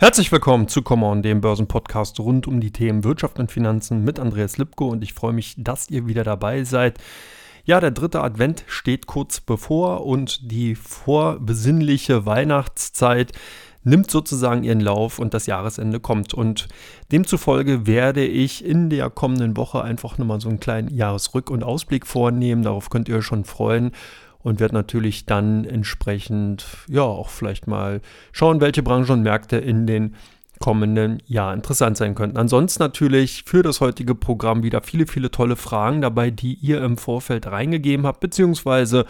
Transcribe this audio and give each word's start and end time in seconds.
Herzlich 0.00 0.32
willkommen 0.32 0.66
zu 0.66 0.80
Come 0.80 1.04
On, 1.04 1.20
dem 1.20 1.42
Börsenpodcast 1.42 2.20
rund 2.20 2.46
um 2.46 2.58
die 2.58 2.70
Themen 2.70 3.04
Wirtschaft 3.04 3.38
und 3.38 3.52
Finanzen 3.52 4.02
mit 4.02 4.18
Andreas 4.18 4.56
Lipko 4.56 4.88
und 4.88 5.04
ich 5.04 5.12
freue 5.12 5.34
mich, 5.34 5.56
dass 5.58 5.90
ihr 5.90 6.06
wieder 6.06 6.24
dabei 6.24 6.64
seid. 6.64 6.96
Ja, 7.66 7.80
der 7.80 7.90
dritte 7.90 8.22
Advent 8.22 8.64
steht 8.66 9.06
kurz 9.06 9.42
bevor 9.42 10.06
und 10.06 10.50
die 10.50 10.74
vorbesinnliche 10.74 12.24
Weihnachtszeit 12.24 13.32
nimmt 13.84 14.10
sozusagen 14.10 14.64
ihren 14.64 14.80
Lauf 14.80 15.18
und 15.18 15.34
das 15.34 15.44
Jahresende 15.44 16.00
kommt. 16.00 16.32
Und 16.32 16.68
demzufolge 17.12 17.86
werde 17.86 18.24
ich 18.24 18.64
in 18.64 18.88
der 18.88 19.10
kommenden 19.10 19.58
Woche 19.58 19.82
einfach 19.82 20.16
nochmal 20.16 20.40
so 20.40 20.48
einen 20.48 20.60
kleinen 20.60 20.88
Jahresrück- 20.88 21.50
und 21.50 21.62
Ausblick 21.62 22.06
vornehmen. 22.06 22.62
Darauf 22.62 22.88
könnt 22.88 23.10
ihr 23.10 23.20
schon 23.20 23.44
freuen 23.44 23.90
und 24.42 24.60
werde 24.60 24.74
natürlich 24.74 25.26
dann 25.26 25.64
entsprechend, 25.64 26.66
ja, 26.88 27.02
auch 27.02 27.28
vielleicht 27.28 27.66
mal 27.66 28.00
schauen, 28.32 28.60
welche 28.60 28.82
Branchen 28.82 29.10
und 29.10 29.22
Märkte 29.22 29.56
in 29.58 29.86
den 29.86 30.14
kommenden 30.60 31.22
Jahr 31.26 31.54
interessant 31.54 31.96
sein 31.96 32.14
könnten. 32.14 32.36
Ansonsten 32.36 32.82
natürlich 32.82 33.44
für 33.46 33.62
das 33.62 33.80
heutige 33.80 34.14
Programm 34.14 34.62
wieder 34.62 34.82
viele, 34.82 35.06
viele 35.06 35.30
tolle 35.30 35.56
Fragen 35.56 36.02
dabei, 36.02 36.30
die 36.30 36.54
ihr 36.54 36.82
im 36.82 36.98
Vorfeld 36.98 37.46
reingegeben 37.46 38.06
habt, 38.06 38.20
beziehungsweise 38.20 39.06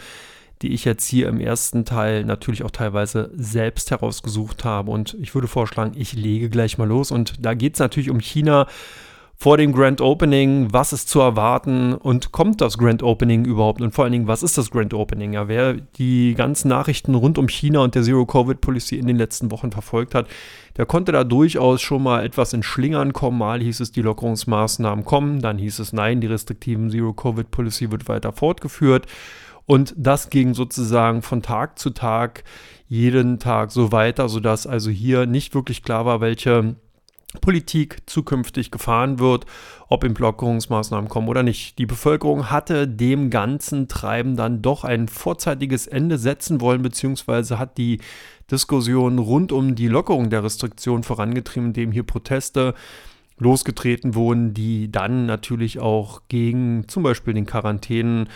die 0.61 0.73
ich 0.73 0.85
jetzt 0.85 1.07
hier 1.07 1.27
im 1.27 1.39
ersten 1.39 1.85
Teil 1.85 2.23
natürlich 2.23 2.63
auch 2.63 2.71
teilweise 2.71 3.31
selbst 3.33 3.91
herausgesucht 3.91 4.63
habe. 4.63 4.91
Und 4.91 5.17
ich 5.19 5.33
würde 5.33 5.47
vorschlagen, 5.47 5.93
ich 5.95 6.13
lege 6.13 6.49
gleich 6.49 6.77
mal 6.77 6.87
los. 6.87 7.11
Und 7.11 7.45
da 7.45 7.53
geht 7.53 7.73
es 7.73 7.79
natürlich 7.79 8.09
um 8.09 8.19
China 8.19 8.67
vor 9.41 9.57
dem 9.57 9.71
Grand 9.71 10.01
Opening, 10.01 10.71
was 10.71 10.93
ist 10.93 11.09
zu 11.09 11.19
erwarten 11.19 11.95
und 11.95 12.31
kommt 12.31 12.61
das 12.61 12.77
Grand 12.77 13.01
Opening 13.01 13.43
überhaupt 13.43 13.81
und 13.81 13.91
vor 13.91 14.03
allen 14.03 14.11
Dingen, 14.11 14.27
was 14.27 14.43
ist 14.43 14.55
das 14.55 14.69
Grand 14.69 14.93
Opening? 14.93 15.33
Ja, 15.33 15.47
wer 15.47 15.73
die 15.73 16.35
ganzen 16.35 16.67
Nachrichten 16.67 17.15
rund 17.15 17.39
um 17.39 17.49
China 17.49 17.79
und 17.79 17.95
der 17.95 18.03
Zero-Covid-Policy 18.03 18.99
in 18.99 19.07
den 19.07 19.15
letzten 19.15 19.49
Wochen 19.49 19.71
verfolgt 19.71 20.13
hat, 20.13 20.27
der 20.77 20.85
konnte 20.85 21.11
da 21.11 21.23
durchaus 21.23 21.81
schon 21.81 22.03
mal 22.03 22.23
etwas 22.23 22.53
in 22.53 22.61
Schlingern 22.61 23.13
kommen. 23.13 23.39
Mal 23.39 23.61
hieß 23.61 23.79
es, 23.79 23.91
die 23.91 24.03
Lockerungsmaßnahmen 24.03 25.05
kommen, 25.05 25.39
dann 25.39 25.57
hieß 25.57 25.79
es, 25.79 25.91
nein, 25.91 26.21
die 26.21 26.27
restriktiven 26.27 26.91
Zero-Covid-Policy 26.91 27.91
wird 27.91 28.07
weiter 28.07 28.33
fortgeführt. 28.33 29.07
Und 29.65 29.95
das 29.97 30.29
ging 30.29 30.53
sozusagen 30.53 31.23
von 31.23 31.41
Tag 31.41 31.79
zu 31.79 31.89
Tag, 31.89 32.43
jeden 32.87 33.39
Tag 33.39 33.71
so 33.71 33.91
weiter, 33.91 34.29
sodass 34.29 34.67
also 34.67 34.91
hier 34.91 35.25
nicht 35.25 35.55
wirklich 35.55 35.81
klar 35.81 36.05
war, 36.05 36.21
welche 36.21 36.75
Politik 37.39 38.01
zukünftig 38.07 38.71
gefahren 38.71 39.19
wird, 39.19 39.45
ob 39.87 40.03
Entlockerungsmaßnahmen 40.03 41.09
kommen 41.09 41.29
oder 41.29 41.43
nicht. 41.43 41.77
Die 41.79 41.85
Bevölkerung 41.85 42.49
hatte 42.49 42.87
dem 42.87 43.29
ganzen 43.29 43.87
Treiben 43.87 44.35
dann 44.35 44.61
doch 44.61 44.83
ein 44.83 45.07
vorzeitiges 45.07 45.87
Ende 45.87 46.17
setzen 46.17 46.59
wollen, 46.59 46.81
beziehungsweise 46.81 47.57
hat 47.57 47.77
die 47.77 47.99
Diskussion 48.49 49.17
rund 49.17 49.53
um 49.53 49.75
die 49.75 49.87
Lockerung 49.87 50.29
der 50.29 50.43
Restriktionen 50.43 51.03
vorangetrieben, 51.03 51.69
indem 51.69 51.91
hier 51.93 52.03
Proteste 52.03 52.73
losgetreten 53.37 54.13
wurden, 54.13 54.53
die 54.53 54.91
dann 54.91 55.25
natürlich 55.25 55.79
auch 55.79 56.21
gegen 56.27 56.87
zum 56.87 57.03
Beispiel 57.03 57.33
den 57.33 57.45
Quarantänen 57.45 58.29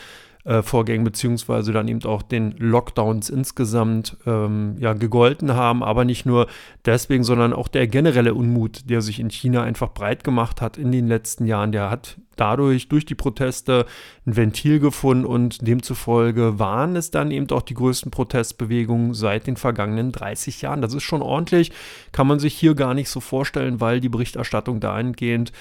äh, 0.45 0.61
Vorgängen 0.61 1.03
beziehungsweise 1.03 1.73
dann 1.73 1.88
eben 1.88 2.03
auch 2.05 2.21
den 2.21 2.55
Lockdowns 2.57 3.29
insgesamt 3.29 4.15
ähm, 4.25 4.75
ja, 4.79 4.93
gegolten 4.93 5.55
haben. 5.55 5.83
Aber 5.83 6.05
nicht 6.05 6.25
nur 6.25 6.47
deswegen, 6.85 7.23
sondern 7.23 7.51
auch 7.51 7.67
der 7.67 7.88
generelle 7.88 8.33
Unmut, 8.33 8.89
der 8.89 9.01
sich 9.01 9.19
in 9.19 9.29
China 9.29 9.63
einfach 9.63 9.93
breit 9.93 10.23
gemacht 10.23 10.61
hat 10.61 10.77
in 10.77 10.91
den 10.91 11.07
letzten 11.07 11.45
Jahren, 11.45 11.71
der 11.71 11.89
hat 11.89 12.17
dadurch 12.35 12.89
durch 12.89 13.05
die 13.05 13.16
Proteste 13.16 13.85
ein 14.25 14.35
Ventil 14.35 14.79
gefunden 14.79 15.25
und 15.25 15.66
demzufolge 15.67 16.59
waren 16.59 16.95
es 16.95 17.09
dann 17.09 17.31
eben 17.31 17.49
auch 17.49 17.61
die 17.61 17.73
größten 17.73 18.11
Protestbewegungen 18.11 19.13
seit 19.13 19.47
den 19.47 19.57
vergangenen 19.57 20.11
30 20.11 20.61
Jahren. 20.61 20.81
Das 20.81 20.93
ist 20.93 21.03
schon 21.03 21.21
ordentlich, 21.21 21.71
kann 22.11 22.27
man 22.27 22.39
sich 22.39 22.53
hier 22.53 22.75
gar 22.75 22.93
nicht 22.93 23.09
so 23.09 23.19
vorstellen, 23.19 23.81
weil 23.81 24.00
die 24.00 24.09
Berichterstattung 24.09 24.79
dahingehend 24.79 25.51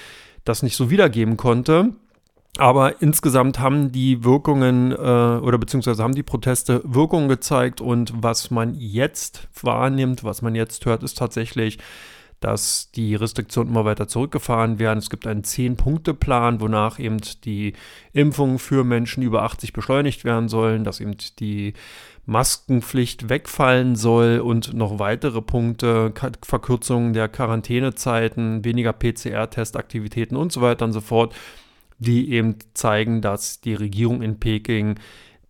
das 0.43 0.61
nicht 0.61 0.75
so 0.75 0.91
wiedergeben 0.91 1.37
konnte. 1.37 1.93
Aber 2.57 3.01
insgesamt 3.01 3.59
haben 3.59 3.91
die 3.91 4.23
Wirkungen 4.23 4.91
äh, 4.91 4.95
oder 4.95 5.57
beziehungsweise 5.57 6.01
haben 6.01 6.15
die 6.15 6.23
Proteste 6.23 6.81
Wirkungen 6.85 7.27
gezeigt 7.27 7.81
und 7.81 8.13
was 8.15 8.49
man 8.49 8.75
jetzt 8.75 9.49
wahrnimmt, 9.61 10.23
was 10.23 10.41
man 10.41 10.55
jetzt 10.55 10.85
hört, 10.85 11.03
ist 11.03 11.17
tatsächlich, 11.17 11.79
dass 12.39 12.91
die 12.91 13.15
Restriktionen 13.15 13.71
immer 13.71 13.85
weiter 13.85 14.07
zurückgefahren 14.07 14.79
werden. 14.79 14.99
Es 14.99 15.09
gibt 15.09 15.27
einen 15.27 15.43
Zehn-Punkte-Plan, 15.43 16.61
wonach 16.61 16.99
eben 16.99 17.17
die 17.43 17.73
Impfungen 18.13 18.59
für 18.59 18.83
Menschen 18.83 19.23
über 19.23 19.43
80 19.43 19.73
beschleunigt 19.73 20.23
werden 20.23 20.47
sollen, 20.47 20.83
dass 20.83 21.01
eben 21.01 21.17
die 21.39 21.73
Maskenpflicht 22.25 23.29
wegfallen 23.29 23.95
soll 23.95 24.39
und 24.39 24.73
noch 24.73 24.99
weitere 24.99 25.41
Punkte, 25.41 26.13
Verkürzungen 26.41 27.13
der 27.13 27.27
Quarantänezeiten, 27.29 28.63
weniger 28.63 28.93
PCR-Testaktivitäten 28.93 30.37
und 30.37 30.51
so 30.51 30.61
weiter 30.61 30.85
und 30.85 30.93
so 30.93 31.01
fort 31.01 31.33
die 31.97 32.31
eben 32.31 32.57
zeigen, 32.73 33.21
dass 33.21 33.61
die 33.61 33.73
Regierung 33.73 34.21
in 34.21 34.39
Peking 34.39 34.95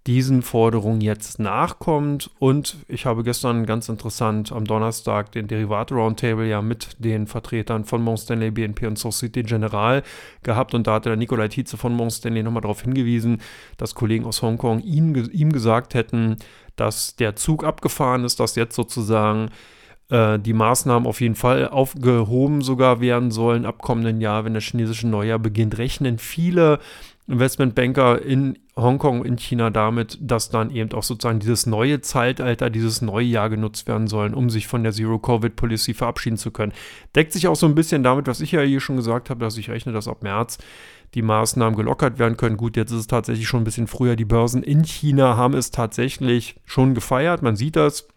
diesen 0.08 0.44
Forderungen 0.44 1.02
jetzt 1.02 1.40
nachkommt. 1.40 2.30
Und 2.38 2.78
ich 2.88 3.08
habe 3.08 3.24
gestern 3.24 3.66
ganz 3.66 3.90
interessant 3.90 4.52
am 4.52 4.66
Donnerstag 4.66 5.32
den 5.32 5.48
Derivate 5.48 5.96
Roundtable 5.96 6.48
ja 6.48 6.62
mit 6.62 6.96
den 7.00 7.26
Vertretern 7.26 7.86
von 7.86 8.04
Mont 8.04 8.20
Stanley, 8.20 8.52
BNP 8.52 8.86
und 8.86 9.00
Societe 9.00 9.42
Generale 9.42 10.04
gehabt. 10.44 10.76
Und 10.76 10.86
da 10.86 10.94
hatte 10.96 11.10
der 11.10 11.18
Nikolai 11.18 11.48
Tietze 11.48 11.78
von 11.78 11.94
Mont 11.94 12.14
Stanley 12.14 12.44
nochmal 12.44 12.62
darauf 12.62 12.84
hingewiesen, 12.84 13.42
dass 13.78 13.96
Kollegen 13.96 14.26
aus 14.26 14.44
Hongkong 14.44 14.82
ihm, 14.82 15.16
ihm 15.32 15.52
gesagt 15.52 15.96
hätten, 15.96 16.38
dass 16.76 17.16
der 17.16 17.36
Zug 17.36 17.64
abgefahren 17.64 18.26
ist, 18.26 18.40
dass 18.40 18.56
jetzt 18.56 18.76
sozusagen 18.76 19.50
äh, 20.10 20.40
die 20.40 20.54
Maßnahmen 20.54 21.08
auf 21.08 21.22
jeden 21.22 21.36
Fall 21.36 21.68
aufgehoben 21.68 22.62
sogar 22.62 23.02
werden 23.02 23.32
sollen 23.32 23.66
ab 23.66 23.82
kommenden 23.82 24.22
Jahr, 24.22 24.46
wenn 24.46 24.54
das 24.54 24.64
chinesische 24.64 25.08
Neujahr 25.08 25.40
beginnt, 25.40 25.78
rechnen 25.78 26.20
viele 26.20 26.80
Investmentbanker 27.28 28.22
in 28.22 28.60
Hongkong, 28.76 29.26
in 29.26 29.38
China 29.38 29.70
damit, 29.72 30.20
dass 30.22 30.50
dann 30.50 30.70
eben 30.70 30.92
auch 30.92 31.02
sozusagen 31.02 31.40
dieses 31.40 31.66
neue 31.66 32.02
Zeitalter, 32.02 32.70
dieses 32.70 33.02
neue 33.02 33.26
Jahr 33.26 33.50
genutzt 33.50 33.88
werden 33.88 34.08
sollen, 34.08 34.34
um 34.34 34.50
sich 34.50 34.68
von 34.68 34.84
der 34.84 34.92
Zero-Covid-Policy 34.92 35.94
verabschieden 35.96 36.38
zu 36.38 36.52
können. 36.52 36.74
Deckt 37.16 37.34
sich 37.34 37.48
auch 37.48 37.56
so 37.56 37.66
ein 37.66 37.74
bisschen 37.74 38.04
damit, 38.04 38.28
was 38.28 38.42
ich 38.42 38.52
ja 38.52 38.62
hier 38.62 38.82
schon 38.82 38.98
gesagt 38.98 39.30
habe, 39.30 39.40
dass 39.40 39.58
ich 39.58 39.70
rechne, 39.70 39.92
dass 39.92 40.08
ab 40.08 40.22
März 40.22 40.60
die 41.16 41.22
Maßnahmen 41.22 41.76
gelockert 41.76 42.20
werden 42.20 42.38
können. 42.38 42.58
Gut, 42.58 42.76
jetzt 42.76 42.92
ist 42.92 43.00
es 43.00 43.08
tatsächlich 43.08 43.48
schon 43.48 43.62
ein 43.62 43.66
bisschen 43.66 43.88
früher. 43.88 44.16
Die 44.16 44.26
Börsen 44.26 44.62
in 44.62 44.84
China 44.84 45.38
haben 45.38 45.54
es 45.54 45.72
tatsächlich 45.72 46.58
schon 46.66 46.94
gefeiert. 46.94 47.42
Man 47.42 47.56
sieht 47.56 47.78
das. 47.78 48.08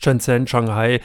Shenzhen, 0.00 0.46
Shanghai 0.46 1.00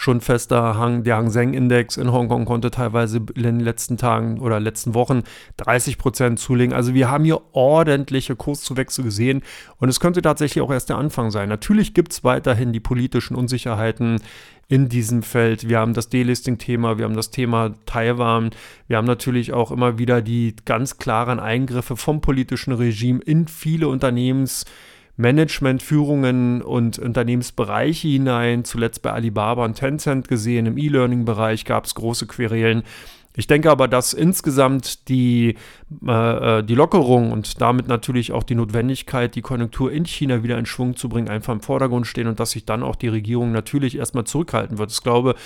schon 0.00 0.20
fester 0.20 0.76
Hang. 0.76 1.04
Der 1.04 1.16
Hang 1.16 1.30
Seng 1.30 1.54
Index 1.54 1.96
in 1.96 2.10
Hongkong 2.10 2.46
konnte 2.46 2.70
teilweise 2.70 3.18
in 3.34 3.42
den 3.42 3.60
letzten 3.60 3.96
Tagen 3.96 4.40
oder 4.40 4.58
letzten 4.58 4.94
Wochen 4.94 5.22
30 5.58 5.98
Prozent 5.98 6.38
zulegen. 6.38 6.74
Also 6.74 6.94
wir 6.94 7.10
haben 7.10 7.24
hier 7.24 7.40
ordentliche 7.52 8.34
Kurszuwächse 8.34 9.02
gesehen 9.02 9.42
und 9.78 9.88
es 9.88 10.00
könnte 10.00 10.22
tatsächlich 10.22 10.62
auch 10.62 10.70
erst 10.70 10.88
der 10.88 10.96
Anfang 10.96 11.30
sein. 11.30 11.48
Natürlich 11.48 11.94
gibt 11.94 12.12
es 12.12 12.24
weiterhin 12.24 12.72
die 12.72 12.80
politischen 12.80 13.36
Unsicherheiten 13.36 14.20
in 14.68 14.88
diesem 14.88 15.22
Feld. 15.22 15.68
Wir 15.68 15.78
haben 15.78 15.94
das 15.94 16.08
Delisting-Thema, 16.08 16.96
wir 16.96 17.04
haben 17.04 17.16
das 17.16 17.30
Thema 17.30 17.74
Taiwan, 17.86 18.50
wir 18.86 18.96
haben 18.96 19.06
natürlich 19.06 19.52
auch 19.52 19.70
immer 19.70 19.98
wieder 19.98 20.22
die 20.22 20.54
ganz 20.64 20.98
klaren 20.98 21.40
Eingriffe 21.40 21.96
vom 21.96 22.20
politischen 22.20 22.72
Regime 22.72 23.20
in 23.20 23.48
viele 23.48 23.88
Unternehmens- 23.88 24.64
Managementführungen 25.20 26.62
und 26.62 26.98
Unternehmensbereiche 26.98 28.08
hinein. 28.08 28.64
Zuletzt 28.64 29.02
bei 29.02 29.12
Alibaba 29.12 29.64
und 29.64 29.74
Tencent 29.74 30.28
gesehen. 30.28 30.66
Im 30.66 30.78
E-Learning-Bereich 30.78 31.64
gab 31.64 31.84
es 31.84 31.94
große 31.94 32.26
Querelen. 32.26 32.82
Ich 33.36 33.46
denke 33.46 33.70
aber, 33.70 33.86
dass 33.86 34.12
insgesamt 34.12 35.08
die, 35.08 35.54
äh, 36.04 36.58
äh, 36.58 36.62
die 36.64 36.74
Lockerung 36.74 37.30
und 37.30 37.60
damit 37.60 37.86
natürlich 37.86 38.32
auch 38.32 38.42
die 38.42 38.56
Notwendigkeit, 38.56 39.36
die 39.36 39.40
Konjunktur 39.40 39.92
in 39.92 40.04
China 40.04 40.42
wieder 40.42 40.58
in 40.58 40.66
Schwung 40.66 40.96
zu 40.96 41.08
bringen, 41.08 41.28
einfach 41.28 41.52
im 41.52 41.60
Vordergrund 41.60 42.08
stehen 42.08 42.26
und 42.26 42.40
dass 42.40 42.50
sich 42.50 42.64
dann 42.64 42.82
auch 42.82 42.96
die 42.96 43.06
Regierung 43.06 43.52
natürlich 43.52 43.96
erstmal 43.96 44.24
zurückhalten 44.24 44.78
wird. 44.78 44.90
Ich 44.90 45.02
glaube, 45.02 45.36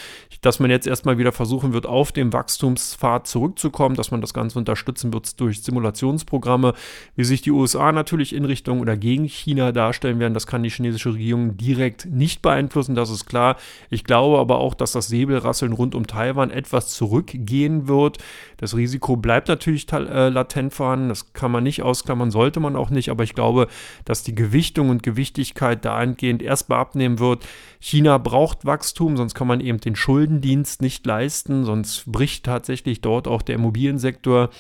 dass 0.41 0.61
man 0.61 0.71
jetzt 0.71 0.87
erstmal 0.87 1.19
wieder 1.19 1.31
versuchen 1.31 1.75
wird, 1.75 1.85
auf 1.85 2.11
dem 2.11 2.33
Wachstumspfad 2.33 3.27
zurückzukommen, 3.27 3.97
dass 3.97 4.11
man 4.11 4.23
das 4.23 4.33
Ganze 4.33 4.59
unterstützen 4.59 5.13
wird 5.13 5.39
durch 5.39 5.63
Simulationsprogramme, 5.63 6.73
wie 7.17 7.25
sich 7.25 7.43
die 7.43 7.51
USA 7.51 7.93
natürlich 7.93 8.35
in 8.35 8.47
Richtung 8.47 8.81
oder 8.81 8.97
gegen 8.97 9.25
China 9.25 9.73
darstellen 9.73 10.21
werden. 10.21 10.33
Das 10.33 10.47
kann 10.47 10.63
die 10.63 10.71
chinesische 10.71 11.13
Regierung 11.13 11.59
direkt 11.59 12.07
nicht 12.07 12.41
beeinflussen, 12.41 12.95
das 12.95 13.11
ist 13.11 13.27
klar. 13.27 13.57
Ich 13.91 14.05
glaube 14.05 14.39
aber 14.39 14.57
auch, 14.57 14.73
dass 14.73 14.93
das 14.93 15.09
Säbelrasseln 15.09 15.75
rund 15.75 15.95
um 15.95 16.07
Taiwan 16.07 16.51
etwas 16.51 16.89
zurückgehen 16.89 17.74
gehen 17.75 17.89
wird. 17.89 18.19
Das 18.57 18.77
Risiko 18.77 19.17
bleibt 19.17 19.49
natürlich 19.49 19.91
äh, 19.93 20.29
latent 20.29 20.73
vorhanden. 20.73 21.09
Das 21.09 21.33
kann 21.33 21.51
man 21.51 21.65
nicht 21.65 21.83
ausklammern, 21.83 22.31
sollte 22.31 22.61
man 22.61 22.77
auch 22.77 22.91
nicht. 22.91 23.11
Aber 23.11 23.25
ich 23.25 23.35
glaube, 23.35 23.69
dass 24.05 24.23
die 24.23 24.35
Gewichtung 24.35 24.91
und 24.91 25.03
Gewichtigkeit 25.03 25.85
dahingehend 25.85 26.43
erstmal 26.43 26.81
abnehmen 26.81 27.19
wird. 27.19 27.45
China 27.81 28.19
braucht 28.19 28.65
Wachstum, 28.65 29.17
sonst 29.17 29.35
kann 29.35 29.47
man 29.47 29.61
eben 29.61 29.81
den 29.81 29.97
Schuldendienst 29.97 30.83
nicht 30.83 31.07
leisten. 31.07 31.65
Sonst 31.65 32.11
bricht 32.11 32.45
tatsächlich 32.47 33.01
dort 33.01 33.29
auch 33.29 33.43
der 33.43 33.57
Immobiliensektor 33.57 34.51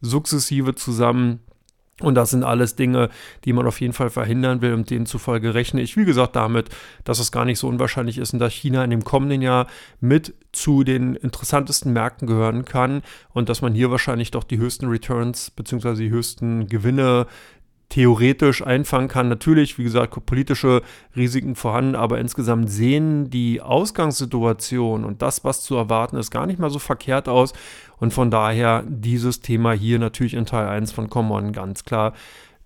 sukzessive 0.00 0.74
zusammen. 0.74 1.40
Und 2.00 2.16
das 2.16 2.30
sind 2.30 2.42
alles 2.42 2.74
Dinge, 2.74 3.08
die 3.44 3.52
man 3.52 3.66
auf 3.66 3.80
jeden 3.80 3.92
Fall 3.92 4.10
verhindern 4.10 4.60
will 4.62 4.72
und 4.72 4.90
denen 4.90 5.06
zufolge 5.06 5.54
rechne 5.54 5.80
ich, 5.80 5.96
wie 5.96 6.04
gesagt, 6.04 6.34
damit, 6.34 6.68
dass 7.04 7.20
es 7.20 7.30
gar 7.30 7.44
nicht 7.44 7.60
so 7.60 7.68
unwahrscheinlich 7.68 8.18
ist 8.18 8.32
und 8.32 8.40
dass 8.40 8.52
China 8.52 8.82
in 8.82 8.90
dem 8.90 9.04
kommenden 9.04 9.42
Jahr 9.42 9.68
mit 10.00 10.34
zu 10.50 10.82
den 10.82 11.14
interessantesten 11.14 11.92
Märkten 11.92 12.26
gehören 12.26 12.64
kann 12.64 13.02
und 13.32 13.48
dass 13.48 13.62
man 13.62 13.74
hier 13.74 13.92
wahrscheinlich 13.92 14.32
doch 14.32 14.42
die 14.42 14.58
höchsten 14.58 14.86
Returns 14.86 15.52
bzw. 15.52 15.94
die 15.94 16.10
höchsten 16.10 16.66
Gewinne 16.66 17.28
theoretisch 17.94 18.66
einfangen 18.66 19.06
kann. 19.06 19.28
Natürlich, 19.28 19.78
wie 19.78 19.84
gesagt, 19.84 20.26
politische 20.26 20.82
Risiken 21.14 21.54
vorhanden, 21.54 21.94
aber 21.94 22.18
insgesamt 22.18 22.68
sehen 22.68 23.30
die 23.30 23.60
Ausgangssituation 23.60 25.04
und 25.04 25.22
das, 25.22 25.44
was 25.44 25.60
zu 25.60 25.76
erwarten 25.76 26.16
ist, 26.16 26.32
gar 26.32 26.46
nicht 26.46 26.58
mal 26.58 26.70
so 26.70 26.80
verkehrt 26.80 27.28
aus. 27.28 27.52
Und 28.00 28.12
von 28.12 28.32
daher 28.32 28.82
dieses 28.84 29.42
Thema 29.42 29.70
hier 29.70 30.00
natürlich 30.00 30.34
in 30.34 30.44
Teil 30.44 30.66
1 30.66 30.90
von 30.90 31.08
Common 31.08 31.52
ganz 31.52 31.84
klar 31.84 32.14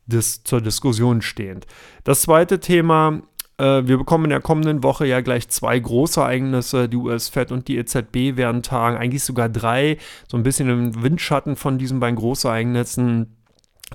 dis 0.07 0.45
zur 0.45 0.63
Diskussion 0.63 1.21
stehend. 1.21 1.67
Das 2.05 2.23
zweite 2.23 2.59
Thema 2.59 3.21
äh, 3.59 3.87
wir 3.87 3.99
bekommen 3.99 4.25
in 4.25 4.31
der 4.31 4.41
kommenden 4.41 4.83
Woche 4.83 5.05
ja 5.05 5.21
gleich 5.21 5.49
zwei 5.49 5.79
große 5.79 6.21
Ereignisse. 6.21 6.89
Die 6.89 6.97
US-Fed 6.97 7.53
und 7.53 7.69
die 7.69 7.77
EZB 7.77 8.37
werden 8.39 8.63
tagen, 8.63 8.97
eigentlich 8.97 9.25
sogar 9.25 9.51
drei, 9.51 9.99
so 10.27 10.39
ein 10.39 10.43
bisschen 10.43 10.71
im 10.71 11.03
Windschatten 11.03 11.57
von 11.57 11.77
diesen 11.77 12.01
beiden 12.01 12.17
Großereignissen 12.17 13.38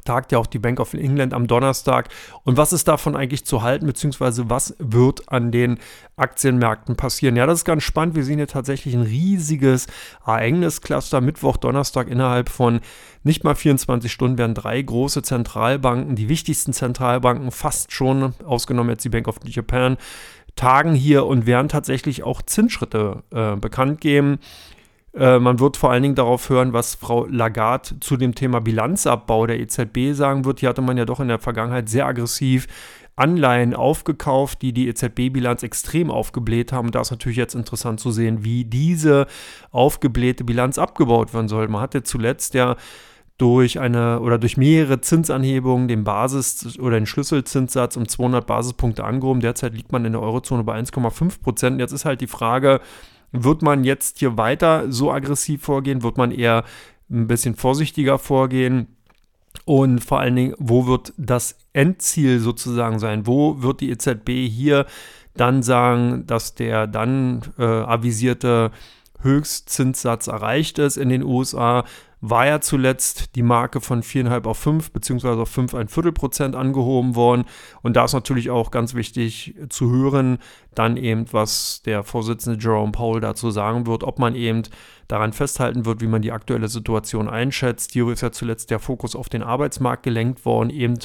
tagt 0.06 0.32
ja 0.32 0.40
auch 0.40 0.48
die 0.48 0.60
Bank 0.60 0.80
of 0.80 0.94
England 0.94 1.34
am 1.34 1.48
Donnerstag. 1.48 2.10
Und 2.44 2.58
was 2.58 2.74
ist 2.74 2.88
davon 2.88 3.16
eigentlich 3.16 3.46
zu 3.46 3.62
halten, 3.62 3.86
beziehungsweise 3.86 4.50
was 4.50 4.76
wird 4.80 5.32
an 5.32 5.52
den 5.52 5.80
Aktienmärkten 6.16 6.96
passieren? 6.96 7.36
Ja, 7.36 7.46
das 7.46 7.60
ist 7.60 7.66
ganz 7.66 7.84
spannend. 7.84 8.16
Wir 8.16 8.24
sehen 8.24 8.38
hier 8.38 8.48
tatsächlich 8.48 8.94
ein 8.96 9.04
riesiges 9.04 9.88
Ereigniscluster. 10.26 11.22
Mittwoch, 11.22 11.58
Donnerstag 11.58 12.08
innerhalb 12.08 12.50
von 12.50 12.82
nicht 13.24 13.44
mal 13.44 13.56
24 13.56 14.12
Stunden 14.12 14.38
werden 14.38 14.56
drei 14.56 14.82
große 14.82 15.22
Zentralbanken, 15.22 16.16
die 16.16 16.28
wichtigsten 16.28 16.74
Zentralbanken, 16.74 17.52
fast 17.52 17.92
schon, 17.92 18.34
ausgenommen 18.46 18.90
jetzt 18.90 19.06
die 19.06 19.10
Bank 19.10 19.28
of 19.28 19.38
Japan, 19.46 19.98
tagen 20.56 20.94
hier 20.94 21.26
und 21.26 21.46
werden 21.46 21.70
tatsächlich 21.70 22.24
auch 22.24 22.42
Zinsschritte 22.42 23.24
äh, 23.32 23.56
bekannt 23.56 24.02
geben. 24.02 24.40
Äh, 25.16 25.40
man 25.40 25.60
wird 25.60 25.78
vor 25.78 25.92
allen 25.92 26.04
Dingen 26.04 26.16
darauf 26.16 26.50
hören, 26.50 26.74
was 26.74 26.96
Frau 26.96 27.26
Lagarde 27.26 28.00
zu 28.00 28.18
dem 28.18 28.34
Thema 28.36 28.62
Bilanzabbau 28.62 29.46
der 29.46 29.60
EZB 29.60 30.14
sagen 30.14 30.46
wird. 30.46 30.60
Hier 30.60 30.70
hatte 30.70 30.82
man 30.82 30.98
ja 30.98 31.06
doch 31.06 31.20
in 31.20 31.28
der 31.28 31.40
Vergangenheit 31.40 31.90
sehr 31.90 32.08
aggressiv 32.08 32.68
Anleihen 33.16 33.76
aufgekauft, 33.76 34.64
die 34.64 34.74
die 34.74 34.88
EZB-Bilanz 34.88 35.62
extrem 35.62 36.10
aufgebläht 36.10 36.72
haben. 36.72 36.90
da 36.90 37.02
ist 37.02 37.12
natürlich 37.12 37.38
jetzt 37.38 37.54
interessant 37.54 38.00
zu 38.00 38.12
sehen, 38.12 38.44
wie 38.44 38.66
diese 38.66 39.28
aufgeblähte 39.70 40.44
Bilanz 40.44 40.80
abgebaut 40.80 41.32
werden 41.34 41.48
soll. 41.48 41.68
Man 41.68 41.82
hatte 41.82 42.02
zuletzt 42.02 42.56
ja 42.56 42.76
durch 43.38 43.80
eine 43.80 44.20
oder 44.20 44.40
durch 44.40 44.58
mehrere 44.58 45.02
Zinsanhebungen 45.02 45.88
den 45.88 46.04
Basis- 46.04 46.80
oder 46.80 47.00
den 47.00 47.06
Schlüsselzinssatz 47.06 47.98
um 47.98 48.08
200 48.08 48.48
Basispunkte 48.48 49.04
angehoben. 49.04 49.42
Derzeit 49.42 49.76
liegt 49.76 49.92
man 49.92 50.06
in 50.06 50.14
der 50.14 50.22
Eurozone 50.22 50.64
bei 50.64 50.76
1,5 50.80 51.42
Prozent. 51.42 51.80
Jetzt 51.80 51.92
ist 51.92 52.06
halt 52.06 52.22
die 52.22 52.28
Frage, 52.28 52.80
wird 53.34 53.62
man 53.62 53.84
jetzt 53.84 54.20
hier 54.20 54.38
weiter 54.38 54.92
so 54.92 55.12
aggressiv 55.12 55.64
vorgehen? 55.64 56.04
Wird 56.04 56.18
man 56.18 56.32
eher 56.32 56.64
ein 57.10 57.28
bisschen 57.28 57.56
vorsichtiger 57.56 58.20
vorgehen? 58.20 58.96
Und 59.66 60.04
vor 60.04 60.20
allen 60.20 60.36
Dingen, 60.36 60.56
wo 60.58 60.88
wird 60.88 61.14
das 61.18 61.58
Endziel 61.74 62.40
sozusagen 62.40 63.00
sein? 63.00 63.28
Wo 63.28 63.62
wird 63.62 63.82
die 63.82 63.92
EZB 63.92 64.48
hier 64.50 64.86
dann 65.36 65.64
sagen, 65.64 66.26
dass 66.28 66.56
der 66.56 66.88
dann 66.88 67.42
äh, 67.58 67.64
avisierte 67.64 68.72
Höchstzinssatz 69.22 70.28
erreicht 70.28 70.80
ist 70.80 70.98
in 70.98 71.10
den 71.10 71.24
USA? 71.24 71.86
War 72.26 72.46
ja 72.46 72.62
zuletzt 72.62 73.36
die 73.36 73.44
Marke 73.44 73.82
von 73.82 74.02
4,5 74.02 74.46
auf 74.46 74.58
5 74.58 74.92
beziehungsweise 74.92 75.42
auf 75.42 75.50
5 75.50 75.76
ein 75.76 75.90
Viertel 75.90 76.14
Prozent 76.14 76.56
angehoben 76.56 77.18
worden. 77.18 77.44
Und 77.82 77.98
da 77.98 78.06
ist 78.06 78.14
natürlich 78.14 78.50
auch 78.50 78.72
ganz 78.72 78.94
wichtig 78.94 79.56
zu 79.68 79.92
hören, 79.92 80.38
dann 80.74 80.96
eben, 80.96 81.26
was 81.34 81.82
der 81.82 82.04
Vorsitzende 82.04 82.58
Jerome 82.58 82.94
Powell 82.94 83.20
dazu 83.20 83.52
sagen 83.52 83.88
wird, 83.88 84.06
ob 84.06 84.20
man 84.20 84.36
eben 84.36 84.62
daran 85.10 85.34
festhalten 85.34 85.86
wird, 85.86 86.00
wie 86.00 86.08
man 86.08 86.22
die 86.22 86.32
aktuelle 86.32 86.70
Situation 86.70 87.28
einschätzt. 87.28 87.92
Hier 87.92 88.08
ist 88.08 88.22
ja 88.22 88.32
zuletzt 88.32 88.72
der 88.72 88.80
Fokus 88.80 89.18
auf 89.18 89.28
den 89.28 89.44
Arbeitsmarkt 89.44 90.04
gelenkt 90.04 90.46
worden, 90.46 90.70
eben 90.70 91.00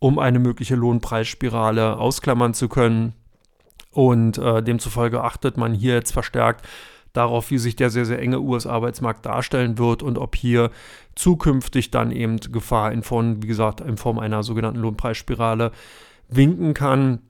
um 0.00 0.18
eine 0.18 0.40
mögliche 0.40 0.74
Lohnpreisspirale 0.74 1.98
ausklammern 1.98 2.52
zu 2.52 2.68
können. 2.68 3.12
Und 3.92 4.38
äh, 4.38 4.60
demzufolge 4.60 5.22
achtet 5.22 5.56
man 5.56 5.72
hier 5.72 5.94
jetzt 5.94 6.12
verstärkt 6.12 6.66
darauf, 7.14 7.50
wie 7.50 7.58
sich 7.58 7.76
der 7.76 7.88
sehr, 7.88 8.04
sehr 8.04 8.20
enge 8.20 8.40
US-Arbeitsmarkt 8.40 9.24
darstellen 9.24 9.78
wird 9.78 10.02
und 10.02 10.18
ob 10.18 10.36
hier 10.36 10.70
zukünftig 11.14 11.90
dann 11.90 12.10
eben 12.10 12.36
Gefahr 12.36 12.92
in 12.92 13.02
Form, 13.02 13.42
wie 13.42 13.46
gesagt, 13.46 13.80
in 13.80 13.96
Form 13.96 14.18
einer 14.18 14.42
sogenannten 14.42 14.80
Lohnpreisspirale 14.80 15.72
winken 16.28 16.74
kann. 16.74 17.20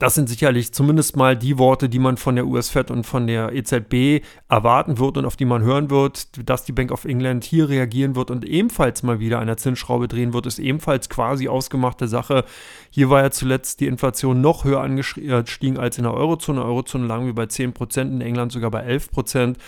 Das 0.00 0.16
sind 0.16 0.28
sicherlich 0.28 0.74
zumindest 0.74 1.16
mal 1.16 1.36
die 1.36 1.58
Worte, 1.58 1.88
die 1.88 2.00
man 2.00 2.16
von 2.16 2.34
der 2.34 2.48
US-Fed 2.48 2.90
und 2.90 3.04
von 3.04 3.28
der 3.28 3.52
EZB 3.52 4.24
erwarten 4.48 4.98
wird 4.98 5.16
und 5.16 5.24
auf 5.24 5.36
die 5.36 5.44
man 5.44 5.62
hören 5.62 5.90
wird, 5.90 6.48
dass 6.48 6.64
die 6.64 6.72
Bank 6.72 6.90
of 6.90 7.04
England 7.04 7.44
hier 7.44 7.68
reagieren 7.68 8.16
wird 8.16 8.32
und 8.32 8.44
ebenfalls 8.44 9.04
mal 9.04 9.20
wieder 9.20 9.38
an 9.38 9.46
der 9.46 9.58
Zinsschraube 9.58 10.08
drehen 10.08 10.32
wird, 10.32 10.46
ist 10.46 10.58
ebenfalls 10.58 11.08
quasi 11.08 11.46
ausgemachte 11.46 12.08
Sache. 12.08 12.44
Hier 12.90 13.10
war 13.10 13.22
ja 13.22 13.30
zuletzt 13.30 13.78
die 13.78 13.86
Inflation 13.86 14.40
noch 14.40 14.64
höher 14.64 14.80
angestiegen 14.80 15.78
als 15.78 15.98
in 15.98 16.02
der 16.02 16.14
Eurozone. 16.14 16.64
Eurozone 16.64 17.06
lagen 17.06 17.26
wir 17.26 17.34
bei 17.36 17.46
10 17.46 17.72
Prozent, 17.72 18.12
in 18.12 18.20
England 18.20 18.50
sogar 18.50 18.72
bei 18.72 18.80
11 18.80 19.12
Prozent. 19.12 19.58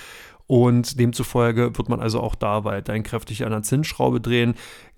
Und 0.49 0.99
demzufolge 0.99 1.77
wird 1.77 1.91
man 1.91 2.00
also 2.00 2.21
auch 2.21 2.35
da 2.35 2.65
weiterhin 2.65 3.03
kräftig 3.03 3.45
an 3.45 3.50
der 3.50 3.62
Zinsschraube 3.62 4.19
drehen. 4.19 4.55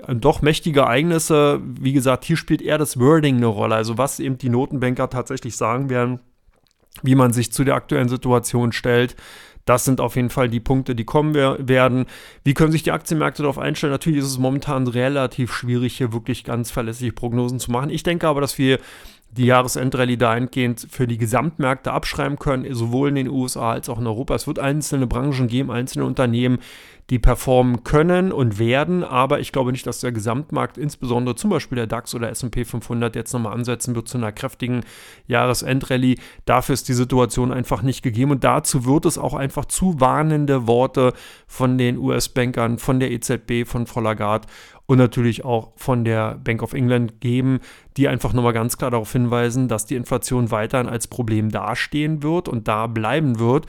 Ähm, 0.06 0.20
doch 0.20 0.42
mächtige 0.42 0.80
Ereignisse, 0.80 1.60
wie 1.64 1.92
gesagt, 1.92 2.24
hier 2.24 2.36
spielt 2.36 2.62
eher 2.62 2.78
das 2.78 2.98
Wording 2.98 3.36
eine 3.36 3.46
Rolle, 3.46 3.74
also 3.74 3.98
was 3.98 4.20
eben 4.20 4.38
die 4.38 4.48
Notenbanker 4.48 5.10
tatsächlich 5.10 5.56
sagen 5.56 5.90
werden, 5.90 6.20
wie 7.02 7.16
man 7.16 7.32
sich 7.32 7.52
zu 7.52 7.64
der 7.64 7.74
aktuellen 7.74 8.08
Situation 8.08 8.70
stellt. 8.70 9.16
Das 9.64 9.84
sind 9.84 10.00
auf 10.00 10.14
jeden 10.14 10.30
Fall 10.30 10.48
die 10.48 10.60
Punkte, 10.60 10.94
die 10.94 11.04
kommen 11.04 11.34
werden. 11.34 12.06
Wie 12.44 12.54
können 12.54 12.72
sich 12.72 12.84
die 12.84 12.92
Aktienmärkte 12.92 13.42
darauf 13.42 13.58
einstellen? 13.58 13.92
Natürlich 13.92 14.20
ist 14.20 14.26
es 14.26 14.38
momentan 14.38 14.86
relativ 14.86 15.52
schwierig, 15.52 15.96
hier 15.96 16.12
wirklich 16.12 16.44
ganz 16.44 16.70
verlässliche 16.70 17.12
Prognosen 17.12 17.58
zu 17.58 17.72
machen. 17.72 17.90
Ich 17.90 18.04
denke 18.04 18.28
aber, 18.28 18.40
dass 18.40 18.56
wir 18.56 18.78
die 19.30 19.46
Jahresendrallye 19.46 20.16
dahingehend 20.16 20.86
für 20.90 21.06
die 21.06 21.18
Gesamtmärkte 21.18 21.92
abschreiben 21.92 22.38
können, 22.38 22.72
sowohl 22.74 23.10
in 23.10 23.14
den 23.14 23.28
USA 23.28 23.72
als 23.72 23.88
auch 23.88 23.98
in 23.98 24.06
Europa. 24.06 24.34
Es 24.34 24.46
wird 24.46 24.58
einzelne 24.58 25.06
Branchen 25.06 25.46
geben, 25.46 25.70
einzelne 25.70 26.04
Unternehmen, 26.04 26.58
die 27.10 27.18
performen 27.18 27.82
können 27.82 28.30
und 28.30 28.60
werden, 28.60 29.02
aber 29.02 29.40
ich 29.40 29.50
glaube 29.50 29.72
nicht, 29.72 29.86
dass 29.86 29.98
der 29.98 30.12
Gesamtmarkt, 30.12 30.78
insbesondere 30.78 31.34
zum 31.34 31.50
Beispiel 31.50 31.74
der 31.74 31.88
DAX 31.88 32.14
oder 32.14 32.30
SP 32.30 32.62
500, 32.64 33.16
jetzt 33.16 33.32
nochmal 33.32 33.52
ansetzen 33.52 33.96
wird 33.96 34.06
zu 34.06 34.16
einer 34.16 34.30
kräftigen 34.30 34.82
Jahresendrallye. 35.26 36.16
Dafür 36.44 36.74
ist 36.74 36.88
die 36.88 36.94
Situation 36.94 37.52
einfach 37.52 37.82
nicht 37.82 38.02
gegeben 38.02 38.30
und 38.30 38.44
dazu 38.44 38.84
wird 38.84 39.06
es 39.06 39.18
auch 39.18 39.34
einfach 39.34 39.64
zu 39.64 40.00
warnende 40.00 40.68
Worte 40.68 41.12
von 41.48 41.78
den 41.78 41.98
US-Bankern, 41.98 42.78
von 42.78 43.00
der 43.00 43.10
EZB, 43.10 43.66
von 43.66 43.86
Frau 43.86 44.00
und 44.86 44.98
natürlich 44.98 45.44
auch 45.44 45.72
von 45.76 46.04
der 46.04 46.36
Bank 46.36 46.62
of 46.62 46.72
England 46.74 47.20
geben, 47.20 47.60
die 47.96 48.08
einfach 48.08 48.32
nochmal 48.32 48.52
ganz 48.52 48.78
klar 48.78 48.90
darauf 48.90 49.12
hinweisen, 49.12 49.68
dass 49.68 49.84
die 49.84 49.94
Inflation 49.96 50.50
weiterhin 50.50 50.88
als 50.88 51.08
Problem 51.08 51.50
dastehen 51.50 52.22
wird 52.22 52.48
und 52.48 52.68
da 52.68 52.86
bleiben 52.86 53.38
wird 53.38 53.66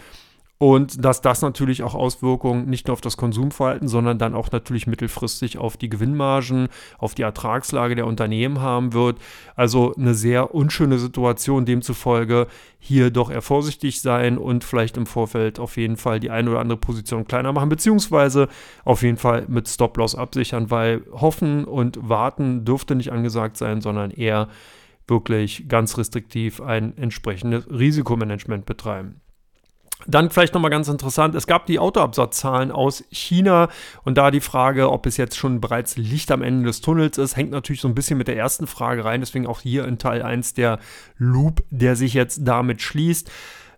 und 0.62 1.03
dass 1.03 1.22
das 1.22 1.41
natürlich 1.41 1.82
auch 1.82 1.96
Auswirkungen 1.96 2.70
nicht 2.70 2.86
nur 2.86 2.94
auf 2.94 3.01
das 3.01 3.18
Konsumverhalten, 3.18 3.88
sondern 3.88 4.20
dann 4.20 4.36
auch 4.36 4.51
natürlich 4.51 4.86
mittelfristig 4.86 5.58
auf 5.58 5.75
die 5.75 5.89
Gewinnmargen, 5.89 6.68
auf 7.00 7.15
die 7.15 7.24
Ertragslage 7.24 7.96
der 7.96 8.06
Unternehmen 8.06 8.62
haben 8.62 8.94
wird. 8.94 9.18
Also 9.56 9.96
eine 9.96 10.13
sehr 10.13 10.53
unschöne 10.53 11.00
Situation, 11.00 11.65
demzufolge 11.65 12.46
hier 12.77 13.10
doch 13.10 13.32
eher 13.32 13.41
vorsichtig 13.41 14.01
sein 14.01 14.38
und 14.38 14.63
vielleicht 14.63 14.98
im 14.98 15.08
Vorfeld 15.08 15.58
auf 15.60 15.77
jeden 15.77 15.98
Fall 15.98 16.20
die 16.20 16.30
eine 16.30 16.51
oder 16.51 16.60
andere 16.60 16.77
Position 16.77 17.25
kleiner 17.25 17.53
machen, 17.53 17.70
beziehungsweise 17.70 18.48
auf 18.86 19.01
jeden 19.01 19.18
Fall 19.18 19.46
mit 19.48 19.68
Stop-Loss 19.68 20.13
absichern, 20.13 20.70
weil 20.70 21.01
hoffen 21.12 21.65
und 21.65 22.08
warten 22.08 22.65
dürfte 22.65 22.94
nicht 22.94 23.12
angesagt 23.12 23.58
sein, 23.58 23.82
sondern 23.82 24.12
eher 24.12 24.48
wirklich 25.08 25.68
ganz 25.68 25.98
restriktiv 25.98 26.62
ein 26.62 26.96
entsprechendes 27.00 27.68
Risikomanagement 27.68 28.68
betreiben. 28.68 29.22
Dann 30.08 30.29
vielleicht 30.29 30.53
nochmal 30.53 30.72
ganz 30.72 30.88
interessant, 30.88 31.36
es 31.36 31.48
gab 31.48 31.65
die 31.65 31.79
Autoabsatzzahlen 31.79 32.72
aus 32.72 33.03
China 33.12 33.70
und 34.03 34.17
da 34.17 34.31
die 34.31 34.41
Frage, 34.41 34.91
ob 34.91 35.05
es 35.05 35.17
jetzt 35.17 35.38
schon 35.38 35.62
bereits 35.62 35.98
Licht 35.98 36.31
am 36.31 36.41
Ende 36.41 36.65
des 36.65 36.81
Tunnels 36.81 37.17
ist, 37.17 37.36
hängt 37.36 37.51
natürlich 37.51 37.81
so 37.81 37.88
ein 37.88 37.96
bisschen 37.96 38.17
mit 38.17 38.27
der 38.27 38.38
ersten 38.38 38.67
Frage 38.67 39.05
rein, 39.05 39.22
deswegen 39.22 39.48
auch 39.48 39.62
hier 39.62 39.86
in 39.86 39.98
Teil 39.98 40.22
1 40.22 40.53
der 40.53 40.79
Loop, 41.17 41.63
der 41.70 41.96
sich 41.96 42.13
jetzt 42.13 42.41
damit 42.43 42.81
schließt. 42.81 43.29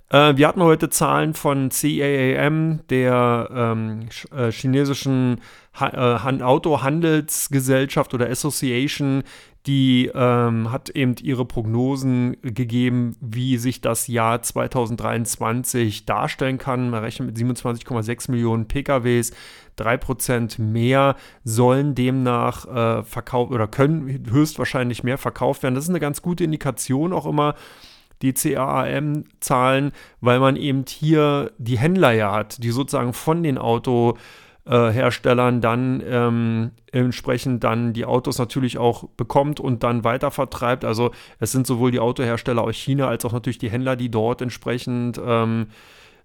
Äh, 0.09 0.37
wir 0.37 0.47
hatten 0.47 0.61
heute 0.61 0.89
Zahlen 0.89 1.33
von 1.33 1.69
CAAM, 1.69 2.81
der 2.89 3.49
ähm, 3.53 4.09
äh, 4.35 4.51
chinesischen 4.51 5.41
ha 5.73 6.19
äh, 6.29 6.43
Autohandelsgesellschaft 6.43 8.13
oder 8.13 8.29
Association, 8.29 9.23
die 9.65 10.12
ähm, 10.13 10.72
hat 10.72 10.89
eben 10.89 11.15
ihre 11.22 11.46
Prognosen 11.46 12.36
gegeben, 12.41 13.15
wie 13.22 13.58
sich 13.58 13.79
das 13.79 14.08
Jahr 14.08 14.41
2023 14.41 16.05
darstellen 16.05 16.58
kann. 16.58 16.89
Man 16.89 17.03
rechnet 17.03 17.27
mit 17.27 17.38
27,6 17.38 18.29
Millionen 18.32 18.67
PKWs. 18.67 19.32
3% 19.77 20.62
mehr 20.62 21.15
sollen 21.43 21.96
demnach 21.96 22.65
äh, 22.65 23.03
verkauft 23.03 23.51
oder 23.51 23.67
können 23.67 24.25
höchstwahrscheinlich 24.29 25.03
mehr 25.03 25.17
verkauft 25.17 25.63
werden. 25.63 25.75
Das 25.75 25.86
ist 25.86 25.89
eine 25.89 26.00
ganz 26.00 26.22
gute 26.22 26.43
Indikation 26.43 27.13
auch 27.13 27.25
immer 27.25 27.55
die 28.22 28.34
CAAM-Zahlen, 28.34 29.91
weil 30.22 30.39
man 30.39 30.55
eben 30.55 30.86
hier 30.88 31.51
die 31.58 31.77
Händler 31.77 32.12
ja 32.13 32.32
hat, 32.32 32.63
die 32.63 32.72
sozusagen 32.72 33.13
von 33.13 33.43
den 33.43 33.58
Auto 33.58 34.17
äh, 34.65 34.91
Herstellern 34.91 35.62
dann 35.62 36.01
ähm, 36.05 36.72
entsprechend 36.91 37.63
dann 37.63 37.93
die 37.93 38.05
Autos 38.05 38.38
natürlich 38.38 38.77
auch 38.77 39.10
bekommt 39.17 39.60
und 39.60 39.84
dann 39.84 40.03
weiter 40.03 40.32
vertreibt. 40.32 40.86
Also 40.86 41.12
es 41.39 41.51
sind 41.51 41.67
sowohl 41.67 41.91
die 41.91 42.00
Autohersteller 42.00 42.62
aus 42.63 42.75
China 42.75 43.08
als 43.08 43.25
auch 43.25 43.34
natürlich 43.34 43.58
die 43.58 43.70
Händler, 43.70 43.96
die 43.96 44.10
dort 44.10 44.41
entsprechend 44.41 45.20
ähm, 45.24 45.67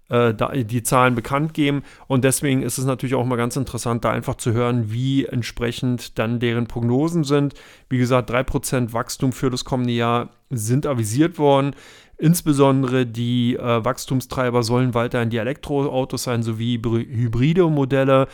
äh, 0.09 0.65
die 0.65 0.83
Zahlen 0.83 1.15
bekannt 1.15 1.53
geben. 1.55 1.83
Und 2.07 2.25
deswegen 2.25 2.63
ist 2.63 2.79
es 2.79 2.85
natürlich 2.85 3.15
auch 3.15 3.25
mal 3.25 3.37
ganz 3.37 3.57
interessant, 3.57 4.05
da 4.05 4.11
einfach 4.11 4.37
zu 4.37 4.53
hören, 4.53 4.93
wie 4.93 5.27
entsprechend 5.27 6.19
dann 6.19 6.41
deren 6.41 6.67
Prognosen 6.67 7.25
sind. 7.25 7.55
Wie 7.89 7.99
gesagt, 7.99 8.31
3% 8.31 8.93
Wachstum 8.93 9.33
für 9.33 9.51
das 9.51 9.65
kommende 9.65 9.93
Jahr 9.93 10.31
sind 10.51 10.87
avisiert 10.87 11.39
worden. 11.39 11.75
Insbesondere 12.19 13.07
die 13.07 13.55
äh, 13.55 13.85
Wachstumstreiber 13.85 14.65
sollen 14.65 14.93
weiterhin 14.93 15.31
die 15.31 15.37
Elektroautos 15.37 16.25
sein, 16.25 16.43
sowie 16.43 16.81
hybride 16.83 17.69
Modelle, 17.71 18.27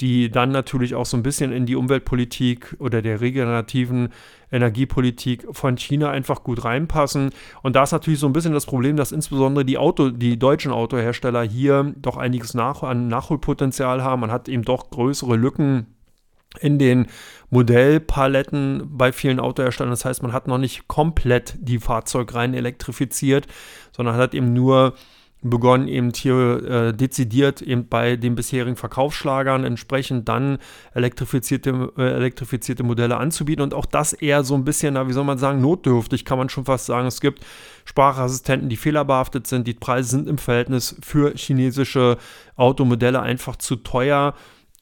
die 0.00 0.30
dann 0.30 0.50
natürlich 0.50 0.94
auch 0.94 1.06
so 1.06 1.16
ein 1.16 1.22
bisschen 1.22 1.52
in 1.52 1.66
die 1.66 1.76
Umweltpolitik 1.76 2.76
oder 2.78 3.00
der 3.00 3.20
regenerativen 3.20 4.10
Energiepolitik 4.50 5.46
von 5.52 5.76
China 5.76 6.10
einfach 6.10 6.42
gut 6.42 6.64
reinpassen. 6.64 7.30
Und 7.62 7.76
da 7.76 7.84
ist 7.84 7.92
natürlich 7.92 8.20
so 8.20 8.26
ein 8.26 8.32
bisschen 8.32 8.54
das 8.54 8.66
Problem, 8.66 8.96
dass 8.96 9.12
insbesondere 9.12 9.64
die 9.64 9.78
Auto, 9.78 10.10
die 10.10 10.38
deutschen 10.38 10.72
Autohersteller 10.72 11.42
hier 11.42 11.94
doch 11.96 12.16
einiges 12.16 12.54
nach, 12.54 12.82
an 12.82 13.08
Nachholpotenzial 13.08 14.02
haben. 14.02 14.20
Man 14.20 14.32
hat 14.32 14.48
eben 14.48 14.62
doch 14.62 14.90
größere 14.90 15.36
Lücken 15.36 15.86
in 16.60 16.78
den 16.78 17.06
Modellpaletten 17.50 18.88
bei 18.90 19.12
vielen 19.12 19.40
Autoherstellern. 19.40 19.90
Das 19.90 20.04
heißt, 20.04 20.22
man 20.22 20.32
hat 20.32 20.48
noch 20.48 20.58
nicht 20.58 20.88
komplett 20.88 21.54
die 21.60 21.78
Fahrzeugreihen 21.78 22.54
elektrifiziert, 22.54 23.46
sondern 23.92 24.16
hat 24.16 24.34
eben 24.34 24.52
nur 24.52 24.94
begonnen, 25.42 25.86
eben 25.86 26.12
hier 26.14 26.62
äh, 26.64 26.92
dezidiert 26.92 27.62
eben 27.62 27.88
bei 27.88 28.16
den 28.16 28.34
bisherigen 28.34 28.74
Verkaufsschlagern 28.74 29.64
entsprechend 29.64 30.28
dann 30.28 30.58
elektrifizierte, 30.94 31.92
äh, 31.96 32.02
elektrifizierte 32.02 32.82
Modelle 32.82 33.18
anzubieten 33.18 33.62
und 33.62 33.72
auch 33.72 33.86
das 33.86 34.12
eher 34.12 34.42
so 34.42 34.56
ein 34.56 34.64
bisschen, 34.64 34.94
na, 34.94 35.06
wie 35.06 35.12
soll 35.12 35.24
man 35.24 35.38
sagen, 35.38 35.60
notdürftig, 35.60 36.24
kann 36.24 36.38
man 36.38 36.48
schon 36.48 36.64
fast 36.64 36.86
sagen. 36.86 37.06
Es 37.06 37.20
gibt 37.20 37.46
Sprachassistenten, 37.84 38.68
die 38.68 38.76
fehlerbehaftet 38.76 39.46
sind, 39.46 39.68
die 39.68 39.74
Preise 39.74 40.10
sind 40.10 40.28
im 40.28 40.38
Verhältnis 40.38 40.96
für 41.02 41.32
chinesische 41.36 42.18
Automodelle 42.56 43.22
einfach 43.22 43.54
zu 43.54 43.76
teuer 43.76 44.34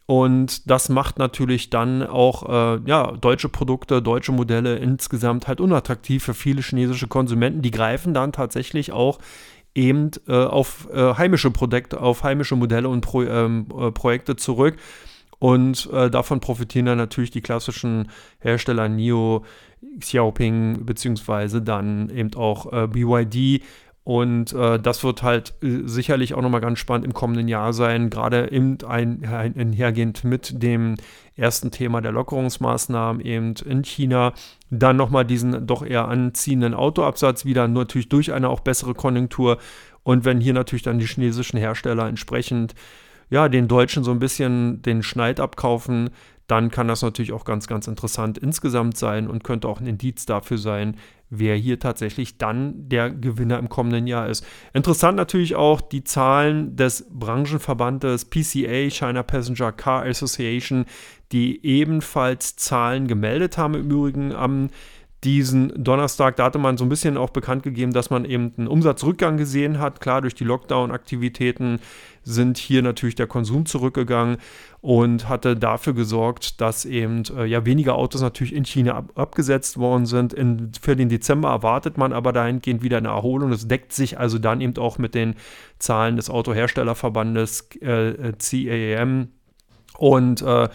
und 0.07 0.71
das 0.71 0.89
macht 0.89 1.19
natürlich 1.19 1.69
dann 1.69 2.05
auch 2.05 2.49
äh, 2.49 2.81
ja, 2.87 3.11
deutsche 3.13 3.49
Produkte, 3.49 4.01
deutsche 4.01 4.31
Modelle 4.31 4.77
insgesamt 4.77 5.49
halt 5.49 5.61
unattraktiv 5.61 6.23
für 6.23 6.35
viele 6.35 6.63
chinesische 6.63 7.09
Konsumenten. 7.09 7.61
Die 7.61 7.73
greifen 7.73 8.15
dann 8.15 8.33
tatsächlich 8.33 8.93
auch 8.93 9.19
eben 9.75 10.13
äh, 10.29 10.33
auf 10.33 10.89
äh, 10.93 11.15
heimische 11.15 11.51
Produkte, 11.51 12.01
auf 12.01 12.23
heimische 12.23 12.55
Modelle 12.55 12.89
und 12.89 13.01
Pro, 13.01 13.23
ähm, 13.23 13.67
äh, 13.77 13.91
Projekte 13.91 14.37
zurück. 14.37 14.77
Und 15.41 15.91
äh, 15.93 16.09
davon 16.09 16.41
profitieren 16.41 16.87
dann 16.87 16.99
natürlich 16.99 17.33
die 17.33 17.43
klassischen 17.43 18.09
Hersteller 18.39 18.89
NIO, 18.89 19.45
Xiaoping, 19.99 20.87
beziehungsweise 20.87 21.61
dann 21.61 22.11
eben 22.11 22.33
auch 22.35 22.73
äh, 22.73 22.87
BYD, 22.87 23.63
und 24.07 24.53
äh, 24.53 24.79
das 24.79 25.03
wird 25.03 25.25
halt 25.25 25.55
äh, 25.65 25.81
sicherlich 25.85 26.35
auch 26.35 26.41
nochmal 26.41 26.61
ganz 26.61 26.79
spannend 26.79 27.05
im 27.05 27.13
kommenden 27.13 27.49
Jahr 27.49 27.73
sein, 27.73 28.09
gerade 28.09 28.53
eben 28.53 28.79
ein, 28.87 29.25
einhergehend 29.25 30.23
mit 30.23 30.63
dem 30.63 30.95
ersten 31.35 31.73
Thema 31.73 32.01
der 32.01 32.13
Lockerungsmaßnahmen 32.13 33.21
eben 33.21 33.55
in 33.65 33.83
China. 33.83 34.33
Dann 34.71 34.95
nochmal 34.95 35.25
diesen 35.25 35.67
doch 35.67 35.85
eher 35.85 36.07
anziehenden 36.07 36.73
Autoabsatz 36.73 37.45
wieder, 37.45 37.67
natürlich 37.67 38.09
durch 38.09 38.33
eine 38.33 38.49
auch 38.49 38.61
bessere 38.61 38.95
Konjunktur. 38.95 39.59
Und 40.05 40.25
wenn 40.25 40.41
hier 40.41 40.53
natürlich 40.53 40.85
dann 40.85 41.01
die 41.01 41.07
chinesischen 41.07 41.59
Hersteller 41.59 42.07
entsprechend 42.07 42.77
ja, 43.29 43.49
den 43.49 43.67
Deutschen 43.67 44.05
so 44.05 44.13
ein 44.13 44.21
bisschen 44.21 44.83
den 44.83 45.03
Schneid 45.03 45.41
abkaufen, 45.41 46.11
dann 46.47 46.71
kann 46.71 46.89
das 46.89 47.03
natürlich 47.03 47.33
auch 47.33 47.45
ganz, 47.45 47.67
ganz 47.67 47.89
interessant 47.89 48.39
insgesamt 48.39 48.97
sein 48.97 49.29
und 49.29 49.45
könnte 49.45 49.69
auch 49.69 49.81
ein 49.81 49.87
Indiz 49.87 50.27
dafür 50.27 50.59
sein, 50.59 50.97
wer 51.29 51.57
hier 51.57 51.81
tatsächlich 51.81 52.39
dann 52.39 52.89
der 52.89 53.11
Gewinner 53.11 53.59
im 53.59 53.69
kommenden 53.69 54.07
Jahr 54.07 54.29
ist. 54.29 54.47
Interessant 54.73 55.17
natürlich 55.17 55.57
auch 55.57 55.81
die 55.81 56.05
Zahlen 56.05 56.77
des 56.77 57.07
Branchenverbandes 57.11 58.27
PCA, 58.27 58.89
China 58.91 59.23
Passenger 59.25 59.73
Car 59.73 60.05
Association, 60.05 60.85
die 61.33 61.65
ebenfalls 61.67 62.55
Zahlen 62.55 63.09
gemeldet 63.09 63.59
haben, 63.59 63.75
im 63.75 63.91
Übrigen 63.91 64.33
am 64.33 64.69
diesen 65.25 65.73
Donnerstag, 65.83 66.37
da 66.37 66.45
hatte 66.45 66.59
man 66.59 66.77
so 66.77 66.85
ein 66.85 66.89
bisschen 66.89 67.17
auch 67.17 67.31
bekannt 67.31 67.63
gegeben, 67.63 67.93
dass 67.93 68.11
man 68.11 68.25
eben 68.25 68.53
einen 68.57 68.69
Umsatzrückgang 68.69 69.37
gesehen 69.37 69.79
hat. 69.79 70.01
Klar, 70.01 70.21
durch 70.21 70.35
die 70.35 70.45
Lockdown-Aktivitäten 70.45 71.81
sind 72.23 72.59
hier 72.59 72.83
natürlich 72.83 73.15
der 73.15 73.27
Konsum 73.27 73.67
zurückgegangen 73.67 74.37
und 74.81 75.29
hatte 75.29 75.57
dafür 75.57 75.95
gesorgt, 75.95 76.61
dass 76.61 76.85
eben 76.85 77.23
äh, 77.37 77.47
ja 77.47 77.65
weniger 77.65 77.95
Autos 77.95 78.21
natürlich 78.21 78.55
in 78.55 78.65
China 78.65 78.95
ab, 78.95 79.13
abgesetzt 79.15 79.79
worden 79.79 80.07
sind. 80.07 80.33
In, 80.33 80.73
für 80.81 80.97
den 80.97 81.09
Dezember 81.09 81.49
erwartet 81.49 81.97
man 81.97 82.13
aber 82.13 82.33
dahingehend 82.33 82.83
wieder 82.83 82.99
eine 82.99 83.09
Erholung. 83.09 83.51
Das 83.51 83.67
deckt 83.67 83.93
sich 83.93 84.19
also 84.19 84.39
dann 84.39 84.61
eben 84.61 84.77
auch 84.77 84.99
mit 84.99 85.15
den 85.15 85.35
Zahlen 85.79 86.17
des 86.17 86.29
Autoherstellerverbandes 86.29 87.69
äh, 87.81 88.33
CAAM 88.39 89.29
und 89.99 90.43
äh, 90.43 90.69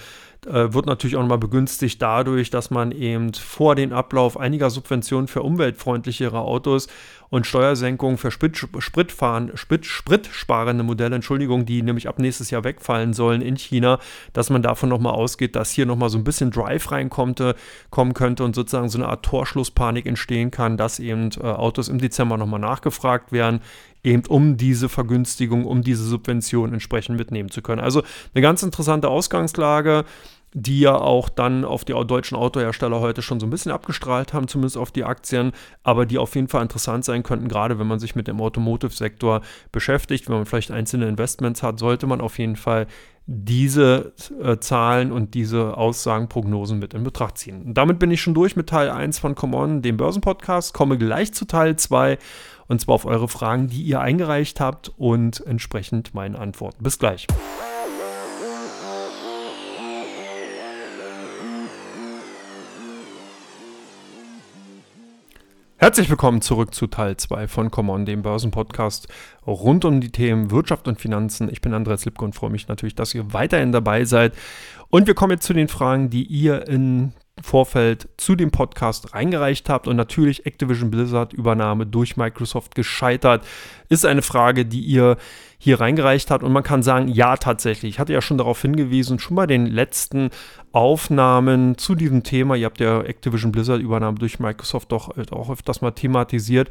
äh, 0.48 0.74
wird 0.74 0.88
natürlich 0.88 1.16
auch 1.16 1.22
nochmal 1.22 1.38
begünstigt 1.38 2.02
dadurch, 2.02 2.50
dass 2.50 2.72
man 2.72 2.92
eben 2.92 3.34
vor 3.34 3.76
dem 3.76 3.94
Ablauf 3.94 4.38
einiger 4.38 4.72
Subventionen 4.72 5.28
für 5.28 5.44
umweltfreundlichere 5.44 6.40
Autos 6.40 6.88
und 7.30 7.46
Steuersenkungen 7.46 8.18
für 8.18 8.32
Sprit, 8.32 8.58
Spritfahren, 8.58 9.56
Sprit, 9.56 9.86
spritsparende 9.86 10.84
Modelle, 10.84 11.16
Entschuldigung, 11.16 11.66
die 11.66 11.84
nämlich 11.84 12.08
ab 12.10 12.20
nächstes 12.20 12.50
Jahr 12.50 12.64
wegfallen 12.64 13.14
sollen 13.14 13.42
in 13.42 13.56
China, 13.56 14.00
dass 14.34 14.50
man 14.50 14.64
davon 14.64 14.90
nochmal 14.90 15.14
ausgeht, 15.14 15.56
dass 15.56 15.72
hier 15.72 15.86
nochmal 15.86 16.10
so 16.10 16.18
ein 16.18 16.24
bisschen 16.24 16.52
Drive 16.52 16.92
reinkommt, 16.92 17.42
kommen 17.90 18.14
könnte 18.14 18.44
und 18.44 18.56
sozusagen 18.56 18.90
so 18.90 18.98
eine 18.98 19.08
Art 19.08 19.24
Torschlusspanik 19.24 20.06
entstehen 20.06 20.52
kann, 20.52 20.76
dass 20.76 21.00
eben 21.00 21.30
äh, 21.40 21.44
Autos 21.44 21.88
im 21.88 22.00
Dezember 22.00 22.38
nochmal 22.38 22.60
nachgefragt 22.60 23.32
werden, 23.32 23.62
eben 24.04 24.24
um 24.28 24.58
diese 24.58 24.90
Vergünstigung, 24.90 25.66
um 25.66 25.82
diese 25.82 26.04
Subvention 26.04 26.74
entsprechend 26.74 27.18
mitnehmen 27.18 27.50
zu 27.50 27.62
können. 27.62 27.82
Also 27.82 28.04
eine 28.34 28.42
ganz 28.42 28.64
interessante 28.64 29.10
Ausgangslage 29.10 30.06
die 30.54 30.82
ja 30.82 30.96
auch 30.96 31.30
dann 31.30 31.64
auf 31.64 31.86
die 31.86 31.94
deutschen 31.94 32.38
Autohersteller 32.38 33.00
heute 33.00 33.22
schon 33.22 33.40
so 33.40 33.48
ein 33.48 33.50
bisschen 33.50 33.72
abgestrahlt 33.72 34.34
haben, 34.34 34.48
zumindest 34.48 34.78
auf 34.78 34.92
die 34.92 35.06
Aktien, 35.06 35.54
aber 35.84 36.06
die 36.06 36.18
auf 36.18 36.36
jeden 36.36 36.50
Fall 36.50 36.62
interessant 36.62 37.06
sein 37.06 37.24
könnten, 37.24 37.48
gerade 37.48 37.80
wenn 37.80 37.88
man 37.88 38.00
sich 38.00 38.16
mit 38.16 38.28
dem 38.28 38.42
Automotive-Sektor 38.42 39.42
beschäftigt, 39.72 40.28
wenn 40.28 40.36
man 40.36 40.46
vielleicht 40.46 40.72
einzelne 40.72 41.08
Investments 41.08 41.64
hat, 41.64 41.80
sollte 41.80 42.06
man 42.06 42.20
auf 42.20 42.38
jeden 42.38 42.58
Fall 42.58 42.88
diese 43.28 44.14
äh, 44.44 44.58
Zahlen 44.58 45.12
und 45.12 45.36
diese 45.36 45.78
Aussagen, 45.78 46.28
Prognosen 46.28 46.80
mit 46.80 46.94
in 46.94 47.04
Betracht 47.04 47.38
ziehen. 47.38 47.62
Und 47.68 47.74
damit 47.76 48.00
bin 48.00 48.12
ich 48.12 48.22
schon 48.22 48.34
durch 48.34 48.56
mit 48.58 48.68
Teil 48.68 48.90
1 48.90 49.20
von 49.20 49.36
Come 49.36 49.56
On, 49.56 49.82
dem 49.82 49.96
Börsenpodcast, 49.96 50.74
komme 50.74 50.98
gleich 50.98 51.34
zu 51.34 51.46
Teil 51.46 51.78
2 51.78 52.18
und 52.72 52.80
zwar 52.80 52.96
auf 52.96 53.06
eure 53.06 53.28
Fragen, 53.28 53.68
die 53.68 53.82
ihr 53.82 54.00
eingereicht 54.00 54.62
habt 54.62 54.94
und 54.98 55.46
entsprechend 55.46 56.14
meinen 56.14 56.38
Antworten. 56.38 56.82
Bis 56.82 56.98
gleich. 56.98 57.28
Herzlich 65.76 66.10
willkommen 66.10 66.42
zurück 66.42 66.74
zu 66.74 66.88
Teil 66.88 67.18
2 67.18 67.50
von 67.50 67.72
Common, 67.72 68.06
dem 68.06 68.22
Börsenpodcast 68.22 69.10
rund 69.46 69.84
um 69.84 70.00
die 70.00 70.12
Themen 70.12 70.50
Wirtschaft 70.50 70.88
und 70.88 71.02
Finanzen. 71.02 71.50
Ich 71.52 71.60
bin 71.60 71.74
Andreas 71.74 72.06
Lipko 72.06 72.24
und 72.24 72.36
freue 72.36 72.52
mich 72.52 72.70
natürlich, 72.70 72.96
dass 72.96 73.14
ihr 73.14 73.34
weiterhin 73.34 73.74
dabei 73.74 74.06
seid. 74.06 74.34
Und 74.88 75.08
wir 75.08 75.14
kommen 75.14 75.32
jetzt 75.32 75.46
zu 75.46 75.54
den 75.54 75.68
Fragen, 75.68 76.10
die 76.10 76.24
ihr 76.24 76.70
im 76.70 77.12
Vorfeld 77.42 78.10
zu 78.18 78.36
dem 78.36 78.52
Podcast 78.52 79.14
reingereicht 79.14 79.70
habt. 79.70 79.88
Und 79.88 79.96
natürlich 79.96 80.46
Activision 80.46 80.92
Blizzard 80.92 81.34
Übernahme 81.34 81.86
durch 81.86 82.18
Microsoft 82.18 82.76
gescheitert, 82.76 83.46
ist 83.90 84.06
eine 84.06 84.22
Frage, 84.22 84.66
die 84.66 84.82
ihr 84.82 85.18
hier 85.58 85.80
reingereicht 85.80 86.32
hat. 86.32 86.42
Und 86.44 86.54
man 86.54 86.64
kann 86.64 86.82
sagen, 86.82 87.08
ja, 87.08 87.38
tatsächlich. 87.38 87.96
Ich 87.96 88.00
hatte 88.00 88.14
ja 88.14 88.22
schon 88.22 88.38
darauf 88.38 88.62
hingewiesen, 88.62 89.20
schon 89.20 89.36
bei 89.36 89.46
den 89.46 89.68
letzten 89.68 90.30
Aufnahmen 90.72 91.78
zu 91.78 91.96
diesem 91.96 92.24
Thema, 92.24 92.56
ihr 92.56 92.66
habt 92.66 92.80
ja 92.80 93.02
Activision 93.02 93.52
Blizzard 93.52 93.82
Übernahme 93.82 94.18
durch 94.18 94.40
Microsoft 94.40 94.92
doch 94.92 95.18
äh, 95.18 95.26
auch 95.32 95.50
öfters 95.50 95.82
mal 95.82 95.92
thematisiert, 95.92 96.70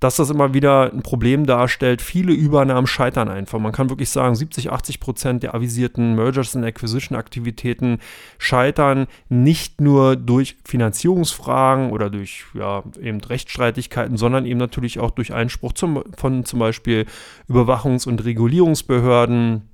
dass 0.00 0.16
das 0.16 0.30
immer 0.30 0.54
wieder 0.54 0.92
ein 0.92 1.02
Problem 1.02 1.46
darstellt. 1.46 2.00
Viele 2.00 2.32
Übernahmen 2.32 2.86
scheitern 2.86 3.28
einfach. 3.28 3.58
Man 3.58 3.72
kann 3.72 3.90
wirklich 3.90 4.08
sagen, 4.08 4.34
70, 4.34 4.72
80 4.72 4.98
Prozent 4.98 5.42
der 5.42 5.54
avisierten 5.54 6.16
Mergers 6.16 6.56
and 6.56 6.64
Acquisition 6.64 7.16
Aktivitäten 7.16 7.98
scheitern 8.38 9.06
nicht 9.28 9.80
nur 9.80 10.16
durch 10.16 10.56
Finanzierungsfragen 10.64 11.90
oder 11.90 12.08
durch 12.08 12.44
ja, 12.54 12.82
eben 13.00 13.20
Rechtsstreitigkeiten, 13.20 14.16
sondern 14.16 14.46
eben 14.46 14.58
natürlich 14.58 14.98
auch 14.98 15.10
durch 15.10 15.34
Einspruch 15.34 15.74
zum, 15.74 16.02
von 16.16 16.46
zum 16.46 16.58
Beispiel 16.58 17.04
Überwachungs- 17.48 18.08
und 18.08 18.24
Regulierungsbehörden 18.24 19.68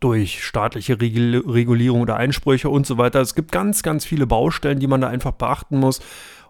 durch 0.00 0.44
staatliche 0.44 1.00
Regulierung 1.00 2.00
oder 2.00 2.16
Einsprüche 2.16 2.68
und 2.68 2.86
so 2.86 2.98
weiter. 2.98 3.20
Es 3.20 3.34
gibt 3.34 3.52
ganz, 3.52 3.82
ganz 3.82 4.04
viele 4.04 4.26
Baustellen, 4.26 4.80
die 4.80 4.86
man 4.86 5.00
da 5.00 5.08
einfach 5.08 5.32
beachten 5.32 5.78
muss. 5.78 6.00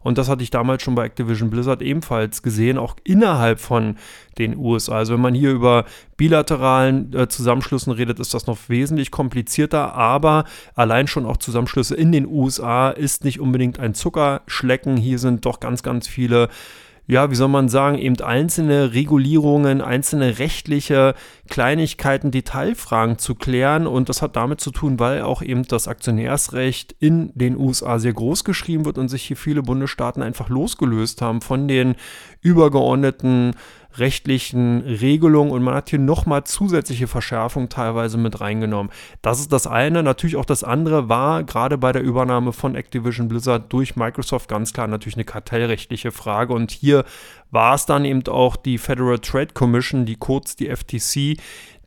Und 0.07 0.19
das 0.19 0.29
hatte 0.29 0.45
ich 0.45 0.51
damals 0.51 0.85
schon 0.85 0.95
bei 0.95 1.05
Activision 1.05 1.51
Blizzard 1.51 1.83
ebenfalls 1.83 2.41
gesehen, 2.41 2.79
auch 2.79 2.95
innerhalb 3.03 3.59
von 3.59 3.97
den 4.39 4.57
USA. 4.57 4.99
Also 4.99 5.15
wenn 5.15 5.21
man 5.21 5.35
hier 5.35 5.51
über 5.51 5.85
bilateralen 6.17 7.13
äh, 7.13 7.27
Zusammenschlüssen 7.27 7.93
redet, 7.93 8.21
ist 8.21 8.33
das 8.33 8.47
noch 8.47 8.57
wesentlich 8.69 9.11
komplizierter, 9.11 9.95
aber 9.95 10.45
allein 10.77 11.09
schon 11.09 11.27
auch 11.27 11.39
Zusammenschlüsse 11.39 11.97
in 11.97 12.13
den 12.13 12.25
USA 12.25 12.91
ist 12.91 13.25
nicht 13.25 13.41
unbedingt 13.41 13.81
ein 13.81 13.95
Zuckerschlecken. 13.95 14.97
Hier 14.97 15.19
sind 15.19 15.45
doch 15.45 15.59
ganz, 15.59 15.83
ganz 15.83 16.07
viele 16.07 16.51
ja, 17.09 17.31
wie 17.31 17.37
soll 17.37 17.49
man 17.49 17.69
sagen, 17.69 17.99
eben 17.99 18.21
einzelne 18.21 18.93
Regulierungen, 18.93 19.81
einzelne 19.81 20.39
rechtliche 20.39 21.15
Kleinigkeiten, 21.49 22.33
Detailfragen 22.33 23.19
zu 23.19 23.37
klären. 23.37 23.87
Und 23.87 24.09
das 24.09 24.23
hat 24.23 24.35
damit 24.35 24.61
zu 24.61 24.73
tun, 24.73 24.99
weil 24.99 25.23
auch 25.23 25.41
eben 25.41 25.63
das 25.63 25.87
Aktionärsrecht 25.87 26.97
in 26.99 27.31
den 27.35 27.57
USA 27.57 28.01
sehr 28.01 28.13
groß 28.13 28.43
geschrieben 28.43 28.85
wird 28.85 28.99
und 28.99 29.09
sich 29.09 29.23
hier 29.23 29.37
viele 29.37 29.63
Bundesstaaten 29.63 30.23
einfach 30.23 30.49
losgelöst 30.49 31.23
haben 31.23 31.41
von 31.41 31.69
den 31.69 31.95
übergeordneten 32.41 33.55
rechtlichen 33.99 34.81
Regelungen 34.81 35.51
und 35.51 35.63
man 35.63 35.75
hat 35.75 35.91
hier 35.91 35.99
nochmal 35.99 36.45
zusätzliche 36.45 37.07
Verschärfungen 37.07 37.69
teilweise 37.69 38.19
mit 38.19 38.41
reingenommen. 38.41 38.93
Das 39.23 39.41
ist 39.41 39.53
das 39.53 39.67
eine. 39.67 40.03
Natürlich 40.03 40.37
auch 40.37 40.45
das 40.45 40.65
andere 40.65 41.09
war 41.09 41.45
gerade 41.45 41.79
bei 41.79 41.93
der 41.93 42.03
Übernahme 42.03 42.53
von 42.53 42.75
Activision 42.75 43.29
Blizzard 43.29 43.73
durch 43.73 43.97
Microsoft 43.97 44.49
ganz 44.49 44.73
klar 44.73 44.87
natürlich 44.87 45.17
eine 45.17 45.25
kartellrechtliche 45.25 46.13
Frage 46.13 46.53
und 46.53 46.71
hier 46.71 47.05
war 47.51 47.75
es 47.75 47.87
dann 47.87 48.05
eben 48.05 48.27
auch 48.29 48.57
die 48.57 48.79
Federal 48.79 49.19
Trade 49.19 49.55
Commission, 49.55 50.05
die 50.05 50.17
kurz 50.17 50.57
die 50.57 50.69
FTC, 50.69 51.41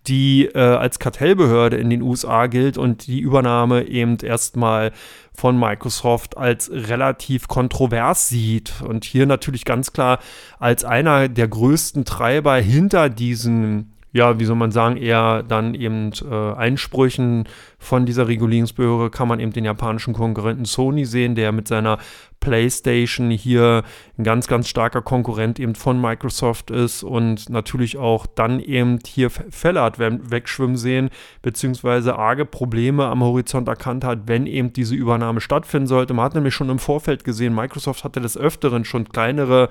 die 0.08 0.46
äh, 0.46 0.58
als 0.58 1.00
Kartellbehörde 1.00 1.78
in 1.78 1.90
den 1.90 2.02
USA 2.02 2.48
gilt 2.48 2.78
und 2.78 3.08
die 3.08 3.20
Übernahme 3.20 3.84
eben 3.88 4.18
erstmal 4.18 4.92
von 5.40 5.58
Microsoft 5.58 6.38
als 6.38 6.70
relativ 6.70 7.48
kontrovers 7.48 8.28
sieht. 8.28 8.82
Und 8.82 9.06
hier 9.06 9.26
natürlich 9.26 9.64
ganz 9.64 9.94
klar 9.94 10.20
als 10.60 10.84
einer 10.84 11.30
der 11.30 11.48
größten 11.48 12.04
Treiber 12.04 12.56
hinter 12.58 13.10
diesen 13.10 13.94
ja, 14.12 14.40
wie 14.40 14.46
soll 14.46 14.56
man 14.56 14.72
sagen, 14.72 14.98
eher 14.98 15.44
dann 15.44 15.76
eben 15.76 16.12
äh, 16.30 16.54
Einsprüchen 16.54 17.48
von 17.78 18.06
dieser 18.06 18.28
Regulierungsbehörde 18.28 19.12
kann 19.12 19.28
man 19.28 19.40
eben 19.40 19.54
den 19.54 19.66
japanischen 19.66 20.14
Konkurrenten 20.14 20.66
Sony 20.66 21.06
sehen, 21.06 21.36
der 21.36 21.52
mit 21.52 21.68
seiner 21.68 22.00
PlayStation 22.40 23.30
hier 23.30 23.84
ein 24.18 24.24
ganz, 24.24 24.48
ganz 24.48 24.68
starker 24.68 25.02
Konkurrent 25.02 25.60
eben 25.60 25.76
von 25.76 26.02
Microsoft 26.02 26.72
ist 26.72 27.04
und 27.04 27.50
natürlich 27.50 27.98
auch 27.98 28.26
dann 28.26 28.60
eben 28.60 28.98
hier 29.06 29.30
Fälle 29.30 29.82
hat 29.82 30.00
wegschwimmen 30.00 30.78
sehen, 30.78 31.10
beziehungsweise 31.42 32.18
arge 32.18 32.46
Probleme 32.46 33.06
am 33.06 33.22
Horizont 33.22 33.68
erkannt 33.68 34.04
hat, 34.04 34.22
wenn 34.26 34.48
eben 34.48 34.74
diese 34.74 34.96
Übernahme 34.96 35.42
stattfinden 35.42 35.88
sollte. 35.88 36.14
Man 36.14 36.26
hat 36.26 36.36
nämlich 36.36 36.56
schon 36.56 36.70
im 36.70 36.80
Vorfeld 36.80 37.24
gesehen, 37.24 37.54
Microsoft 37.54 38.04
hatte 38.04 38.22
des 38.22 38.38
Öfteren 38.38 38.86
schon 38.86 39.10
kleinere 39.10 39.70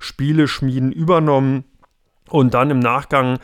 Spieleschmieden 0.00 0.92
übernommen 0.92 1.64
und 2.28 2.54
dann 2.54 2.70
im 2.70 2.78
Nachgang 2.78 3.38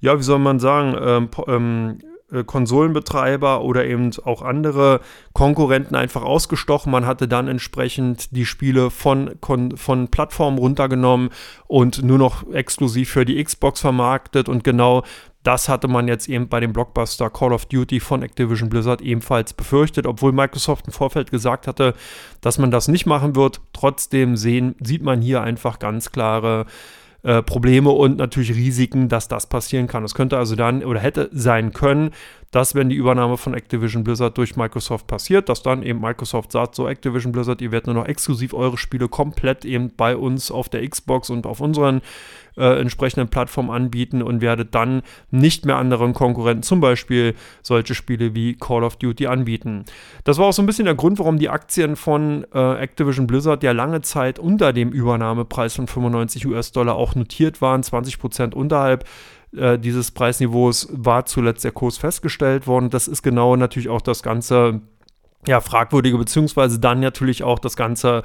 ja, 0.00 0.18
wie 0.18 0.22
soll 0.22 0.38
man 0.38 0.58
sagen, 0.58 0.96
ähm, 1.00 1.28
ähm, 1.46 1.98
äh, 2.32 2.44
Konsolenbetreiber 2.44 3.62
oder 3.62 3.86
eben 3.86 4.10
auch 4.24 4.42
andere 4.42 5.00
Konkurrenten 5.32 5.96
einfach 5.96 6.22
ausgestochen. 6.22 6.92
Man 6.92 7.06
hatte 7.06 7.26
dann 7.26 7.48
entsprechend 7.48 8.34
die 8.36 8.46
Spiele 8.46 8.90
von, 8.90 9.34
von 9.74 10.08
Plattformen 10.08 10.58
runtergenommen 10.58 11.30
und 11.66 12.02
nur 12.02 12.18
noch 12.18 12.50
exklusiv 12.52 13.10
für 13.10 13.24
die 13.24 13.42
Xbox 13.42 13.80
vermarktet. 13.80 14.48
Und 14.48 14.64
genau 14.64 15.02
das 15.42 15.68
hatte 15.68 15.88
man 15.88 16.06
jetzt 16.06 16.28
eben 16.28 16.48
bei 16.48 16.60
dem 16.60 16.72
Blockbuster 16.72 17.30
Call 17.30 17.52
of 17.52 17.66
Duty 17.66 17.98
von 17.98 18.22
Activision 18.22 18.68
Blizzard 18.68 19.00
ebenfalls 19.00 19.54
befürchtet, 19.54 20.06
obwohl 20.06 20.32
Microsoft 20.32 20.86
im 20.86 20.92
Vorfeld 20.92 21.30
gesagt 21.30 21.66
hatte, 21.66 21.94
dass 22.42 22.58
man 22.58 22.70
das 22.70 22.88
nicht 22.88 23.06
machen 23.06 23.34
wird. 23.34 23.60
Trotzdem 23.72 24.36
sehen, 24.36 24.76
sieht 24.80 25.02
man 25.02 25.22
hier 25.22 25.42
einfach 25.42 25.78
ganz 25.78 26.12
klare 26.12 26.66
äh, 27.22 27.42
Probleme 27.42 27.90
und 27.90 28.16
natürlich 28.16 28.54
Risiken, 28.54 29.08
dass 29.08 29.28
das 29.28 29.46
passieren 29.46 29.86
kann. 29.86 30.04
Es 30.04 30.14
könnte 30.14 30.38
also 30.38 30.56
dann 30.56 30.84
oder 30.84 31.00
hätte 31.00 31.28
sein 31.32 31.72
können, 31.72 32.10
dass 32.50 32.74
wenn 32.74 32.88
die 32.88 32.96
Übernahme 32.96 33.36
von 33.36 33.54
Activision 33.54 34.02
Blizzard 34.02 34.36
durch 34.36 34.56
Microsoft 34.56 35.06
passiert, 35.06 35.48
dass 35.48 35.62
dann 35.62 35.82
eben 35.82 36.00
Microsoft 36.00 36.50
sagt, 36.50 36.74
so 36.74 36.88
Activision 36.88 37.32
Blizzard, 37.32 37.62
ihr 37.62 37.70
werdet 37.70 37.86
nur 37.86 37.94
noch 37.94 38.06
exklusiv 38.06 38.54
eure 38.54 38.76
Spiele 38.76 39.08
komplett 39.08 39.64
eben 39.64 39.94
bei 39.96 40.16
uns 40.16 40.50
auf 40.50 40.68
der 40.68 40.88
Xbox 40.88 41.30
und 41.30 41.46
auf 41.46 41.60
unseren 41.60 42.00
äh, 42.56 42.80
entsprechenden 42.80 43.28
Plattformen 43.28 43.70
anbieten 43.70 44.20
und 44.20 44.40
werdet 44.40 44.74
dann 44.74 45.02
nicht 45.30 45.64
mehr 45.64 45.76
anderen 45.76 46.12
Konkurrenten, 46.12 46.64
zum 46.64 46.80
Beispiel 46.80 47.34
solche 47.62 47.94
Spiele 47.94 48.34
wie 48.34 48.56
Call 48.56 48.82
of 48.82 48.96
Duty 48.96 49.28
anbieten. 49.28 49.84
Das 50.24 50.38
war 50.38 50.46
auch 50.46 50.52
so 50.52 50.62
ein 50.62 50.66
bisschen 50.66 50.86
der 50.86 50.96
Grund, 50.96 51.20
warum 51.20 51.38
die 51.38 51.48
Aktien 51.48 51.94
von 51.94 52.44
äh, 52.52 52.74
Activision 52.80 53.28
Blizzard 53.28 53.62
ja 53.62 53.70
lange 53.70 54.02
Zeit 54.02 54.40
unter 54.40 54.72
dem 54.72 54.90
Übernahmepreis 54.90 55.76
von 55.76 55.86
95 55.86 56.46
US-Dollar 56.46 56.96
auch 56.96 57.14
notiert 57.14 57.62
waren, 57.62 57.82
20% 57.82 58.54
unterhalb 58.54 59.04
äh, 59.56 59.78
dieses 59.78 60.10
Preisniveaus 60.10 60.88
war 60.90 61.26
zuletzt 61.26 61.64
der 61.64 61.72
Kurs 61.72 61.98
festgestellt 61.98 62.66
worden. 62.66 62.90
Das 62.90 63.08
ist 63.08 63.22
genau 63.22 63.56
natürlich 63.56 63.88
auch 63.88 64.02
das 64.02 64.22
ganze 64.22 64.80
ja, 65.46 65.60
fragwürdige, 65.60 66.18
beziehungsweise 66.18 66.78
dann 66.78 67.00
natürlich 67.00 67.42
auch 67.42 67.58
das 67.58 67.74
ganze 67.74 68.22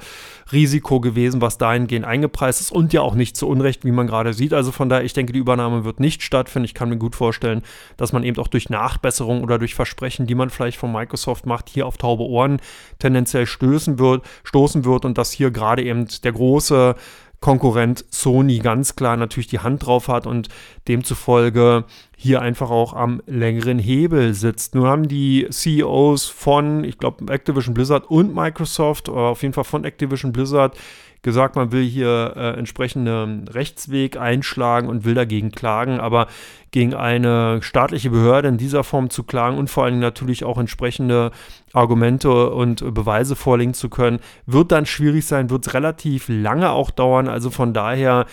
Risiko 0.52 1.00
gewesen, 1.00 1.40
was 1.40 1.56
dahingehend 1.56 2.04
eingepreist 2.04 2.60
ist 2.60 2.70
und 2.70 2.92
ja 2.92 3.00
auch 3.00 3.14
nicht 3.14 3.38
zu 3.38 3.48
Unrecht, 3.48 3.86
wie 3.86 3.90
man 3.90 4.06
gerade 4.06 4.34
sieht. 4.34 4.52
Also 4.52 4.70
von 4.70 4.90
daher, 4.90 5.04
ich 5.04 5.14
denke, 5.14 5.32
die 5.32 5.38
Übernahme 5.38 5.84
wird 5.84 5.98
nicht 5.98 6.22
stattfinden. 6.22 6.66
Ich 6.66 6.74
kann 6.74 6.90
mir 6.90 6.98
gut 6.98 7.16
vorstellen, 7.16 7.62
dass 7.96 8.12
man 8.12 8.22
eben 8.22 8.38
auch 8.38 8.48
durch 8.48 8.68
Nachbesserung 8.68 9.42
oder 9.42 9.58
durch 9.58 9.74
Versprechen, 9.74 10.26
die 10.26 10.34
man 10.34 10.50
vielleicht 10.50 10.76
von 10.76 10.92
Microsoft 10.92 11.46
macht, 11.46 11.70
hier 11.70 11.86
auf 11.86 11.96
taube 11.96 12.24
Ohren 12.24 12.60
tendenziell 12.98 13.46
stößen 13.46 13.98
wird, 13.98 14.22
stoßen 14.44 14.84
wird 14.84 15.06
und 15.06 15.16
dass 15.16 15.32
hier 15.32 15.50
gerade 15.50 15.82
eben 15.82 16.06
der 16.22 16.32
große 16.32 16.96
Konkurrent 17.40 18.04
Sony 18.10 18.58
ganz 18.58 18.96
klar 18.96 19.16
natürlich 19.16 19.46
die 19.46 19.58
Hand 19.58 19.86
drauf 19.86 20.08
hat 20.08 20.26
und 20.26 20.48
demzufolge 20.88 21.84
hier 22.16 22.40
einfach 22.40 22.70
auch 22.70 22.94
am 22.94 23.22
längeren 23.26 23.78
Hebel 23.78 24.34
sitzt. 24.34 24.74
Nun 24.74 24.86
haben 24.86 25.08
die 25.08 25.46
CEOs 25.50 26.26
von, 26.26 26.82
ich 26.82 26.98
glaube, 26.98 27.32
Activision 27.32 27.74
Blizzard 27.74 28.10
und 28.10 28.34
Microsoft, 28.34 29.08
oder 29.08 29.22
auf 29.22 29.42
jeden 29.42 29.54
Fall 29.54 29.64
von 29.64 29.84
Activision 29.84 30.32
Blizzard, 30.32 30.76
gesagt, 31.26 31.56
man 31.56 31.72
will 31.72 31.84
hier 31.84 32.32
äh, 32.36 32.58
entsprechenden 32.58 33.48
Rechtsweg 33.48 34.16
einschlagen 34.16 34.88
und 34.88 35.04
will 35.04 35.14
dagegen 35.14 35.50
klagen, 35.50 36.00
aber 36.00 36.28
gegen 36.70 36.94
eine 36.94 37.60
staatliche 37.62 38.10
Behörde 38.10 38.48
in 38.48 38.56
dieser 38.56 38.84
Form 38.84 39.10
zu 39.10 39.24
klagen 39.24 39.58
und 39.58 39.68
vor 39.68 39.84
allem 39.84 39.98
natürlich 39.98 40.44
auch 40.44 40.56
entsprechende 40.56 41.32
Argumente 41.72 42.50
und 42.50 42.94
Beweise 42.94 43.34
vorlegen 43.34 43.74
zu 43.74 43.88
können, 43.88 44.20
wird 44.46 44.72
dann 44.72 44.86
schwierig 44.86 45.26
sein, 45.26 45.50
wird 45.50 45.74
relativ 45.74 46.28
lange 46.28 46.70
auch 46.70 46.90
dauern. 46.90 47.28
Also 47.28 47.50
von 47.50 47.74
daher 47.74 48.26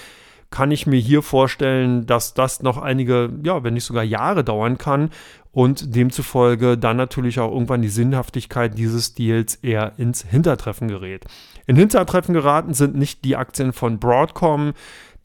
kann 0.52 0.70
ich 0.70 0.86
mir 0.86 1.00
hier 1.00 1.24
vorstellen, 1.24 2.06
dass 2.06 2.36
das 2.36 2.62
noch 2.62 2.78
einige, 2.78 3.32
ja, 3.44 3.64
wenn 3.64 3.74
nicht 3.74 3.86
sogar 3.86 4.04
Jahre 4.04 4.44
dauern 4.44 4.78
kann 4.78 5.10
und 5.52 5.96
demzufolge 5.96 6.78
dann 6.78 6.98
natürlich 6.98 7.40
auch 7.40 7.52
irgendwann 7.52 7.82
die 7.82 7.90
Sinnhaftigkeit 7.90 8.78
dieses 8.78 9.16
Deals 9.16 9.56
eher 9.56 9.94
ins 9.98 10.24
Hintertreffen 10.24 10.90
gerät. 10.90 11.26
In 11.66 11.76
Hintertreffen 11.76 12.34
geraten 12.34 12.74
sind 12.74 12.96
nicht 12.96 13.24
die 13.24 13.36
Aktien 13.36 13.74
von 13.74 14.00
Broadcom, 14.00 14.74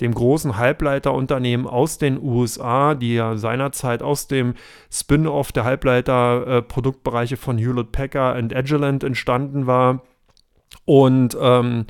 dem 0.00 0.14
großen 0.14 0.56
Halbleiterunternehmen 0.56 1.66
aus 1.66 1.98
den 1.98 2.22
USA, 2.22 2.94
die 2.94 3.14
ja 3.14 3.36
seinerzeit 3.36 4.02
aus 4.02 4.28
dem 4.28 4.54
Spin-off 4.92 5.50
der 5.50 5.64
Halbleiter-Produktbereiche 5.64 7.36
von 7.36 7.58
Hewlett 7.58 7.90
Packard 7.90 8.38
und 8.38 8.54
Agilent 8.54 9.02
entstanden 9.02 9.66
war. 9.66 10.02
Und 10.84 11.36
ähm, 11.40 11.86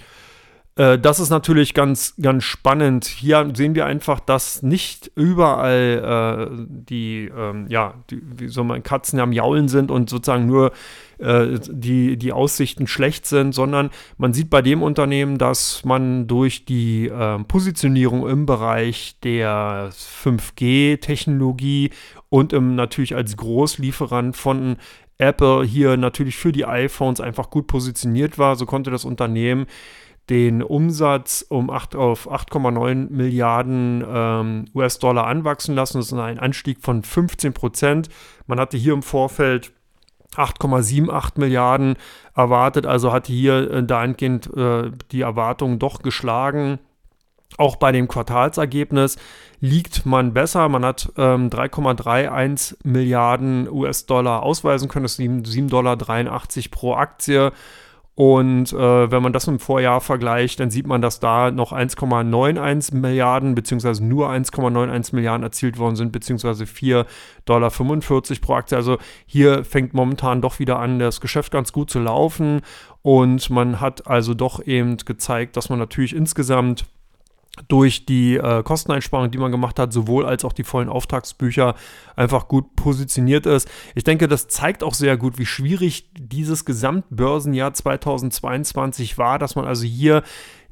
Äh, 0.79 0.99
das 0.99 1.21
ist 1.21 1.29
natürlich 1.31 1.75
ganz, 1.75 2.15
ganz 2.23 2.45
spannend. 2.45 3.05
Hier 3.05 3.51
sehen 3.53 3.75
wir 3.75 3.85
einfach, 3.85 4.21
dass 4.21 4.63
nicht 4.63 5.11
überall 5.17 6.49
äh, 6.51 6.67
die, 6.67 7.31
ähm, 7.37 7.67
ja, 7.69 7.95
die, 8.11 8.23
wie 8.37 8.49
soll 8.49 8.65
man, 8.65 8.83
Katzen 8.83 9.19
am 9.19 9.33
Jaulen 9.33 9.69
sind 9.69 9.91
und 9.91 10.09
sozusagen 10.09 10.47
nur 10.47 10.71
äh, 11.19 11.59
die, 11.69 12.17
die 12.17 12.33
Aussichten 12.33 12.87
schlecht 12.87 13.27
sind, 13.27 13.53
sondern 13.53 13.91
man 14.19 14.33
sieht 14.33 14.51
bei 14.51 14.63
dem 14.63 14.83
Unternehmen, 14.83 15.37
dass 15.37 15.85
man 15.85 16.29
durch 16.29 16.65
die 16.65 17.09
äh, 17.09 17.43
Positionierung 17.43 18.29
im 18.29 18.47
Bereich 18.47 19.17
der 19.25 19.91
5G-Technologie 19.93 21.91
und 22.29 22.53
im, 22.53 22.77
natürlich 22.77 23.17
als 23.17 23.37
Großlieferant 23.37 24.37
von 24.37 24.77
Apple 25.21 25.65
hier 25.65 25.97
natürlich 25.97 26.37
für 26.37 26.53
die 26.53 26.65
iPhones 26.65 27.21
einfach 27.21 27.51
gut 27.51 27.67
positioniert 27.67 28.39
war. 28.39 28.55
So 28.55 28.67
konnte 28.67 28.93
das 28.93 29.05
Unternehmen 29.05 29.67
den 30.31 30.63
Umsatz 30.63 31.45
um 31.49 31.71
8 31.71 31.97
auf 31.97 32.31
8,9 32.31 33.11
Milliarden 33.11 34.05
ähm, 34.07 34.65
US-Dollar 34.75 35.27
anwachsen 35.27 35.75
lassen. 35.75 35.99
Das 35.99 36.07
ist 36.07 36.13
ein 36.13 36.39
Anstieg 36.39 36.79
von 36.81 37.03
15 37.03 37.53
Prozent. 37.55 38.09
Man 38.47 38.61
hatte 38.61 38.77
hier 38.77 38.93
im 38.93 39.03
Vorfeld 39.03 39.73
8,78 40.37 41.39
Milliarden 41.39 41.97
erwartet, 42.35 42.87
also 42.87 43.13
hat 43.13 43.27
hier 43.27 43.71
äh, 43.71 43.83
dahingehend 43.83 44.55
äh, 44.55 44.91
die 45.11 45.23
Erwartungen 45.23 45.79
doch 45.79 46.03
geschlagen. 46.03 46.79
Auch 47.57 47.77
bei 47.77 47.93
dem 47.93 48.09
Quartalsergebnis 48.09 49.17
liegt 49.61 50.05
man 50.05 50.35
besser. 50.35 50.69
Man 50.69 50.85
hat 50.85 51.11
ähm, 51.17 51.49
3,31 51.49 52.77
Milliarden 52.85 53.69
US-Dollar 53.71 54.43
ausweisen 54.43 54.89
können. 54.89 55.05
Das 55.05 55.19
ist 55.19 55.21
7,83 55.21 55.69
Dollar 55.69 55.97
pro 56.71 56.95
Aktie. 56.95 57.53
Und 58.19 58.73
äh, 58.73 59.13
wenn 59.13 59.23
man 59.23 59.33
das 59.33 59.47
im 59.47 59.61
Vorjahr 59.61 60.01
vergleicht, 60.01 60.59
dann 60.59 60.73
sieht 60.73 60.89
man, 60.89 61.01
dass 61.01 61.21
da 61.21 61.53
noch 61.53 61.71
1,91 61.73 62.97
Milliarden 62.97 63.55
beziehungsweise 63.55 64.05
nur 64.05 64.29
1,91 64.29 65.15
Milliarden 65.15 65.45
erzielt 65.45 65.79
worden 65.79 65.95
sind, 65.95 66.11
beziehungsweise 66.11 66.65
4,45 66.65 67.05
Dollar 67.45 67.71
pro 68.41 68.55
Aktie. 68.55 68.77
Also 68.77 68.99
hier 69.25 69.63
fängt 69.63 69.95
momentan 69.95 70.43
doch 70.43 70.59
wieder 70.59 70.81
an, 70.81 70.99
das 70.99 71.21
Geschäft 71.21 71.53
ganz 71.53 71.73
gut 71.73 71.91
zu 71.91 72.01
laufen. 72.01 72.63
Und 73.03 73.51
man 73.51 73.81
hat 73.81 74.09
also 74.09 74.35
doch 74.35 74.67
eben 74.67 74.97
gezeigt, 74.97 75.57
dass 75.57 75.69
man 75.69 75.79
natürlich 75.79 76.13
insgesamt 76.13 76.87
durch 77.69 78.07
die 78.07 78.37
äh, 78.37 78.63
Kosteneinsparung, 78.63 79.31
die 79.31 79.39
man 79.39 79.51
gemacht 79.51 79.79
hat, 79.79 79.93
sowohl 79.93 80.27
als 80.27 80.45
auch 80.45 80.53
die 80.53 80.65
vollen 80.65 80.89
Auftragsbücher 80.89 81.75
einfach 82.17 82.49
gut 82.49 82.77
positioniert 82.77 83.47
ist. 83.47 83.69
Ich 83.95 84.05
denke, 84.05 84.29
das 84.29 84.49
zeigt 84.49 84.83
auch 84.83 84.95
sehr 84.95 85.17
gut, 85.17 85.39
wie 85.39 85.47
schwierig 85.47 86.11
dieses 86.19 86.65
Gesamtbörsenjahr 86.65 87.75
2022 87.75 89.19
war, 89.19 89.39
dass 89.39 89.57
man 89.57 89.65
also 89.65 89.85
hier 89.85 90.23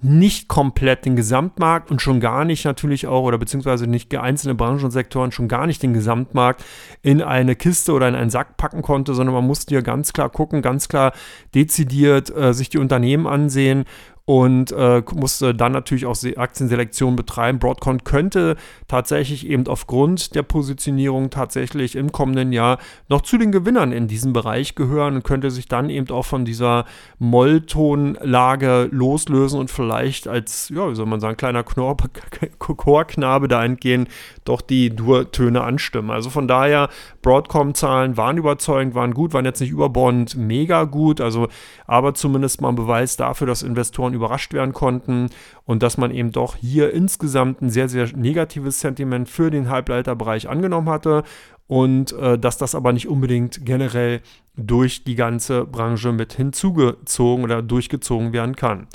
nicht 0.02 0.46
komplett 0.48 1.06
den 1.06 1.16
Gesamtmarkt 1.16 1.90
und 1.90 2.02
schon 2.02 2.20
gar 2.20 2.44
nicht 2.44 2.66
natürlich 2.66 3.06
auch 3.06 3.22
oder 3.22 3.38
beziehungsweise 3.38 3.86
nicht 3.86 4.14
einzelne 4.14 4.54
Branchen 4.54 4.84
und 4.84 4.90
Sektoren 4.90 5.32
schon 5.32 5.48
gar 5.48 5.66
nicht 5.66 5.82
den 5.82 5.94
Gesamtmarkt 5.94 6.62
in 7.00 7.22
eine 7.22 7.56
Kiste 7.56 7.92
oder 7.92 8.06
in 8.06 8.14
einen 8.14 8.28
Sack 8.28 8.58
packen 8.58 8.82
konnte, 8.82 9.14
sondern 9.14 9.34
man 9.34 9.46
musste 9.46 9.74
hier 9.74 9.82
ganz 9.82 10.12
klar 10.12 10.28
gucken, 10.28 10.60
ganz 10.60 10.88
klar 10.88 11.12
dezidiert 11.54 12.34
äh, 12.36 12.52
sich 12.52 12.68
die 12.68 12.78
Unternehmen 12.78 13.26
ansehen 13.26 13.86
und 14.26 14.72
äh, 14.72 15.02
musste 15.14 15.54
dann 15.54 15.70
natürlich 15.70 16.04
auch 16.04 16.16
Aktienselektion 16.36 17.14
betreiben. 17.14 17.60
Broadcom 17.60 18.02
könnte 18.02 18.56
tatsächlich 18.88 19.46
eben 19.46 19.68
aufgrund 19.68 20.34
der 20.34 20.42
Positionierung 20.42 21.30
tatsächlich 21.30 21.94
im 21.94 22.10
kommenden 22.10 22.52
Jahr 22.52 22.78
noch 23.08 23.20
zu 23.20 23.38
den 23.38 23.52
Gewinnern 23.52 23.92
in 23.92 24.08
diesem 24.08 24.32
Bereich 24.32 24.74
gehören 24.74 25.14
und 25.14 25.22
könnte 25.22 25.52
sich 25.52 25.68
dann 25.68 25.90
eben 25.90 26.10
auch 26.10 26.24
von 26.24 26.44
dieser 26.44 26.86
Molltonlage 27.20 28.88
loslösen 28.90 29.60
und 29.60 29.70
vielleicht 29.70 30.26
als, 30.26 30.70
ja, 30.70 30.90
wie 30.90 30.96
soll 30.96 31.06
man 31.06 31.20
sagen, 31.20 31.36
kleiner 31.36 31.62
Chorknabe 32.58 33.46
dahingehend 33.46 34.08
doch 34.44 34.60
die 34.60 34.90
Dur-Töne 34.90 35.62
anstimmen. 35.62 36.10
Also 36.10 36.30
von 36.30 36.48
daher, 36.48 36.88
Broadcom-Zahlen 37.22 38.16
waren 38.16 38.38
überzeugend, 38.38 38.96
waren 38.96 39.14
gut, 39.14 39.34
waren 39.34 39.44
jetzt 39.44 39.60
nicht 39.60 39.70
überbordend 39.70 40.36
mega 40.36 40.82
gut, 40.82 41.20
also 41.20 41.46
aber 41.86 42.14
zumindest 42.14 42.60
mal 42.60 42.70
ein 42.70 42.74
Beweis 42.74 43.16
dafür, 43.16 43.46
dass 43.46 43.62
Investoren 43.62 44.15
überrascht 44.16 44.52
werden 44.52 44.72
konnten 44.72 45.30
und 45.64 45.82
dass 45.82 45.98
man 45.98 46.10
eben 46.10 46.32
doch 46.32 46.56
hier 46.56 46.92
insgesamt 46.92 47.62
ein 47.62 47.70
sehr, 47.70 47.88
sehr 47.88 48.08
negatives 48.16 48.80
Sentiment 48.80 49.28
für 49.28 49.50
den 49.50 49.68
Halbleiterbereich 49.68 50.48
angenommen 50.48 50.88
hatte 50.88 51.22
und 51.68 52.12
äh, 52.12 52.38
dass 52.38 52.58
das 52.58 52.74
aber 52.74 52.92
nicht 52.92 53.08
unbedingt 53.08 53.64
generell 53.64 54.20
durch 54.56 55.04
die 55.04 55.14
ganze 55.14 55.64
Branche 55.64 56.12
mit 56.12 56.32
hinzugezogen 56.32 57.44
oder 57.44 57.62
durchgezogen 57.62 58.32
werden 58.32 58.56
kann. 58.56 58.86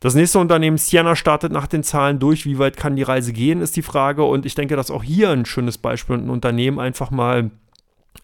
Das 0.00 0.14
nächste 0.14 0.38
Unternehmen, 0.38 0.78
Sienna, 0.78 1.16
startet 1.16 1.50
nach 1.50 1.66
den 1.66 1.82
Zahlen 1.82 2.20
durch. 2.20 2.46
Wie 2.46 2.58
weit 2.58 2.76
kann 2.76 2.94
die 2.94 3.02
Reise 3.02 3.32
gehen, 3.32 3.60
ist 3.60 3.74
die 3.74 3.82
Frage. 3.82 4.22
Und 4.22 4.46
ich 4.46 4.54
denke, 4.54 4.76
dass 4.76 4.92
auch 4.92 5.02
hier 5.02 5.30
ein 5.30 5.44
schönes 5.44 5.76
Beispiel 5.76 6.16
ein 6.16 6.30
Unternehmen 6.30 6.78
einfach 6.78 7.10
mal 7.10 7.50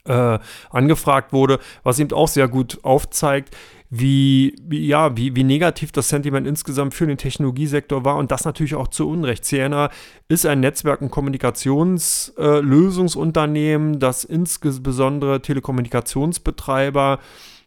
äh, 0.05 0.39
angefragt 0.71 1.33
wurde, 1.33 1.59
was 1.83 1.99
eben 1.99 2.13
auch 2.13 2.29
sehr 2.29 2.47
gut 2.47 2.79
aufzeigt, 2.85 3.57
wie, 3.97 4.57
wie, 4.61 4.89
ja, 4.89 5.17
wie, 5.17 5.37
wie 5.37 5.45
negativ 5.45 5.93
das 5.93 6.09
Sentiment 6.09 6.49
insgesamt 6.49 6.95
für 6.95 7.07
den 7.07 7.17
Technologiesektor 7.17 8.05
war 8.05 8.17
und 8.17 8.33
das 8.33 8.45
natürlich 8.45 8.75
auch 8.75 8.89
zu 8.89 9.09
Unrecht. 9.09 9.45
Ciena 9.45 9.89
ist 10.27 10.45
ein 10.47 10.59
Netzwerk- 10.59 11.01
und 11.01 11.13
Kommunikationslösungsunternehmen, 11.13 13.95
äh, 13.95 13.99
das 13.99 14.25
insbesondere 14.25 15.43
Telekommunikationsbetreiber 15.43 17.21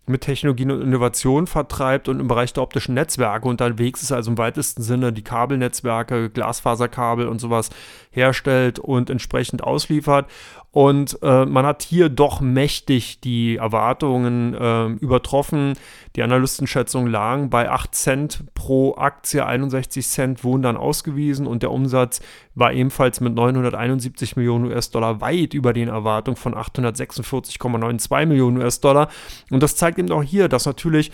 mit 0.05 0.19
Technologien 0.21 0.71
und 0.71 0.81
Innovation 0.81 1.47
vertreibt 1.47 2.09
und 2.09 2.19
im 2.19 2.27
Bereich 2.27 2.51
der 2.53 2.63
optischen 2.63 2.95
Netzwerke 2.95 3.47
unterwegs 3.47 4.01
ist, 4.01 4.11
also 4.11 4.31
im 4.31 4.37
weitesten 4.37 4.81
Sinne 4.81 5.13
die 5.13 5.23
Kabelnetzwerke, 5.23 6.29
Glasfaserkabel 6.29 7.27
und 7.27 7.39
sowas 7.39 7.69
herstellt 8.09 8.79
und 8.79 9.09
entsprechend 9.09 9.63
ausliefert. 9.63 10.29
Und 10.77 11.17
äh, 11.23 11.43
man 11.47 11.65
hat 11.65 11.81
hier 11.81 12.07
doch 12.07 12.39
mächtig 12.39 13.19
die 13.19 13.55
Erwartungen 13.55 14.53
äh, 14.53 14.85
übertroffen. 15.03 15.73
Die 16.15 16.21
Analystenschätzungen 16.21 17.11
lagen 17.11 17.49
bei 17.49 17.71
8 17.71 17.95
Cent 17.95 18.43
pro 18.53 18.95
Aktie, 18.95 19.43
61 19.43 20.07
Cent 20.07 20.43
wurden 20.43 20.61
dann 20.61 20.77
ausgewiesen 20.77 21.47
und 21.47 21.63
der 21.63 21.71
Umsatz 21.71 22.21
war 22.53 22.73
ebenfalls 22.73 23.21
mit 23.21 23.33
971 23.33 24.35
Millionen 24.35 24.65
US-Dollar 24.65 25.19
weit 25.19 25.55
über 25.55 25.73
den 25.73 25.87
Erwartungen 25.87 26.37
von 26.37 26.53
846,92 26.53 28.27
Millionen 28.27 28.61
US-Dollar. 28.61 29.09
Und 29.49 29.63
das 29.63 29.77
zeigt 29.77 29.97
eben 29.97 30.11
auch 30.11 30.21
hier, 30.21 30.47
dass 30.47 30.67
natürlich 30.67 31.11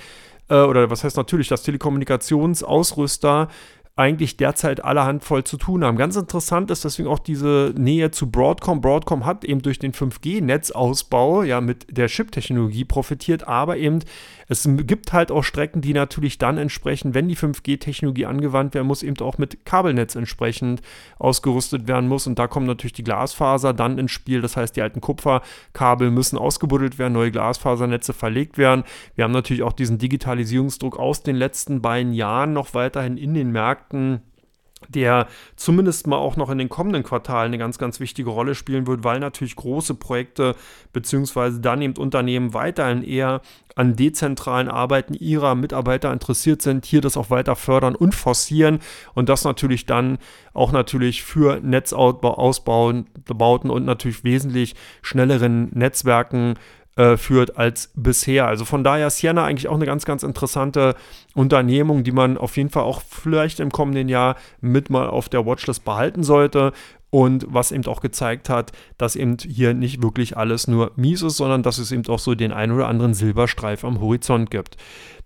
äh, 0.49 0.55
oder 0.55 0.89
was 0.89 1.05
heißt 1.05 1.15
natürlich, 1.15 1.47
dass 1.47 1.63
Telekommunikationsausrüster 1.63 3.47
eigentlich 3.95 4.37
derzeit 4.37 4.83
allerhand 4.83 5.23
voll 5.23 5.43
zu 5.43 5.57
tun 5.57 5.83
haben. 5.83 5.97
Ganz 5.97 6.15
interessant 6.15 6.71
ist 6.71 6.83
deswegen 6.83 7.07
auch 7.07 7.19
diese 7.19 7.75
Nähe 7.77 8.09
zu 8.09 8.31
Broadcom. 8.31 8.81
Broadcom 8.81 9.23
hat 9.23 9.43
eben 9.43 9.61
durch 9.61 9.77
den 9.77 9.93
5G-Netzausbau 9.93 11.43
ja 11.43 11.61
mit 11.61 11.95
der 11.95 12.07
Chip-Technologie 12.07 12.85
profitiert, 12.85 13.47
aber 13.47 13.77
eben 13.77 13.99
es 14.47 14.67
gibt 14.67 15.13
halt 15.13 15.31
auch 15.31 15.43
Strecken, 15.43 15.81
die 15.81 15.93
natürlich 15.93 16.37
dann 16.37 16.57
entsprechend, 16.57 17.13
wenn 17.13 17.27
die 17.27 17.37
5G-Technologie 17.37 18.25
angewandt 18.25 18.73
werden 18.73 18.87
muss, 18.87 19.03
eben 19.03 19.17
auch 19.19 19.37
mit 19.37 19.65
Kabelnetz 19.65 20.15
entsprechend 20.15 20.81
ausgerüstet 21.17 21.87
werden 21.87 22.09
muss. 22.09 22.27
Und 22.27 22.39
da 22.39 22.47
kommt 22.47 22.67
natürlich 22.67 22.93
die 22.93 23.03
Glasfaser 23.03 23.73
dann 23.73 23.97
ins 23.97 24.11
Spiel. 24.11 24.41
Das 24.41 24.57
heißt, 24.57 24.75
die 24.75 24.81
alten 24.81 25.01
Kupferkabel 25.01 26.11
müssen 26.11 26.37
ausgebuddelt 26.37 26.97
werden, 26.97 27.13
neue 27.13 27.31
Glasfasernetze 27.31 28.13
verlegt 28.13 28.57
werden. 28.57 28.83
Wir 29.15 29.23
haben 29.23 29.31
natürlich 29.31 29.63
auch 29.63 29.73
diesen 29.73 29.97
Digitalisierungsdruck 29.97 30.97
aus 30.99 31.23
den 31.23 31.35
letzten 31.35 31.81
beiden 31.81 32.13
Jahren 32.13 32.53
noch 32.53 32.73
weiterhin 32.73 33.17
in 33.17 33.33
den 33.33 33.51
Märkten 33.51 33.82
der 34.89 35.27
zumindest 35.55 36.07
mal 36.07 36.17
auch 36.17 36.35
noch 36.35 36.49
in 36.49 36.57
den 36.57 36.69
kommenden 36.69 37.03
Quartalen 37.03 37.47
eine 37.47 37.57
ganz, 37.57 37.77
ganz 37.77 37.99
wichtige 37.99 38.29
Rolle 38.29 38.55
spielen 38.55 38.87
wird, 38.87 39.03
weil 39.03 39.19
natürlich 39.19 39.55
große 39.55 39.95
Projekte 39.95 40.55
beziehungsweise 40.91 41.59
dann 41.59 41.81
eben 41.81 41.95
Unternehmen 41.97 42.53
weiterhin 42.53 43.03
eher 43.03 43.41
an 43.75 43.95
dezentralen 43.95 44.69
Arbeiten 44.69 45.15
ihrer 45.15 45.55
Mitarbeiter 45.55 46.13
interessiert 46.13 46.61
sind, 46.61 46.85
hier 46.85 47.01
das 47.01 47.17
auch 47.17 47.29
weiter 47.31 47.55
fördern 47.55 47.95
und 47.95 48.13
forcieren 48.13 48.79
und 49.15 49.29
das 49.29 49.43
natürlich 49.45 49.85
dann 49.85 50.19
auch 50.53 50.71
natürlich 50.71 51.23
für 51.23 51.59
Netzausbauten 51.59 53.07
und 53.69 53.85
natürlich 53.85 54.23
wesentlich 54.23 54.75
schnelleren 55.01 55.69
Netzwerken 55.73 56.55
äh, 56.95 57.17
führt 57.17 57.57
als 57.57 57.91
bisher. 57.95 58.47
Also 58.47 58.65
von 58.65 58.83
daher 58.83 59.09
Sienna 59.09 59.45
eigentlich 59.45 59.67
auch 59.67 59.75
eine 59.75 59.85
ganz, 59.85 60.05
ganz 60.05 60.23
interessante 60.23 60.95
Unternehmung, 61.33 62.03
die 62.03 62.11
man 62.11 62.37
auf 62.37 62.57
jeden 62.57 62.69
Fall 62.69 62.83
auch 62.83 63.01
vielleicht 63.01 63.59
im 63.59 63.71
kommenden 63.71 64.09
Jahr 64.09 64.35
mit 64.61 64.89
mal 64.89 65.07
auf 65.07 65.29
der 65.29 65.45
Watchlist 65.45 65.85
behalten 65.85 66.23
sollte. 66.23 66.71
Und 67.09 67.45
was 67.47 67.71
eben 67.71 67.85
auch 67.85 68.01
gezeigt 68.01 68.49
hat, 68.49 68.71
dass 68.97 69.15
eben 69.15 69.37
hier 69.37 69.75
nicht 69.75 70.01
wirklich 70.01 70.35
alles 70.35 70.67
nur 70.67 70.93
mies 70.95 71.21
ist, 71.21 71.37
sondern 71.37 71.61
dass 71.61 71.77
es 71.77 71.91
eben 71.91 72.07
auch 72.07 72.17
so 72.17 72.33
den 72.33 72.51
einen 72.51 72.71
oder 72.71 72.87
anderen 72.87 73.13
Silberstreif 73.13 73.85
am 73.85 74.01
Horizont 74.01 74.49
gibt. 74.49 74.77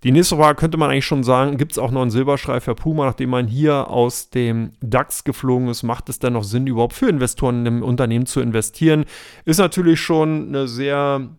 Die 0.04 0.12
nächste 0.12 0.36
Frage 0.36 0.58
könnte 0.58 0.78
man 0.78 0.92
eigentlich 0.92 1.06
schon 1.06 1.24
sagen, 1.24 1.58
gibt 1.58 1.72
es 1.72 1.78
auch 1.78 1.92
noch 1.92 2.02
einen 2.02 2.12
Silberstreif 2.12 2.66
für 2.66 2.76
Puma, 2.76 3.06
nachdem 3.06 3.30
man 3.30 3.48
hier 3.48 3.90
aus 3.90 4.30
dem 4.30 4.74
DAX 4.82 5.24
geflogen 5.24 5.70
ist, 5.70 5.84
macht 5.84 6.10
es 6.10 6.20
denn 6.20 6.34
noch 6.34 6.44
Sinn, 6.44 6.68
überhaupt 6.68 6.94
für 6.94 7.08
Investoren 7.08 7.66
im 7.66 7.82
Unternehmen 7.82 8.26
zu 8.26 8.42
investieren? 8.42 9.06
Ist 9.46 9.60
natürlich 9.60 10.02
schon 10.02 10.50
eine 10.50 10.68
sehr 10.68 11.30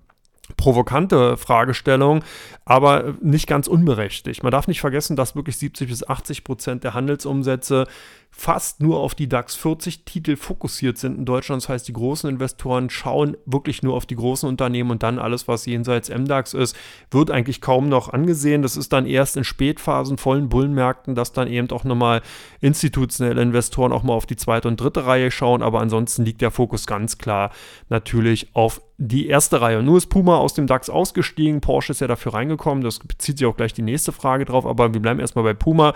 provokante 0.57 1.37
Fragestellung, 1.37 2.25
aber 2.65 3.15
nicht 3.21 3.47
ganz 3.47 3.69
unberechtigt. 3.69 4.43
Man 4.43 4.53
darf 4.53 4.69
nicht 4.69 4.81
vergessen, 4.81 5.17
dass 5.17 5.37
wirklich 5.37 5.57
70 5.59 5.89
bis 5.89 6.09
80 6.09 6.45
Prozent 6.45 6.85
der 6.85 6.95
Handelsumsätze 6.95 7.87
fast 8.31 8.81
nur 8.81 9.01
auf 9.01 9.17
die 9.17 9.29
DAX 9.29 9.57
40 9.57 10.05
Titel 10.05 10.37
fokussiert 10.37 10.97
sind 10.97 11.19
in 11.19 11.25
Deutschland. 11.25 11.63
Das 11.63 11.69
heißt, 11.69 11.89
die 11.89 11.93
großen 11.93 12.31
Investoren 12.31 12.89
schauen 12.89 13.37
wirklich 13.47 13.83
nur 13.83 13.95
auf 13.95 14.07
die 14.07 14.15
großen 14.15 14.49
Unternehmen 14.49 14.93
und 14.93 15.03
dann 15.03 15.19
alles, 15.19 15.49
was 15.49 15.67
jenseits 15.67 16.09
MDAX 16.09 16.55
ist, 16.55 16.77
wird 17.11 17.33
eigentlich 17.33 17.61
kaum 17.61 17.89
noch 17.89 18.13
angesehen. 18.13 18.63
Das 18.63 18.77
ist 18.77 18.93
dann 18.93 19.07
erst 19.07 19.37
in 19.37 19.43
Spätphasen, 19.43 20.19
vollen 20.19 20.49
Bullenmärkten, 20.49 21.17
dass 21.17 21.33
dann 21.33 21.49
eben 21.49 21.69
auch 21.71 21.83
nochmal 21.83 22.23
institutionelle 22.61 23.43
Investoren 23.43 23.93
auch 23.93 24.05
mal 24.05 24.15
auf 24.15 24.27
die 24.27 24.37
zweite 24.37 24.69
und 24.69 24.81
dritte 24.81 25.05
Reihe 25.05 25.33
schauen. 25.33 25.61
Aber 25.61 25.81
ansonsten 25.81 26.25
liegt 26.25 26.41
der 26.41 26.53
Fokus 26.53 26.87
ganz 26.87 27.19
klar 27.19 27.51
natürlich 27.89 28.55
auf 28.55 28.81
die 28.99 29.29
erste 29.29 29.61
Reihe. 29.61 29.83
Nur 29.83 29.99
ist 29.99 30.07
Puma 30.07 30.37
aus 30.37 30.55
dem 30.55 30.67
DAX 30.67 30.91
ausgestiegen. 30.91 31.61
Porsche 31.61 31.93
ist 31.93 32.01
ja 32.01 32.07
dafür 32.07 32.35
reingekommen. 32.35 32.85
Das 32.85 33.01
bezieht 33.01 33.39
sich 33.39 33.47
auch 33.47 33.57
gleich 33.57 33.73
die 33.73 33.83
nächste 33.83 34.13
Frage 34.13 34.45
drauf. 34.45 34.67
Aber 34.67 34.93
wir 34.93 35.01
bleiben 35.01 35.19
erstmal 35.19 35.45
bei 35.45 35.55
Puma. 35.55 35.95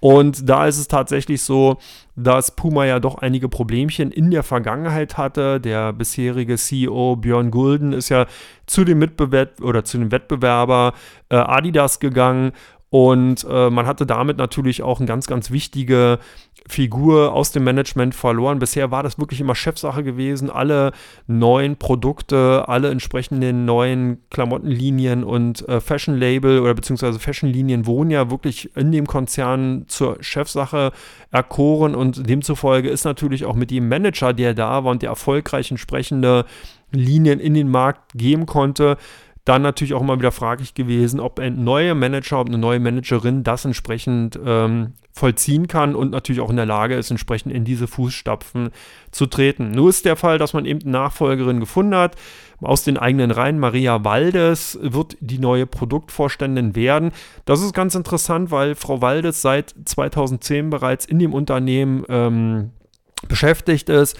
Und 0.00 0.48
da 0.48 0.66
ist 0.66 0.78
es 0.78 0.86
tatsächlich 0.86 1.42
so, 1.42 1.78
dass 2.14 2.54
Puma 2.54 2.84
ja 2.84 3.00
doch 3.00 3.16
einige 3.16 3.48
Problemchen 3.48 4.10
in 4.12 4.30
der 4.30 4.42
Vergangenheit 4.42 5.16
hatte. 5.16 5.60
Der 5.60 5.92
bisherige 5.92 6.56
CEO 6.56 7.16
Björn 7.16 7.50
Gulden 7.50 7.92
ist 7.92 8.10
ja 8.10 8.26
zu 8.66 8.84
dem 8.84 8.98
Mitbewerb 8.98 9.60
oder 9.62 9.84
zu 9.84 9.98
dem 9.98 10.12
Wettbewerber 10.12 10.92
äh, 11.30 11.36
Adidas 11.36 12.00
gegangen 12.00 12.52
und 12.94 13.44
äh, 13.50 13.70
man 13.70 13.88
hatte 13.88 14.06
damit 14.06 14.38
natürlich 14.38 14.84
auch 14.84 15.00
eine 15.00 15.08
ganz, 15.08 15.26
ganz 15.26 15.50
wichtige 15.50 16.20
Figur 16.66 17.32
aus 17.32 17.52
dem 17.52 17.64
Management 17.64 18.14
verloren. 18.14 18.58
Bisher 18.58 18.90
war 18.90 19.02
das 19.02 19.18
wirklich 19.18 19.40
immer 19.40 19.54
Chefsache 19.54 20.02
gewesen. 20.02 20.48
Alle 20.48 20.92
neuen 21.26 21.76
Produkte, 21.76 22.64
alle 22.68 22.90
entsprechenden 22.90 23.66
neuen 23.66 24.22
Klamottenlinien 24.30 25.24
und 25.24 25.68
äh, 25.68 25.80
Fashion-Label 25.80 26.60
oder 26.60 26.74
beziehungsweise 26.74 27.18
Fashion-Linien 27.18 27.86
wurden 27.86 28.10
ja 28.10 28.30
wirklich 28.30 28.74
in 28.76 28.92
dem 28.92 29.06
Konzern 29.06 29.84
zur 29.88 30.16
Chefsache 30.22 30.92
erkoren 31.30 31.94
und 31.94 32.28
demzufolge 32.28 32.88
ist 32.88 33.04
natürlich 33.04 33.44
auch 33.44 33.54
mit 33.54 33.70
dem 33.70 33.88
Manager, 33.88 34.32
der 34.32 34.54
da 34.54 34.84
war 34.84 34.90
und 34.90 35.02
der 35.02 35.10
erfolgreich 35.10 35.70
entsprechende 35.70 36.46
Linien 36.92 37.40
in 37.40 37.54
den 37.54 37.68
Markt 37.68 38.12
geben 38.14 38.46
konnte, 38.46 38.96
dann 39.44 39.60
natürlich 39.60 39.92
auch 39.92 40.00
immer 40.00 40.18
wieder 40.18 40.32
fraglich 40.32 40.74
gewesen, 40.74 41.20
ob 41.20 41.38
ein 41.38 41.64
neuer 41.64 41.94
Manager, 41.94 42.40
ob 42.40 42.48
eine 42.48 42.56
neue 42.56 42.80
Managerin 42.80 43.42
das 43.42 43.66
entsprechend 43.66 44.38
ähm, 44.44 44.94
vollziehen 45.12 45.68
kann 45.68 45.94
und 45.94 46.10
natürlich 46.10 46.40
auch 46.40 46.48
in 46.48 46.56
der 46.56 46.66
Lage 46.66 46.94
ist, 46.94 47.10
entsprechend 47.10 47.52
in 47.52 47.64
diese 47.64 47.86
Fußstapfen 47.86 48.70
zu 49.10 49.26
treten. 49.26 49.70
Nur 49.70 49.90
ist 49.90 50.06
der 50.06 50.16
Fall, 50.16 50.38
dass 50.38 50.54
man 50.54 50.64
eben 50.64 50.80
eine 50.80 50.92
Nachfolgerin 50.92 51.60
gefunden 51.60 51.94
hat. 51.94 52.16
Aus 52.62 52.84
den 52.84 52.96
eigenen 52.96 53.30
Reihen, 53.30 53.58
Maria 53.58 54.02
Waldes 54.04 54.78
wird 54.80 55.18
die 55.20 55.38
neue 55.38 55.66
Produktvorständin 55.66 56.74
werden. 56.74 57.12
Das 57.44 57.60
ist 57.60 57.74
ganz 57.74 57.94
interessant, 57.94 58.50
weil 58.50 58.74
Frau 58.74 59.02
Waldes 59.02 59.42
seit 59.42 59.74
2010 59.84 60.70
bereits 60.70 61.04
in 61.04 61.18
dem 61.18 61.34
Unternehmen 61.34 62.04
ähm, 62.08 62.70
beschäftigt 63.28 63.90
ist 63.90 64.18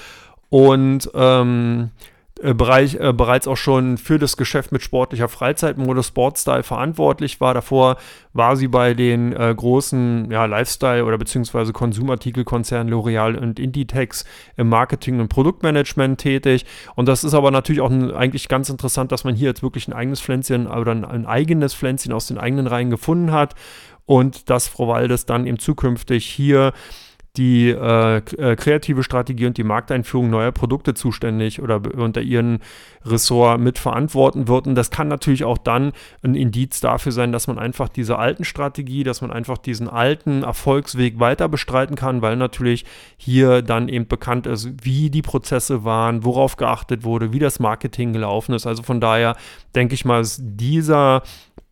und 0.50 1.10
ähm, 1.14 1.90
äh, 1.90 2.13
Bereich 2.42 2.96
äh, 2.96 3.12
bereits 3.12 3.46
auch 3.46 3.56
schon 3.56 3.96
für 3.96 4.18
das 4.18 4.36
Geschäft 4.36 4.72
mit 4.72 4.82
sportlicher 4.82 5.28
Freizeitmode 5.28 6.02
Sportstyle 6.02 6.64
verantwortlich 6.64 7.40
war. 7.40 7.54
Davor 7.54 7.96
war 8.32 8.56
sie 8.56 8.66
bei 8.66 8.92
den 8.92 9.32
äh, 9.32 9.54
großen 9.56 10.30
ja, 10.32 10.44
Lifestyle- 10.44 11.04
oder 11.04 11.16
beziehungsweise 11.16 11.72
Konsumartikelkonzernen 11.72 12.92
L'Oreal 12.92 13.36
und 13.36 13.60
Inditex 13.60 14.24
im 14.56 14.68
Marketing 14.68 15.20
und 15.20 15.28
Produktmanagement 15.28 16.20
tätig. 16.20 16.66
Und 16.96 17.06
das 17.06 17.22
ist 17.22 17.34
aber 17.34 17.52
natürlich 17.52 17.80
auch 17.80 17.90
ein, 17.90 18.10
eigentlich 18.10 18.48
ganz 18.48 18.68
interessant, 18.68 19.12
dass 19.12 19.22
man 19.22 19.36
hier 19.36 19.50
jetzt 19.50 19.62
wirklich 19.62 19.86
ein 19.86 19.92
eigenes 19.92 20.20
Pflänzchen 20.20 20.66
oder 20.66 20.90
ein, 20.90 21.04
ein 21.04 21.26
eigenes 21.26 21.72
Pflänzchen 21.72 22.12
aus 22.12 22.26
den 22.26 22.38
eigenen 22.38 22.66
Reihen 22.66 22.90
gefunden 22.90 23.30
hat 23.30 23.54
und 24.06 24.50
dass 24.50 24.68
Frau 24.68 24.88
Waldes 24.88 25.24
dann 25.26 25.46
eben 25.46 25.58
zukünftig 25.58 26.26
hier 26.26 26.72
die 27.36 27.70
äh, 27.70 28.18
äh, 28.18 28.54
kreative 28.54 29.02
Strategie 29.02 29.46
und 29.46 29.58
die 29.58 29.64
Markteinführung 29.64 30.30
neuer 30.30 30.52
Produkte 30.52 30.94
zuständig 30.94 31.60
oder 31.60 31.80
unter 31.96 32.20
ihren 32.20 32.60
Ressort 33.04 33.60
mitverantworten 33.60 34.46
wird. 34.46 34.68
Und 34.68 34.76
das 34.76 34.90
kann 34.90 35.08
natürlich 35.08 35.42
auch 35.42 35.58
dann 35.58 35.92
ein 36.22 36.36
Indiz 36.36 36.80
dafür 36.80 37.10
sein, 37.10 37.32
dass 37.32 37.48
man 37.48 37.58
einfach 37.58 37.88
diese 37.88 38.18
alten 38.18 38.44
Strategie, 38.44 39.02
dass 39.02 39.20
man 39.20 39.32
einfach 39.32 39.58
diesen 39.58 39.88
alten 39.88 40.44
Erfolgsweg 40.44 41.18
weiter 41.18 41.48
bestreiten 41.48 41.96
kann, 41.96 42.22
weil 42.22 42.36
natürlich 42.36 42.84
hier 43.16 43.62
dann 43.62 43.88
eben 43.88 44.06
bekannt 44.06 44.46
ist, 44.46 44.70
wie 44.84 45.10
die 45.10 45.22
Prozesse 45.22 45.84
waren, 45.84 46.24
worauf 46.24 46.56
geachtet 46.56 47.02
wurde, 47.02 47.32
wie 47.32 47.40
das 47.40 47.58
Marketing 47.58 48.12
gelaufen 48.12 48.54
ist. 48.54 48.66
Also 48.66 48.84
von 48.84 49.00
daher 49.00 49.36
denke 49.74 49.94
ich 49.94 50.04
mal, 50.04 50.20
ist 50.20 50.40
dieser 50.40 51.22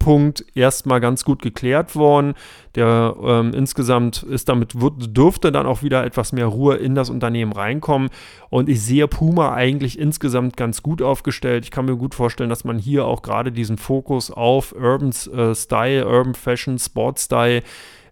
Punkt 0.03 0.45
erstmal 0.55 1.01
ganz 1.01 1.25
gut 1.25 1.43
geklärt 1.43 1.95
worden. 1.95 2.35
Der 2.75 3.15
ähm, 3.23 3.53
insgesamt 3.55 4.23
ist 4.23 4.49
damit, 4.49 4.75
dürfte 4.75 5.53
dann 5.53 5.67
auch 5.67 5.83
wieder 5.83 6.05
etwas 6.05 6.33
mehr 6.33 6.47
Ruhe 6.47 6.77
in 6.77 6.95
das 6.95 7.09
Unternehmen 7.09 7.53
reinkommen. 7.53 8.11
Und 8.51 8.69
ich 8.69 8.83
sehe 8.83 9.07
Puma 9.09 9.55
eigentlich 9.55 9.99
insgesamt 9.99 10.57
ganz 10.57 10.83
gut 10.83 11.03
aufgestellt. 11.03 11.65
Ich 11.65 11.71
kann 11.71 11.85
mir 11.85 11.97
gut 11.97 12.15
vorstellen, 12.15 12.51
dass 12.51 12.65
man 12.65 12.79
hier 12.79 13.07
auch 13.07 13.23
gerade 13.23 13.53
diesen 13.53 13.79
Fokus 13.79 14.31
auf 14.31 14.75
Urban 14.75 15.11
äh, 15.11 15.55
Style, 15.55 16.07
Urban 16.07 16.35
Fashion, 16.35 16.79
Sport 16.79 17.21
Style 17.21 17.63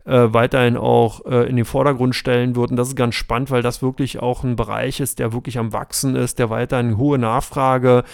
äh, 0.05 0.33
weiterhin 0.33 0.77
auch 0.77 1.25
äh, 1.27 1.49
in 1.49 1.57
den 1.57 1.65
Vordergrund 1.65 2.15
stellen 2.15 2.57
wird. 2.57 2.71
Und 2.71 2.77
das 2.77 2.89
ist 2.89 2.97
ganz 2.97 3.15
spannend, 3.15 3.51
weil 3.51 3.63
das 3.63 3.83
wirklich 3.83 4.21
auch 4.21 4.45
ein 4.45 4.57
Bereich 4.57 5.01
ist, 5.01 5.19
der 5.19 5.33
wirklich 5.33 5.59
am 5.59 5.73
Wachsen 5.73 6.17
ist, 6.17 6.39
der 6.39 6.51
weiterhin 6.51 6.97
hohe 6.97 7.19
Nachfrage 7.19 8.05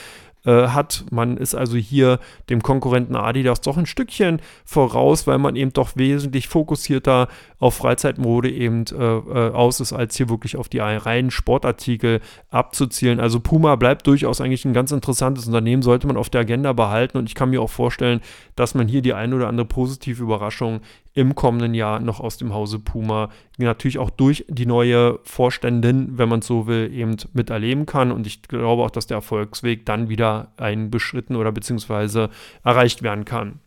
äh, 0.46 0.68
hat. 0.68 1.04
Man 1.10 1.36
ist 1.36 1.54
also 1.54 1.76
hier 1.76 2.18
dem 2.48 2.62
Konkurrenten 2.62 3.16
Adidas 3.16 3.60
doch 3.60 3.76
ein 3.76 3.86
Stückchen 3.86 4.40
voraus, 4.64 5.26
weil 5.26 5.38
man 5.38 5.56
eben 5.56 5.72
doch 5.72 5.96
wesentlich 5.96 6.48
fokussierter 6.48 7.28
auf 7.58 7.74
Freizeitmode 7.74 8.50
eben 8.50 8.84
äh, 8.86 8.94
äh, 8.94 9.52
aus 9.52 9.80
ist, 9.80 9.92
als 9.92 10.16
hier 10.16 10.28
wirklich 10.28 10.56
auf 10.56 10.68
die 10.68 10.78
reinen 10.78 11.30
Sportartikel 11.30 12.20
abzuzielen. 12.50 13.18
Also 13.18 13.40
Puma 13.40 13.76
bleibt 13.76 14.06
durchaus 14.06 14.40
eigentlich 14.40 14.64
ein 14.64 14.74
ganz 14.74 14.92
interessantes 14.92 15.46
Unternehmen, 15.46 15.82
sollte 15.82 16.06
man 16.06 16.16
auf 16.16 16.30
der 16.30 16.42
Agenda 16.42 16.72
behalten 16.72 17.18
und 17.18 17.28
ich 17.28 17.34
kann 17.34 17.50
mir 17.50 17.60
auch 17.60 17.70
vorstellen, 17.70 18.20
dass 18.54 18.74
man 18.74 18.88
hier 18.88 19.02
die 19.02 19.14
eine 19.14 19.34
oder 19.34 19.48
andere 19.48 19.66
positive 19.66 20.22
Überraschung 20.22 20.80
im 21.16 21.34
kommenden 21.34 21.72
Jahr 21.72 21.98
noch 21.98 22.20
aus 22.20 22.36
dem 22.36 22.52
Hause 22.52 22.78
Puma 22.78 23.30
natürlich 23.56 23.98
auch 23.98 24.10
durch 24.10 24.44
die 24.48 24.66
neue 24.66 25.18
Vorständin, 25.24 26.18
wenn 26.18 26.28
man 26.28 26.40
es 26.40 26.46
so 26.46 26.66
will, 26.66 26.92
eben 26.92 27.16
miterleben 27.32 27.86
kann. 27.86 28.12
Und 28.12 28.26
ich 28.26 28.42
glaube 28.42 28.82
auch, 28.82 28.90
dass 28.90 29.06
der 29.06 29.16
Erfolgsweg 29.16 29.86
dann 29.86 30.10
wieder 30.10 30.52
einbeschritten 30.58 31.34
oder 31.34 31.52
beziehungsweise 31.52 32.28
erreicht 32.62 33.02
werden 33.02 33.24
kann. 33.24 33.60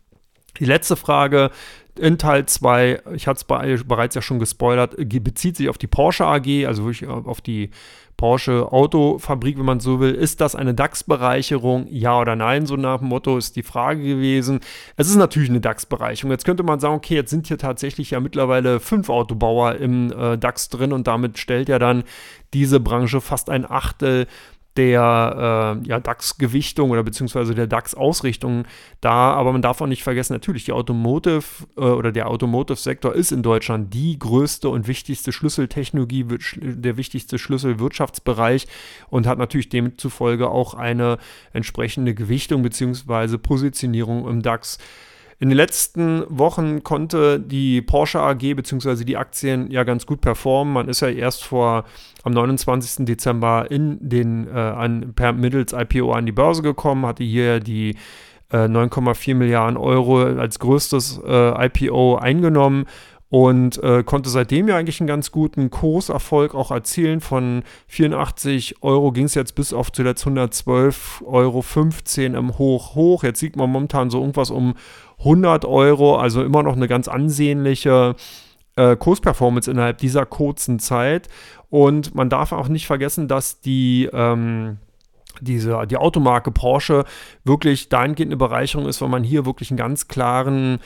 Die 0.60 0.64
letzte 0.64 0.94
Frage 0.94 1.50
in 1.98 2.18
Teil 2.18 2.46
2, 2.46 3.02
ich 3.14 3.26
hatte 3.26 3.44
es 3.66 3.84
bereits 3.84 4.14
ja 4.14 4.22
schon 4.22 4.38
gespoilert, 4.38 4.94
bezieht 4.96 5.56
sich 5.56 5.68
auf 5.68 5.78
die 5.78 5.88
Porsche 5.88 6.26
AG, 6.26 6.66
also 6.66 6.84
wirklich 6.84 7.08
auf 7.08 7.40
die 7.40 7.70
Porsche 8.20 8.70
Autofabrik, 8.70 9.56
wenn 9.56 9.64
man 9.64 9.80
so 9.80 9.98
will. 9.98 10.14
Ist 10.14 10.42
das 10.42 10.54
eine 10.54 10.74
DAX-Bereicherung? 10.74 11.86
Ja 11.88 12.20
oder 12.20 12.36
nein? 12.36 12.66
So 12.66 12.76
nach 12.76 12.98
dem 12.98 13.08
Motto 13.08 13.38
ist 13.38 13.56
die 13.56 13.62
Frage 13.62 14.02
gewesen. 14.02 14.60
Es 14.98 15.08
ist 15.08 15.16
natürlich 15.16 15.48
eine 15.48 15.62
DAX-Bereicherung. 15.62 16.30
Jetzt 16.30 16.44
könnte 16.44 16.62
man 16.62 16.80
sagen, 16.80 16.96
okay, 16.96 17.14
jetzt 17.14 17.30
sind 17.30 17.46
hier 17.46 17.56
tatsächlich 17.56 18.10
ja 18.10 18.20
mittlerweile 18.20 18.78
fünf 18.78 19.08
Autobauer 19.08 19.76
im 19.76 20.12
äh, 20.12 20.36
DAX 20.36 20.68
drin 20.68 20.92
und 20.92 21.06
damit 21.06 21.38
stellt 21.38 21.70
ja 21.70 21.78
dann 21.78 22.04
diese 22.52 22.78
Branche 22.78 23.22
fast 23.22 23.48
ein 23.48 23.64
Achtel 23.64 24.26
der 24.80 25.76
äh, 25.84 25.88
ja, 25.88 26.00
DAX-Gewichtung 26.00 26.90
oder 26.90 27.02
beziehungsweise 27.02 27.54
der 27.54 27.66
DAX-Ausrichtung 27.66 28.64
da. 29.02 29.34
Aber 29.34 29.52
man 29.52 29.60
darf 29.60 29.82
auch 29.82 29.86
nicht 29.86 30.02
vergessen, 30.02 30.32
natürlich, 30.32 30.64
die 30.64 30.72
Automotive 30.72 31.42
äh, 31.76 31.80
oder 31.80 32.12
der 32.12 32.28
Automotive-Sektor 32.28 33.14
ist 33.14 33.30
in 33.30 33.42
Deutschland 33.42 33.92
die 33.92 34.18
größte 34.18 34.70
und 34.70 34.88
wichtigste 34.88 35.32
Schlüsseltechnologie, 35.32 36.24
der 36.62 36.96
wichtigste 36.96 37.38
Schlüsselwirtschaftsbereich 37.38 38.66
und 39.10 39.26
hat 39.26 39.36
natürlich 39.36 39.68
demzufolge 39.68 40.48
auch 40.48 40.72
eine 40.72 41.18
entsprechende 41.52 42.14
Gewichtung 42.14 42.62
beziehungsweise 42.62 43.36
Positionierung 43.36 44.26
im 44.26 44.40
DAX. 44.40 44.78
In 45.42 45.48
den 45.48 45.56
letzten 45.56 46.24
Wochen 46.28 46.84
konnte 46.84 47.40
die 47.40 47.80
Porsche 47.80 48.20
AG 48.20 48.40
bzw. 48.40 49.04
die 49.04 49.16
Aktien 49.16 49.70
ja 49.70 49.84
ganz 49.84 50.04
gut 50.04 50.20
performen. 50.20 50.74
Man 50.74 50.88
ist 50.90 51.00
ja 51.00 51.08
erst 51.08 51.44
vor 51.44 51.84
am 52.24 52.32
29. 52.32 53.06
Dezember 53.06 53.70
in 53.70 53.96
den 54.06 54.46
äh, 54.48 54.50
an, 54.50 55.14
per 55.14 55.32
mittels 55.32 55.72
IPO 55.72 56.12
an 56.12 56.26
die 56.26 56.32
Börse 56.32 56.60
gekommen, 56.60 57.06
hatte 57.06 57.24
hier 57.24 57.58
die 57.58 57.96
äh, 58.52 58.66
9,4 58.66 59.34
Milliarden 59.34 59.78
Euro 59.78 60.22
als 60.24 60.58
größtes 60.58 61.22
äh, 61.26 61.66
IPO 61.68 62.16
eingenommen 62.16 62.84
und 63.30 63.82
äh, 63.82 64.02
konnte 64.02 64.28
seitdem 64.28 64.68
ja 64.68 64.76
eigentlich 64.76 65.00
einen 65.00 65.06
ganz 65.06 65.30
guten 65.30 65.70
Kurserfolg 65.70 66.54
auch 66.54 66.72
erzielen. 66.72 67.20
Von 67.20 67.62
84 67.86 68.82
Euro 68.82 69.12
ging 69.12 69.24
es 69.24 69.34
jetzt 69.34 69.54
bis 69.54 69.72
auf 69.72 69.92
zuletzt 69.92 70.26
112,15 70.26 71.22
Euro 71.24 72.38
im 72.38 72.58
Hoch 72.58 72.94
hoch. 72.96 73.22
Jetzt 73.22 73.38
sieht 73.38 73.56
man 73.56 73.70
momentan 73.70 74.10
so 74.10 74.18
irgendwas 74.18 74.50
um 74.50 74.74
100 75.20 75.64
Euro, 75.64 76.16
also 76.16 76.42
immer 76.42 76.62
noch 76.62 76.76
eine 76.76 76.88
ganz 76.88 77.08
ansehnliche 77.08 78.16
äh, 78.76 78.96
Kursperformance 78.96 79.70
innerhalb 79.70 79.98
dieser 79.98 80.26
kurzen 80.26 80.78
Zeit. 80.78 81.28
Und 81.68 82.14
man 82.14 82.28
darf 82.28 82.52
auch 82.52 82.68
nicht 82.68 82.86
vergessen, 82.86 83.28
dass 83.28 83.60
die 83.60 84.08
ähm, 84.12 84.78
diese, 85.40 85.86
die 85.86 85.96
Automarke 85.96 86.50
Porsche 86.50 87.04
wirklich 87.44 87.88
dahingehend 87.88 88.30
eine 88.30 88.36
Bereicherung 88.36 88.86
ist, 88.88 89.00
weil 89.00 89.08
man 89.08 89.24
hier 89.24 89.46
wirklich 89.46 89.70
einen 89.70 89.78
ganz 89.78 90.08
klaren 90.08 90.80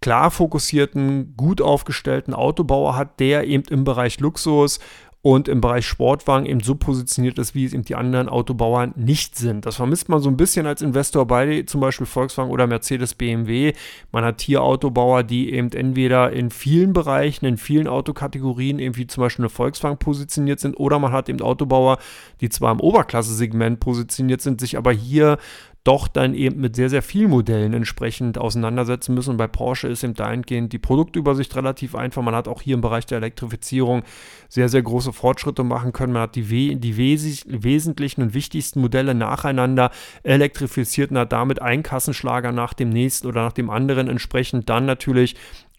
klar 0.00 0.30
fokussierten, 0.30 1.34
gut 1.36 1.60
aufgestellten 1.60 2.34
Autobauer 2.34 2.96
hat, 2.96 3.20
der 3.20 3.46
eben 3.46 3.64
im 3.68 3.84
Bereich 3.84 4.18
Luxus 4.20 4.80
und 5.22 5.48
im 5.48 5.60
Bereich 5.60 5.86
Sportwagen 5.86 6.46
eben 6.46 6.60
so 6.60 6.74
positioniert 6.74 7.38
ist, 7.38 7.54
wie 7.54 7.66
es 7.66 7.74
eben 7.74 7.84
die 7.84 7.94
anderen 7.94 8.30
Autobauern 8.30 8.94
nicht 8.96 9.36
sind. 9.36 9.66
Das 9.66 9.76
vermisst 9.76 10.08
man 10.08 10.20
so 10.20 10.30
ein 10.30 10.38
bisschen 10.38 10.66
als 10.66 10.80
Investor 10.80 11.26
bei 11.26 11.62
zum 11.62 11.82
Beispiel 11.82 12.06
Volkswagen 12.06 12.50
oder 12.50 12.66
Mercedes, 12.66 13.14
BMW. 13.14 13.74
Man 14.12 14.24
hat 14.24 14.40
hier 14.40 14.62
Autobauer, 14.62 15.22
die 15.22 15.52
eben 15.52 15.70
entweder 15.72 16.32
in 16.32 16.50
vielen 16.50 16.94
Bereichen, 16.94 17.44
in 17.44 17.58
vielen 17.58 17.86
Autokategorien 17.86 18.78
eben 18.78 18.96
wie 18.96 19.06
zum 19.06 19.20
Beispiel 19.22 19.44
eine 19.44 19.50
Volkswagen 19.50 19.98
positioniert 19.98 20.58
sind 20.58 20.74
oder 20.80 20.98
man 20.98 21.12
hat 21.12 21.28
eben 21.28 21.42
Autobauer, 21.42 21.98
die 22.40 22.48
zwar 22.48 22.72
im 22.72 22.80
Oberklasse-Segment 22.80 23.78
positioniert 23.78 24.40
sind, 24.40 24.60
sich 24.60 24.78
aber 24.78 24.92
hier 24.92 25.36
doch 25.84 26.08
dann 26.08 26.34
eben 26.34 26.60
mit 26.60 26.76
sehr, 26.76 26.90
sehr 26.90 27.00
vielen 27.00 27.30
Modellen 27.30 27.72
entsprechend 27.72 28.36
auseinandersetzen 28.36 29.14
müssen. 29.14 29.30
Und 29.30 29.36
bei 29.38 29.46
Porsche 29.46 29.88
ist 29.88 30.04
eben 30.04 30.12
dahingehend 30.14 30.72
die 30.74 30.78
Produktübersicht 30.78 31.56
relativ 31.56 31.94
einfach. 31.94 32.22
Man 32.22 32.34
hat 32.34 32.48
auch 32.48 32.60
hier 32.60 32.74
im 32.74 32.82
Bereich 32.82 33.06
der 33.06 33.18
Elektrifizierung 33.18 34.02
sehr, 34.48 34.68
sehr 34.68 34.82
große 34.82 35.14
Fortschritte 35.14 35.64
machen 35.64 35.92
können. 35.92 36.12
Man 36.12 36.22
hat 36.22 36.36
die, 36.36 36.76
die 36.76 36.96
wes 36.98 37.44
wesentlichen 37.46 38.22
und 38.22 38.34
wichtigsten 38.34 38.80
Modelle 38.80 39.14
nacheinander 39.14 39.90
elektrifiziert 40.22 41.12
und 41.12 41.18
hat 41.18 41.32
damit 41.32 41.62
einen 41.62 41.82
Kassenschlager 41.82 42.52
nach 42.52 42.74
dem 42.74 42.90
nächsten 42.90 43.26
oder 43.26 43.42
nach 43.42 43.52
dem 43.52 43.70
anderen 43.70 44.08
entsprechend 44.08 44.68
dann 44.68 44.84
natürlich 44.84 45.34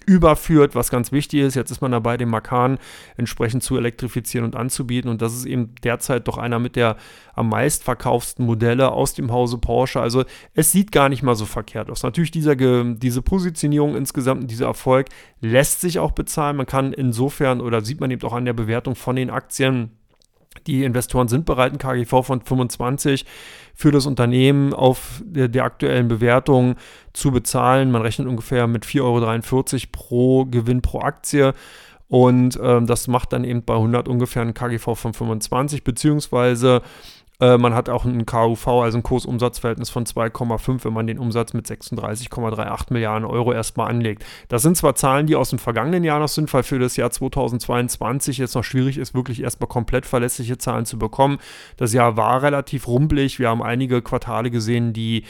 überführt, 0.05 0.75
was 0.75 0.89
ganz 0.89 1.11
wichtig 1.11 1.41
ist. 1.41 1.55
Jetzt 1.55 1.71
ist 1.71 1.81
man 1.81 1.91
dabei, 1.91 2.17
den 2.17 2.29
Makan 2.29 2.79
entsprechend 3.17 3.63
zu 3.63 3.77
elektrifizieren 3.77 4.45
und 4.45 4.55
anzubieten. 4.55 5.09
Und 5.09 5.21
das 5.21 5.33
ist 5.33 5.45
eben 5.45 5.75
derzeit 5.83 6.27
doch 6.27 6.37
einer 6.37 6.59
mit 6.59 6.75
der 6.75 6.97
am 7.33 7.49
meistverkaufsten 7.49 8.45
Modelle 8.45 8.91
aus 8.91 9.13
dem 9.13 9.31
Hause 9.31 9.57
Porsche. 9.57 10.01
Also 10.01 10.25
es 10.53 10.71
sieht 10.71 10.91
gar 10.91 11.09
nicht 11.09 11.23
mal 11.23 11.35
so 11.35 11.45
verkehrt 11.45 11.89
aus. 11.89 12.03
Natürlich 12.03 12.31
dieser, 12.31 12.55
diese 12.55 13.21
Positionierung 13.21 13.95
insgesamt 13.95 14.49
dieser 14.49 14.65
Erfolg 14.65 15.07
lässt 15.39 15.81
sich 15.81 15.99
auch 15.99 16.11
bezahlen. 16.11 16.57
Man 16.57 16.65
kann 16.65 16.93
insofern 16.93 17.61
oder 17.61 17.81
sieht 17.81 17.99
man 17.99 18.11
eben 18.11 18.23
auch 18.23 18.33
an 18.33 18.45
der 18.45 18.53
Bewertung 18.53 18.95
von 18.95 19.15
den 19.15 19.29
Aktien, 19.29 19.91
die 20.67 20.83
Investoren 20.83 21.27
sind 21.27 21.45
bereit, 21.45 21.73
ein 21.73 21.77
KGV 21.77 22.23
von 22.23 22.41
25 22.41 23.25
für 23.73 23.91
das 23.91 24.05
Unternehmen 24.05 24.73
auf 24.73 25.21
der, 25.25 25.47
der, 25.47 25.63
aktuellen 25.63 26.07
Bewertung 26.07 26.75
zu 27.13 27.31
bezahlen. 27.31 27.91
Man 27.91 28.01
rechnet 28.01 28.27
ungefähr 28.27 28.67
mit 28.67 28.85
4,43 28.85 29.73
Euro 29.73 29.87
pro 29.91 30.45
Gewinn 30.45 30.81
pro 30.81 30.99
Aktie. 30.99 31.53
Und 32.07 32.59
ähm, 32.61 32.87
das 32.87 33.07
macht 33.07 33.31
dann 33.31 33.45
eben 33.45 33.63
bei 33.63 33.73
100 33.73 34.09
ungefähr 34.09 34.41
ein 34.41 34.53
KGV 34.53 34.95
von 34.95 35.13
25, 35.13 35.83
beziehungsweise 35.83 36.81
äh, 37.41 37.57
man 37.57 37.73
hat 37.73 37.89
auch 37.89 38.05
ein 38.05 38.25
KUV, 38.25 38.67
also 38.67 38.99
ein 38.99 39.03
Kursumsatzverhältnis 39.03 39.89
von 39.89 40.05
2,5, 40.05 40.85
wenn 40.85 40.93
man 40.93 41.07
den 41.07 41.17
Umsatz 41.17 41.53
mit 41.53 41.65
36,38 41.65 42.93
Milliarden 42.93 43.27
Euro 43.27 43.51
erstmal 43.51 43.89
anlegt. 43.89 44.23
Das 44.47 44.61
sind 44.61 44.77
zwar 44.77 44.93
Zahlen, 44.93 45.25
die 45.25 45.35
aus 45.35 45.49
dem 45.49 45.57
vergangenen 45.57 46.03
Jahr 46.03 46.19
noch 46.19 46.27
sind, 46.27 46.53
weil 46.53 46.61
für 46.61 46.77
das 46.77 46.97
Jahr 46.97 47.09
2022 47.09 48.37
jetzt 48.37 48.53
noch 48.53 48.63
schwierig 48.63 48.99
ist, 48.99 49.15
wirklich 49.15 49.41
erstmal 49.41 49.67
komplett 49.67 50.05
verlässliche 50.05 50.59
Zahlen 50.59 50.85
zu 50.85 50.99
bekommen. 50.99 51.39
Das 51.77 51.93
Jahr 51.93 52.15
war 52.15 52.43
relativ 52.43 52.87
rumpelig. 52.87 53.39
Wir 53.39 53.49
haben 53.49 53.63
einige 53.63 54.03
Quartale 54.03 54.51
gesehen, 54.51 54.93
die 54.93 55.23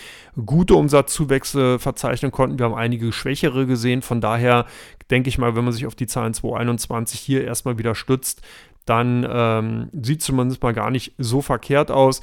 gute 0.45 0.75
Umsatzzuwächse 0.75 1.79
verzeichnen 1.79 2.31
konnten. 2.31 2.59
Wir 2.59 2.65
haben 2.65 2.75
einige 2.75 3.13
schwächere 3.13 3.65
gesehen. 3.65 4.01
Von 4.01 4.19
daher 4.19 4.65
denke 5.09 5.29
ich 5.29 5.37
mal, 5.37 5.55
wenn 5.55 5.63
man 5.63 5.73
sich 5.73 5.85
auf 5.85 5.95
die 5.95 6.07
Zahlen 6.07 6.33
2021 6.33 7.19
hier 7.19 7.45
erstmal 7.45 7.77
wieder 7.77 7.95
stützt, 7.95 8.41
dann 8.85 9.27
ähm, 9.29 9.89
sieht 10.01 10.21
zumindest 10.21 10.63
mal 10.63 10.73
gar 10.73 10.91
nicht 10.91 11.13
so 11.17 11.41
verkehrt 11.41 11.91
aus. 11.91 12.21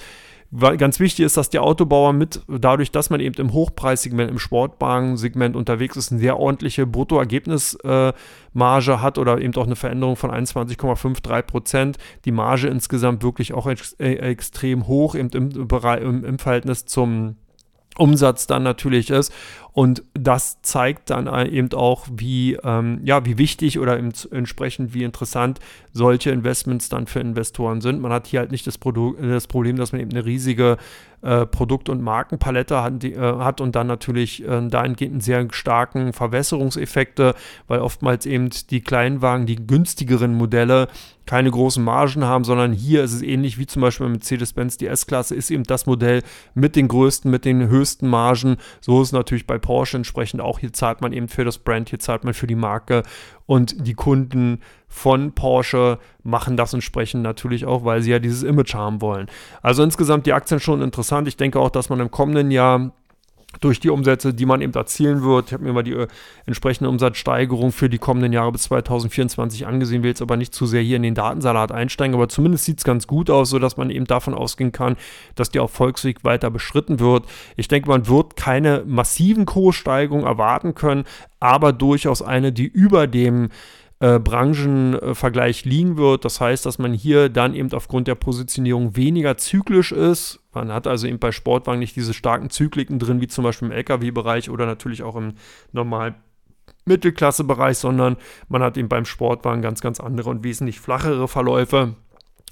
Ganz 0.51 0.99
wichtig 0.99 1.27
ist, 1.27 1.37
dass 1.37 1.51
die 1.51 1.59
Autobauer 1.59 2.14
mit, 2.14 2.40
dadurch, 2.49 2.90
dass 2.90 3.11
man 3.11 3.21
eben 3.21 3.35
im 3.35 3.53
Hochpreissegment, 3.53 4.31
im 4.31 4.38
Sportbahnsegment 4.38 5.55
unterwegs 5.55 5.99
ist, 5.99 6.11
eine 6.11 6.23
sehr 6.23 6.38
ordentliche 6.38 6.87
Bruttoergebnismarge 6.87 8.92
äh, 8.92 8.97
hat 8.97 9.18
oder 9.18 9.42
eben 9.42 9.55
auch 9.57 9.66
eine 9.66 9.77
Veränderung 9.77 10.16
von 10.16 10.31
21,53 10.31 11.42
Prozent. 11.42 11.99
Die 12.25 12.33
Marge 12.33 12.68
insgesamt 12.68 13.23
wirklich 13.23 13.53
auch 13.53 13.66
ex 13.66 13.92
äh, 14.01 14.14
extrem 14.14 14.87
hoch 14.87 15.14
eben 15.14 15.29
im, 15.31 15.51
im, 15.51 16.25
im 16.25 16.38
Verhältnis 16.38 16.87
zum 16.87 17.37
Umsatz 17.99 18.47
dann 18.47 18.62
natürlich 18.62 19.11
ist. 19.11 19.33
Und 19.79 20.03
das 20.12 20.61
zeigt 20.62 21.11
dann 21.11 21.29
eben 21.47 21.73
auch, 21.73 22.09
wie, 22.11 22.55
ähm, 22.64 23.01
ja, 23.05 23.25
wie 23.25 23.38
wichtig 23.38 23.79
oder 23.79 23.97
entsprechend 23.97 24.93
wie 24.93 25.05
interessant 25.05 25.61
solche 25.93 26.33
Investments 26.33 26.88
dann 26.88 27.07
für 27.07 27.21
Investoren 27.21 27.81
sind. 27.81 28.01
Man 28.01 28.11
hat 28.11 28.27
hier 28.27 28.41
halt 28.41 28.51
nicht 28.51 28.67
das, 28.67 28.77
Produ 28.77 29.14
das 29.21 29.47
Problem, 29.47 29.77
dass 29.77 29.93
man 29.93 30.01
eben 30.01 30.11
eine 30.11 30.25
riesige 30.25 30.79
äh, 31.23 31.47
Produkt- 31.47 31.88
und 31.88 32.03
Markenpalette 32.03 32.83
hat, 32.83 33.03
die, 33.03 33.12
äh, 33.12 33.38
hat 33.38 33.61
und 33.61 33.77
dann 33.77 33.87
natürlich 33.87 34.45
äh, 34.45 34.69
dahingehend 34.69 35.12
einen 35.12 35.21
sehr 35.21 35.47
starken 35.51 36.12
Verwässerungseffekte, 36.12 37.35
weil 37.67 37.81
oftmals 37.81 38.27
eben 38.27 38.51
die 38.71 38.81
Kleinwagen, 38.81 39.47
die 39.47 39.64
günstigeren 39.64 40.35
Modelle 40.35 40.88
keine 41.27 41.51
großen 41.51 41.85
Margen 41.85 42.25
haben, 42.25 42.45
sondern 42.45 42.73
hier 42.73 43.05
ist 43.05 43.12
es 43.12 43.23
ähnlich 43.23 43.59
wie 43.59 43.67
zum 43.67 43.83
Beispiel 43.83 44.07
bei 44.07 44.12
Mercedes-Benz. 44.12 44.79
Die 44.79 44.87
S-Klasse 44.87 45.35
ist 45.35 45.51
eben 45.51 45.64
das 45.64 45.85
Modell 45.85 46.23
mit 46.55 46.75
den 46.75 46.88
größten, 46.88 47.31
mit 47.31 47.45
den 47.45 47.69
höchsten 47.69 48.09
Margen. 48.09 48.57
So 48.81 49.03
ist 49.03 49.09
es 49.09 49.12
natürlich 49.12 49.47
bei 49.47 49.59
Porsche 49.69 49.99
entsprechend 49.99 50.41
auch. 50.41 50.61
Hier 50.61 50.73
zahlt 50.73 51.03
man 51.03 51.13
eben 51.13 51.29
für 51.29 51.45
das 51.45 51.59
Brand, 51.59 51.91
hier 51.91 51.99
zahlt 51.99 52.25
man 52.25 52.33
für 52.33 52.47
die 52.47 52.55
Marke 52.55 53.03
und 53.45 53.87
die 53.87 53.93
Kunden 53.93 54.63
von 54.87 55.33
Porsche 55.33 55.99
machen 56.23 56.57
das 56.57 56.73
entsprechend 56.73 57.23
natürlich 57.23 57.67
auch, 57.67 57.85
weil 57.85 58.01
sie 58.01 58.11
ja 58.11 58.19
dieses 58.19 58.45
Image 58.45 58.73
haben 58.73 59.03
wollen. 59.03 59.27
Also 59.61 59.83
insgesamt 59.83 60.25
die 60.25 60.33
Aktien 60.33 60.59
schon 60.59 60.81
interessant. 60.81 61.29
Ich 61.29 61.37
denke 61.37 61.61
auch, 61.61 61.69
dass 61.69 61.91
man 61.91 62.01
im 62.01 62.11
kommenden 62.11 62.51
Jahr 62.51 62.93
durch 63.61 63.81
die 63.81 63.89
Umsätze, 63.89 64.35
die 64.35 64.47
man 64.47 64.61
eben 64.61 64.75
erzielen 64.75 65.23
wird. 65.23 65.47
Ich 65.47 65.53
habe 65.55 65.65
mir 65.65 65.73
mal 65.73 65.83
die 65.83 65.93
äh, 65.93 66.07
entsprechende 66.47 66.91
Umsatzsteigerung 66.91 67.73
für 67.73 67.89
die 67.89 67.99
kommenden 67.99 68.33
Jahre 68.33 68.53
bis 68.53 68.65
2024 68.65 69.67
angesehen, 69.67 70.03
will 70.03 70.11
jetzt 70.11 70.23
aber 70.23 70.37
nicht 70.37 70.55
zu 70.55 70.67
sehr 70.67 70.83
hier 70.83 70.97
in 70.97 71.03
den 71.03 71.15
Datensalat 71.15 71.73
einsteigen, 71.73 72.15
aber 72.15 72.29
zumindest 72.29 72.67
sieht 72.67 72.79
es 72.79 72.85
ganz 72.85 73.07
gut 73.07 73.31
aus, 73.31 73.51
sodass 73.51 73.77
man 73.77 73.91
eben 73.91 74.05
davon 74.05 74.35
ausgehen 74.35 74.71
kann, 74.71 74.97
dass 75.35 75.51
der 75.51 75.63
Erfolgsweg 75.63 76.25
weiter 76.25 76.51
beschritten 76.51 77.01
wird. 77.01 77.25
Ich 77.57 77.69
denke, 77.69 77.89
man 77.89 78.07
wird 78.07 78.37
keine 78.37 78.85
massiven 78.87 79.47
Kurssteigerungen 79.47 80.27
erwarten 80.27 80.75
können, 80.75 81.05
aber 81.41 81.73
durchaus 81.73 82.21
eine, 82.21 82.53
die 82.53 82.67
über 82.67 83.07
dem 83.07 83.49
äh, 84.01 84.19
Branchenvergleich 84.19 85.65
liegen 85.65 85.97
wird. 85.97 86.25
Das 86.25 86.41
heißt, 86.41 86.65
dass 86.67 86.79
man 86.79 86.93
hier 86.93 87.29
dann 87.29 87.55
eben 87.55 87.73
aufgrund 87.73 88.07
der 88.07 88.15
Positionierung 88.15 88.97
weniger 88.97 89.37
zyklisch 89.37 89.93
ist. 89.93 90.41
Man 90.53 90.73
hat 90.73 90.87
also 90.87 91.07
eben 91.07 91.19
bei 91.19 91.33
Sportwagen 91.33 91.81
nicht 91.81 91.97
diese 91.97 92.15
starken 92.15 92.51
Zykliken 92.51 92.99
drin, 92.99 93.21
wie 93.21 93.29
zum 93.29 93.45
Beispiel 93.45 93.69
im 93.69 93.73
Lkw-Bereich 93.73 94.51
oder 94.51 94.67
natürlich 94.67 95.03
auch 95.03 95.17
im 95.17 95.35
normalen 95.73 96.15
Mittelklasse-Bereich, 96.85 97.79
sondern 97.79 98.17
man 98.49 98.63
hat 98.63 98.77
eben 98.77 98.89
beim 98.89 99.05
Sportwagen 99.05 99.63
ganz, 99.63 99.81
ganz 99.81 100.01
andere 100.01 100.31
und 100.31 100.45
wesentlich 100.45 100.81
flachere 100.81 101.29
Verläufe, 101.29 101.95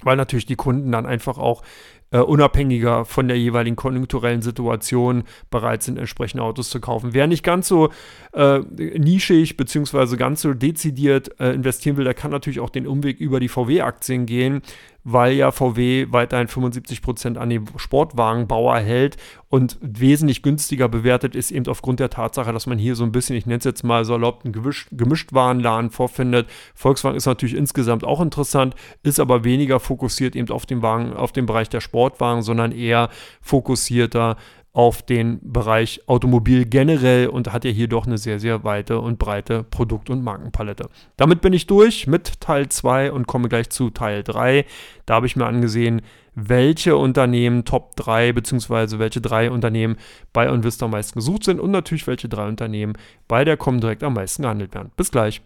weil 0.03 0.17
natürlich 0.17 0.45
die 0.45 0.55
Kunden 0.55 0.91
dann 0.91 1.05
einfach 1.05 1.37
auch 1.37 1.63
äh, 2.11 2.19
unabhängiger 2.19 3.05
von 3.05 3.27
der 3.27 3.37
jeweiligen 3.37 3.75
konjunkturellen 3.75 4.41
Situation 4.41 5.23
bereit 5.49 5.83
sind, 5.83 5.97
entsprechende 5.97 6.43
Autos 6.43 6.69
zu 6.69 6.79
kaufen. 6.79 7.13
Wer 7.13 7.27
nicht 7.27 7.43
ganz 7.43 7.67
so 7.67 7.89
äh, 8.33 8.59
nischig 8.59 9.57
bzw. 9.57 10.15
ganz 10.15 10.41
so 10.41 10.53
dezidiert 10.53 11.39
äh, 11.39 11.51
investieren 11.51 11.97
will, 11.97 12.05
der 12.05 12.13
kann 12.13 12.31
natürlich 12.31 12.59
auch 12.59 12.69
den 12.69 12.87
Umweg 12.87 13.19
über 13.19 13.39
die 13.39 13.49
VW-Aktien 13.49 14.25
gehen, 14.25 14.61
weil 15.09 15.31
ja 15.35 15.51
VW 15.51 16.07
weiterhin 16.09 16.49
75 16.49 17.01
Prozent 17.01 17.37
an 17.37 17.49
den 17.49 17.65
Sportwagenbauer 17.77 18.77
hält 18.79 19.15
und 19.47 19.77
wesentlich 19.79 20.41
günstiger 20.41 20.89
bewertet 20.89 21.33
ist, 21.33 21.49
eben 21.49 21.65
aufgrund 21.67 22.01
der 22.01 22.09
Tatsache, 22.09 22.51
dass 22.51 22.67
man 22.67 22.77
hier 22.77 22.93
so 22.97 23.05
ein 23.05 23.13
bisschen, 23.13 23.37
ich 23.37 23.45
nenne 23.45 23.59
es 23.59 23.63
jetzt 23.63 23.85
mal 23.85 24.03
salopp, 24.03 24.43
einen 24.43 24.51
gemischt, 24.51 24.89
Gemischtwarenladen 24.91 25.91
vorfindet. 25.91 26.49
Volkswagen 26.75 27.15
ist 27.15 27.25
natürlich 27.25 27.55
insgesamt 27.55 28.03
auch 28.03 28.19
interessant, 28.19 28.75
ist 29.01 29.21
aber 29.21 29.45
weniger 29.45 29.79
fokussiert 29.79 30.35
eben 30.35 30.49
auf 30.49 30.65
den 30.65 30.81
Wagen, 30.81 31.13
auf 31.13 31.31
den 31.31 31.45
Bereich 31.45 31.69
der 31.69 31.79
Sportwagen, 31.79 32.41
sondern 32.41 32.73
eher 32.73 33.07
fokussierter 33.41 34.35
auf 34.77 35.01
den 35.01 35.39
Bereich 35.41 36.01
Automobil 36.05 36.65
generell 36.65 37.29
und 37.29 37.51
hat 37.51 37.65
ja 37.65 37.71
hier 37.71 37.87
doch 37.87 38.05
eine 38.05 38.19
sehr, 38.19 38.39
sehr 38.39 38.63
weite 38.63 38.99
und 38.99 39.17
breite 39.17 39.63
Produkt- 39.63 40.11
und 40.11 40.23
Markenpalette. 40.23 40.87
Damit 41.17 41.41
bin 41.41 41.51
ich 41.51 41.65
durch 41.65 42.05
mit 42.05 42.39
Teil 42.41 42.69
2 42.69 43.11
und 43.11 43.25
komme 43.25 43.49
gleich 43.49 43.71
zu 43.71 43.89
Teil 43.89 44.21
3. 44.21 44.65
Da 45.07 45.15
habe 45.15 45.25
ich 45.25 45.35
mir 45.35 45.47
angesehen, 45.47 46.03
welche 46.35 46.95
Unternehmen 46.95 47.65
Top 47.65 47.95
3 47.95 48.33
bzw. 48.33 48.99
welche 48.99 49.19
drei 49.19 49.49
Unternehmen 49.49 49.95
bei 50.31 50.47
Onvista 50.47 50.85
am 50.85 50.91
meisten 50.91 51.17
gesucht 51.17 51.45
sind 51.45 51.59
und 51.59 51.71
natürlich 51.71 52.05
welche 52.05 52.29
drei 52.29 52.47
Unternehmen 52.47 52.93
bei 53.27 53.43
der 53.43 53.57
Comdirect 53.57 54.03
am 54.03 54.13
meisten 54.13 54.43
gehandelt 54.43 54.75
werden. 54.75 54.91
Bis 54.95 55.09
gleich. 55.09 55.41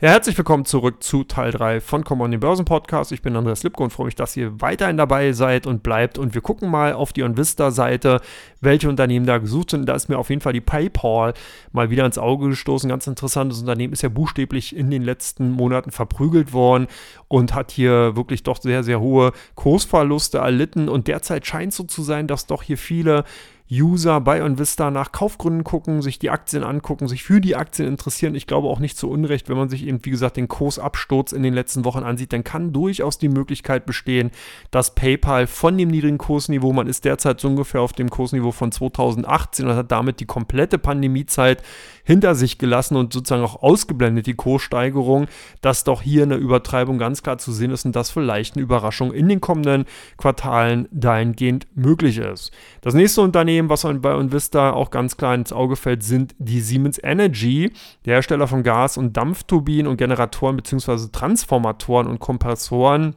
Ja, 0.00 0.10
herzlich 0.10 0.38
willkommen 0.38 0.64
zurück 0.64 1.02
zu 1.02 1.24
Teil 1.24 1.50
3 1.50 1.80
von 1.80 2.04
Come 2.04 2.22
on 2.22 2.30
den 2.30 2.38
Börsen 2.38 2.64
Podcast. 2.64 3.10
Ich 3.10 3.20
bin 3.20 3.34
Andreas 3.34 3.64
Lipko 3.64 3.82
und 3.82 3.90
freue 3.90 4.06
mich, 4.06 4.14
dass 4.14 4.36
ihr 4.36 4.60
weiterhin 4.60 4.96
dabei 4.96 5.32
seid 5.32 5.66
und 5.66 5.82
bleibt. 5.82 6.18
Und 6.18 6.34
wir 6.34 6.40
gucken 6.40 6.70
mal 6.70 6.92
auf 6.92 7.12
die 7.12 7.24
OnVista-Seite, 7.24 8.20
welche 8.60 8.88
Unternehmen 8.88 9.26
da 9.26 9.38
gesucht 9.38 9.70
sind. 9.70 9.86
Da 9.86 9.96
ist 9.96 10.08
mir 10.08 10.16
auf 10.16 10.30
jeden 10.30 10.40
Fall 10.40 10.52
die 10.52 10.60
PayPal 10.60 11.34
mal 11.72 11.90
wieder 11.90 12.06
ins 12.06 12.16
Auge 12.16 12.50
gestoßen. 12.50 12.88
Ganz 12.88 13.08
interessantes 13.08 13.58
Unternehmen 13.58 13.92
ist 13.92 14.02
ja 14.02 14.08
buchstäblich 14.08 14.76
in 14.76 14.88
den 14.88 15.02
letzten 15.02 15.50
Monaten 15.50 15.90
verprügelt 15.90 16.52
worden 16.52 16.86
und 17.26 17.56
hat 17.56 17.72
hier 17.72 18.14
wirklich 18.14 18.44
doch 18.44 18.62
sehr, 18.62 18.84
sehr 18.84 19.00
hohe 19.00 19.32
Kursverluste 19.56 20.38
erlitten. 20.38 20.88
Und 20.88 21.08
derzeit 21.08 21.44
scheint 21.44 21.74
so 21.74 21.82
zu 21.82 22.02
sein, 22.02 22.28
dass 22.28 22.46
doch 22.46 22.62
hier 22.62 22.78
viele 22.78 23.24
User 23.70 24.20
bei 24.20 24.42
OnVista 24.42 24.90
nach 24.90 25.12
Kaufgründen 25.12 25.62
gucken, 25.62 26.00
sich 26.00 26.18
die 26.18 26.30
Aktien 26.30 26.64
angucken, 26.64 27.06
sich 27.06 27.22
für 27.22 27.40
die 27.40 27.54
Aktien 27.54 27.86
interessieren. 27.86 28.34
Ich 28.34 28.46
glaube 28.46 28.68
auch 28.68 28.78
nicht 28.78 28.96
zu 28.96 29.10
Unrecht, 29.10 29.48
wenn 29.48 29.58
man 29.58 29.68
sich 29.68 29.86
eben, 29.86 30.04
wie 30.04 30.10
gesagt, 30.10 30.38
den 30.38 30.48
Kursabsturz 30.48 31.32
in 31.32 31.42
den 31.42 31.52
letzten 31.52 31.84
Wochen 31.84 32.02
ansieht, 32.02 32.32
dann 32.32 32.44
kann 32.44 32.72
durchaus 32.72 33.18
die 33.18 33.28
Möglichkeit 33.28 33.84
bestehen, 33.84 34.30
dass 34.70 34.94
PayPal 34.94 35.46
von 35.46 35.76
dem 35.76 35.88
niedrigen 35.88 36.18
Kursniveau, 36.18 36.72
man 36.72 36.86
ist 36.86 37.04
derzeit 37.04 37.40
so 37.40 37.48
ungefähr 37.48 37.82
auf 37.82 37.92
dem 37.92 38.08
Kursniveau 38.08 38.52
von 38.52 38.72
2018 38.72 39.66
und 39.66 39.76
hat 39.76 39.92
damit 39.92 40.20
die 40.20 40.26
komplette 40.26 40.78
Pandemiezeit 40.78 41.62
hinter 42.04 42.34
sich 42.34 42.56
gelassen 42.56 42.96
und 42.96 43.12
sozusagen 43.12 43.44
auch 43.44 43.62
ausgeblendet, 43.62 44.26
die 44.26 44.34
Kurssteigerung, 44.34 45.26
dass 45.60 45.84
doch 45.84 46.00
hier 46.00 46.22
eine 46.22 46.36
Übertreibung 46.36 46.96
ganz 46.96 47.22
klar 47.22 47.36
zu 47.36 47.52
sehen 47.52 47.70
ist 47.70 47.84
und 47.84 47.94
dass 47.94 48.10
vielleicht 48.10 48.56
eine 48.56 48.62
Überraschung 48.62 49.12
in 49.12 49.28
den 49.28 49.42
kommenden 49.42 49.84
Quartalen 50.16 50.88
dahingehend 50.90 51.66
möglich 51.74 52.16
ist. 52.16 52.50
Das 52.80 52.94
nächste 52.94 53.20
Unternehmen, 53.20 53.57
was 53.68 53.82
bei 53.82 54.14
Invista 54.14 54.72
auch 54.72 54.90
ganz 54.90 55.16
klar 55.16 55.34
ins 55.34 55.52
Auge 55.52 55.76
fällt, 55.76 56.02
sind 56.02 56.34
die 56.38 56.60
Siemens 56.60 57.00
Energy, 57.02 57.72
der 58.04 58.14
Hersteller 58.14 58.46
von 58.46 58.62
Gas- 58.62 58.96
und 58.96 59.16
Dampfturbinen 59.16 59.86
und 59.86 59.96
Generatoren 59.96 60.56
bzw. 60.56 61.08
Transformatoren 61.10 62.06
und 62.06 62.20
Kompressoren 62.20 63.16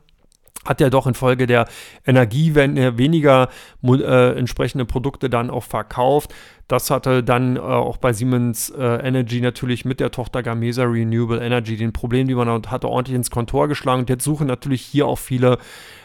hat 0.66 0.80
ja 0.80 0.90
doch 0.90 1.08
infolge 1.08 1.48
der 1.48 1.68
Energiewende 2.06 2.98
weniger 2.98 3.50
äh, 3.84 4.38
entsprechende 4.38 4.86
Produkte 4.86 5.30
dann 5.30 5.50
auch 5.50 5.64
verkauft. 5.64 6.34
Das 6.68 6.92
hatte 6.92 7.24
dann 7.24 7.56
äh, 7.56 7.60
auch 7.60 7.98
bei 7.98 8.14
Siemens 8.14 8.70
äh, 8.70 8.84
Energy 8.84 9.42
natürlich 9.42 9.86
mit 9.86 10.00
der 10.00 10.12
Tochter 10.12 10.44
Gamesa 10.44 10.84
Renewable 10.84 11.44
Energy 11.44 11.78
den 11.78 11.94
Problem, 11.94 12.28
die 12.28 12.36
man 12.36 12.48
hatte, 12.68 12.88
ordentlich 12.88 13.16
ins 13.16 13.32
Kontor 13.32 13.68
geschlagen. 13.68 14.02
Und 14.02 14.10
jetzt 14.10 14.24
suchen 14.24 14.48
natürlich 14.48 14.82
hier 14.82 15.08
auch 15.08 15.20
viele 15.20 15.58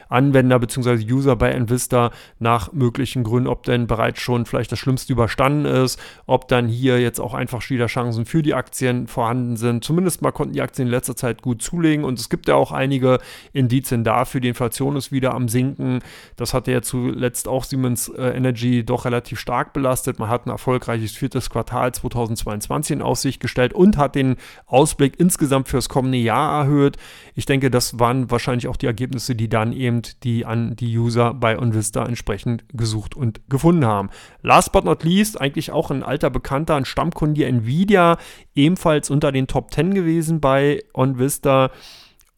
Anwender 0.08 0.58
bzw. 0.58 1.12
User 1.12 1.36
bei 1.36 1.50
Envista 1.50 2.10
nach 2.38 2.72
möglichen 2.72 3.24
Gründen, 3.24 3.48
ob 3.48 3.64
denn 3.64 3.86
bereits 3.86 4.20
schon 4.20 4.46
vielleicht 4.46 4.72
das 4.72 4.78
Schlimmste 4.78 5.12
überstanden 5.12 5.64
ist, 5.64 6.00
ob 6.26 6.48
dann 6.48 6.68
hier 6.68 7.00
jetzt 7.00 7.20
auch 7.20 7.34
einfach 7.34 7.68
wieder 7.70 7.86
Chancen 7.86 8.26
für 8.26 8.42
die 8.42 8.54
Aktien 8.54 9.06
vorhanden 9.06 9.56
sind. 9.56 9.84
Zumindest 9.84 10.22
mal 10.22 10.32
konnten 10.32 10.54
die 10.54 10.62
Aktien 10.62 10.88
in 10.88 10.92
letzter 10.92 11.16
Zeit 11.16 11.42
gut 11.42 11.62
zulegen 11.62 12.04
und 12.04 12.18
es 12.18 12.28
gibt 12.28 12.48
ja 12.48 12.54
auch 12.54 12.72
einige 12.72 13.18
Indizien 13.52 14.04
dafür. 14.04 14.40
Die 14.40 14.48
Inflation 14.48 14.96
ist 14.96 15.12
wieder 15.12 15.34
am 15.34 15.48
Sinken. 15.48 16.00
Das 16.36 16.54
hatte 16.54 16.72
ja 16.72 16.82
zuletzt 16.82 17.48
auch 17.48 17.64
Siemens 17.64 18.08
äh, 18.08 18.28
Energy 18.28 18.84
doch 18.84 19.04
relativ 19.04 19.40
stark 19.40 19.72
belastet. 19.72 20.18
Man 20.18 20.28
hat 20.28 20.46
ein 20.46 20.50
erfolgreiches 20.50 21.12
viertes 21.12 21.50
Quartal 21.50 21.92
2022 21.92 22.96
in 22.96 23.02
Aussicht 23.02 23.40
gestellt 23.40 23.72
und 23.72 23.96
hat 23.96 24.14
den 24.14 24.36
Ausblick 24.66 25.18
insgesamt 25.18 25.68
fürs 25.68 25.88
kommende 25.88 26.18
Jahr 26.18 26.62
erhöht. 26.62 26.96
Ich 27.34 27.46
denke, 27.46 27.70
das 27.70 27.98
waren 27.98 28.30
wahrscheinlich 28.30 28.68
auch 28.68 28.76
die 28.76 28.86
Ergebnisse, 28.86 29.34
die 29.34 29.48
dann 29.48 29.72
eben 29.72 29.95
eben 29.96 30.20
die 30.22 30.46
an 30.46 30.76
die 30.76 30.96
User 30.96 31.34
bei 31.34 31.58
OnVista 31.58 32.04
entsprechend 32.04 32.64
gesucht 32.72 33.14
und 33.14 33.40
gefunden 33.48 33.84
haben. 33.84 34.10
Last 34.42 34.72
but 34.72 34.84
not 34.84 35.04
least, 35.04 35.40
eigentlich 35.40 35.70
auch 35.72 35.90
ein 35.90 36.02
alter 36.02 36.30
Bekannter, 36.30 36.76
ein 36.76 36.84
Stammkunde 36.84 37.44
Nvidia, 37.44 38.18
ebenfalls 38.54 39.10
unter 39.10 39.32
den 39.32 39.46
Top 39.46 39.72
10 39.72 39.94
gewesen 39.94 40.40
bei 40.40 40.82
OnVista 40.94 41.70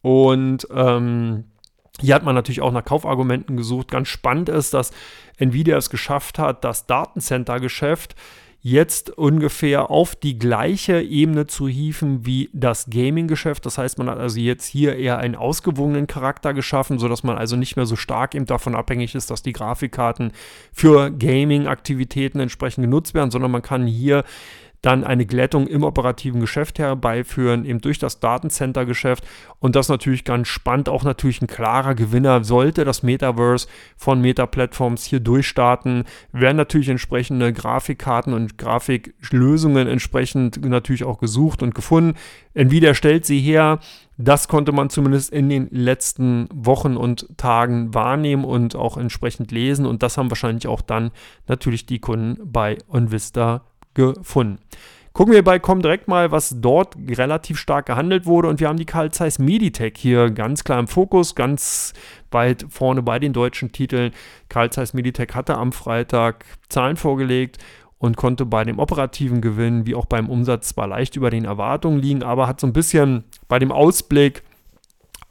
und 0.01 0.67
ähm, 0.73 1.45
hier 1.99 2.15
hat 2.15 2.23
man 2.23 2.35
natürlich 2.35 2.61
auch 2.61 2.71
nach 2.71 2.85
Kaufargumenten 2.85 3.57
gesucht. 3.57 3.91
Ganz 3.91 4.07
spannend 4.07 4.47
ist, 4.47 4.73
dass 4.73 4.91
Nvidia 5.37 5.75
es 5.75 5.89
geschafft 5.89 6.39
hat, 6.39 6.63
das 6.63 6.85
Datencenter-Geschäft 6.85 8.15
jetzt 8.61 9.09
ungefähr 9.11 9.89
auf 9.89 10.15
die 10.15 10.37
gleiche 10.37 11.01
Ebene 11.01 11.47
zu 11.47 11.67
hieven 11.67 12.25
wie 12.25 12.49
das 12.51 12.89
Gaming-Geschäft. 12.89 13.65
Das 13.65 13.77
heißt, 13.77 13.97
man 13.97 14.09
hat 14.09 14.19
also 14.19 14.39
jetzt 14.39 14.65
hier 14.65 14.97
eher 14.97 15.17
einen 15.17 15.35
ausgewogenen 15.35 16.07
Charakter 16.07 16.53
geschaffen, 16.53 16.99
sodass 16.99 17.23
man 17.23 17.37
also 17.37 17.55
nicht 17.55 17.77
mehr 17.77 17.85
so 17.85 17.95
stark 17.95 18.35
eben 18.35 18.45
davon 18.45 18.75
abhängig 18.75 19.15
ist, 19.15 19.31
dass 19.31 19.43
die 19.43 19.53
Grafikkarten 19.53 20.33
für 20.73 21.09
Gaming-Aktivitäten 21.11 22.39
entsprechend 22.39 22.83
genutzt 22.83 23.13
werden, 23.13 23.31
sondern 23.31 23.51
man 23.51 23.61
kann 23.61 23.87
hier 23.87 24.25
dann 24.81 25.03
eine 25.03 25.25
Glättung 25.25 25.67
im 25.67 25.83
operativen 25.83 26.39
Geschäft 26.39 26.79
herbeiführen, 26.79 27.65
eben 27.65 27.81
durch 27.81 27.99
das 27.99 28.19
Datencenter-Geschäft. 28.19 29.25
Und 29.59 29.75
das 29.75 29.89
natürlich 29.89 30.23
ganz 30.23 30.47
spannend, 30.47 30.87
auch 30.87 31.03
natürlich 31.03 31.41
ein 31.41 31.47
klarer 31.47 31.95
Gewinner 31.95 32.43
sollte 32.43 32.85
das 32.85 33.03
Metaverse 33.03 33.67
von 33.97 34.21
Meta-Plattforms 34.21 35.03
hier 35.03 35.19
durchstarten, 35.19 36.05
werden 36.31 36.57
natürlich 36.57 36.89
entsprechende 36.89 37.51
Grafikkarten 37.51 38.33
und 38.33 38.57
Grafiklösungen 38.57 39.87
entsprechend 39.87 40.63
natürlich 40.63 41.03
auch 41.03 41.19
gesucht 41.19 41.61
und 41.61 41.75
gefunden. 41.75 42.17
Nvidia 42.53 42.93
stellt 42.93 43.25
sie 43.25 43.39
her. 43.39 43.79
Das 44.17 44.49
konnte 44.49 44.73
man 44.73 44.89
zumindest 44.89 45.31
in 45.31 45.47
den 45.47 45.69
letzten 45.71 46.49
Wochen 46.53 46.97
und 46.97 47.37
Tagen 47.37 47.93
wahrnehmen 47.93 48.43
und 48.43 48.75
auch 48.75 48.97
entsprechend 48.97 49.51
lesen. 49.51 49.85
Und 49.85 50.03
das 50.03 50.17
haben 50.17 50.29
wahrscheinlich 50.29 50.67
auch 50.67 50.81
dann 50.81 51.11
natürlich 51.47 51.85
die 51.85 51.99
Kunden 51.99 52.37
bei 52.51 52.77
OnVista 52.89 53.61
gefunden. 53.99 54.59
Gucken 55.13 55.33
wir 55.33 55.43
bei 55.43 55.59
Comdirect 55.59 56.07
mal, 56.07 56.31
was 56.31 56.55
dort 56.61 56.95
relativ 57.09 57.57
stark 57.57 57.87
gehandelt 57.87 58.25
wurde. 58.25 58.47
Und 58.47 58.59
wir 58.59 58.67
haben 58.67 58.77
die 58.77 58.85
Carl 58.85 59.11
Zeiss 59.11 59.39
Meditech 59.39 59.95
hier 59.97 60.29
ganz 60.29 60.63
klar 60.63 60.79
im 60.79 60.87
Fokus, 60.87 61.35
ganz 61.35 61.93
weit 62.31 62.65
vorne 62.69 63.01
bei 63.01 63.19
den 63.19 63.33
deutschen 63.33 63.71
Titeln. 63.71 64.13
Carl 64.49 64.71
Zeiss 64.71 64.93
Meditech 64.93 65.29
hatte 65.33 65.57
am 65.57 65.71
Freitag 65.71 66.45
Zahlen 66.69 66.95
vorgelegt 66.95 67.57
und 67.97 68.17
konnte 68.17 68.45
bei 68.45 68.63
dem 68.63 68.79
operativen 68.79 69.41
Gewinn 69.41 69.85
wie 69.85 69.95
auch 69.95 70.05
beim 70.05 70.29
Umsatz 70.29 70.69
zwar 70.69 70.87
leicht 70.87 71.15
über 71.15 71.29
den 71.29 71.43
Erwartungen 71.43 71.99
liegen, 71.99 72.23
aber 72.23 72.47
hat 72.47 72.61
so 72.61 72.67
ein 72.67 72.73
bisschen 72.73 73.25
bei 73.49 73.59
dem 73.59 73.71
Ausblick 73.71 74.43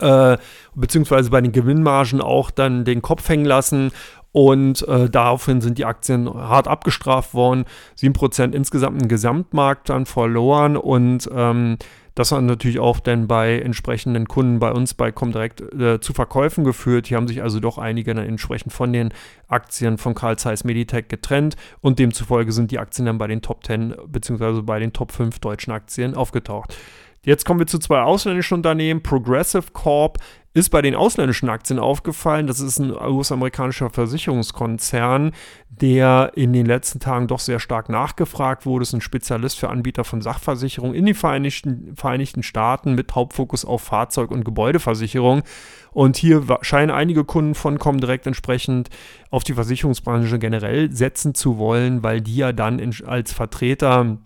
äh, 0.00 0.36
beziehungsweise 0.74 1.30
bei 1.30 1.40
den 1.40 1.52
Gewinnmargen 1.52 2.20
auch 2.20 2.50
dann 2.50 2.84
den 2.84 3.02
Kopf 3.02 3.28
hängen 3.28 3.46
lassen 3.46 3.90
und 4.39 4.86
äh, 4.86 5.11
daraufhin 5.11 5.61
sind 5.61 5.78
die 5.78 5.84
Aktien 5.84 6.32
hart 6.32 6.68
abgestraft 6.68 7.34
worden. 7.34 7.64
7% 7.99 8.53
insgesamt 8.53 9.03
im 9.03 9.09
Gesamtmarkt 9.09 9.89
dann 9.89 10.07
verloren 10.07 10.76
und 10.76 11.28
ähm, 11.34 11.76
das 12.14 12.30
hat 12.30 12.45
natürlich 12.45 12.78
auch 12.78 13.01
dann 13.01 13.26
bei 13.26 13.59
entsprechenden 13.59 14.28
Kunden 14.28 14.61
bei 14.61 14.70
uns 14.70 14.95
bei 14.95 15.11
Comdirect 15.11 15.61
äh, 15.74 15.99
zu 15.99 16.12
Verkäufen 16.12 16.62
geführt. 16.62 17.09
Hier 17.09 17.16
haben 17.16 17.26
sich 17.26 17.43
also 17.43 17.59
doch 17.59 17.78
einige 17.78 18.14
dann 18.14 18.26
entsprechend 18.26 18.72
von 18.72 18.93
den 18.93 19.09
Aktien 19.49 19.99
von 19.99 20.14
Carl 20.14 20.39
Zeiss 20.39 20.62
Meditech 20.62 21.09
getrennt 21.09 21.57
und 21.80 21.99
demzufolge 21.99 22.53
sind 22.53 22.70
die 22.70 22.78
Aktien 22.78 23.07
dann 23.07 23.18
bei 23.18 23.26
den 23.26 23.43
Top 23.43 23.66
10 23.66 23.97
bzw. 24.07 24.62
bei 24.62 24.78
den 24.78 24.93
Top 24.93 25.11
5 25.11 25.41
deutschen 25.41 25.72
Aktien 25.72 26.14
aufgetaucht. 26.14 26.76
Jetzt 27.28 27.44
kommen 27.44 27.60
wir 27.60 27.66
zu 27.66 27.78
zwei 27.78 28.00
ausländischen 28.00 28.54
Unternehmen. 28.54 29.02
Progressive 29.02 29.72
Corp 29.74 30.16
ist 30.54 30.70
bei 30.70 30.80
den 30.80 30.94
ausländischen 30.94 31.50
Aktien 31.50 31.78
aufgefallen. 31.78 32.46
Das 32.46 32.58
ist 32.58 32.78
ein 32.78 32.90
US-amerikanischer 32.90 33.90
Versicherungskonzern, 33.90 35.32
der 35.68 36.32
in 36.36 36.54
den 36.54 36.64
letzten 36.64 37.00
Tagen 37.00 37.26
doch 37.26 37.40
sehr 37.40 37.60
stark 37.60 37.90
nachgefragt 37.90 38.64
wurde. 38.64 38.84
Es 38.84 38.88
ist 38.88 38.94
ein 38.94 39.00
Spezialist 39.02 39.58
für 39.58 39.68
Anbieter 39.68 40.04
von 40.04 40.22
Sachversicherungen 40.22 40.94
in 40.94 41.04
den 41.04 41.14
Vereinigten, 41.14 41.94
Vereinigten 41.96 42.42
Staaten 42.42 42.94
mit 42.94 43.14
Hauptfokus 43.14 43.66
auf 43.66 43.82
Fahrzeug- 43.82 44.30
und 44.30 44.46
Gebäudeversicherung. 44.46 45.42
Und 45.90 46.16
hier 46.16 46.44
scheinen 46.62 46.90
einige 46.90 47.24
Kunden 47.24 47.54
von 47.54 47.78
Comdirect 47.78 48.26
entsprechend 48.26 48.88
auf 49.30 49.44
die 49.44 49.52
Versicherungsbranche 49.52 50.38
generell 50.38 50.90
setzen 50.92 51.34
zu 51.34 51.58
wollen, 51.58 52.02
weil 52.02 52.22
die 52.22 52.36
ja 52.36 52.52
dann 52.52 52.78
in, 52.78 52.94
als 53.04 53.34
Vertreter 53.34 54.16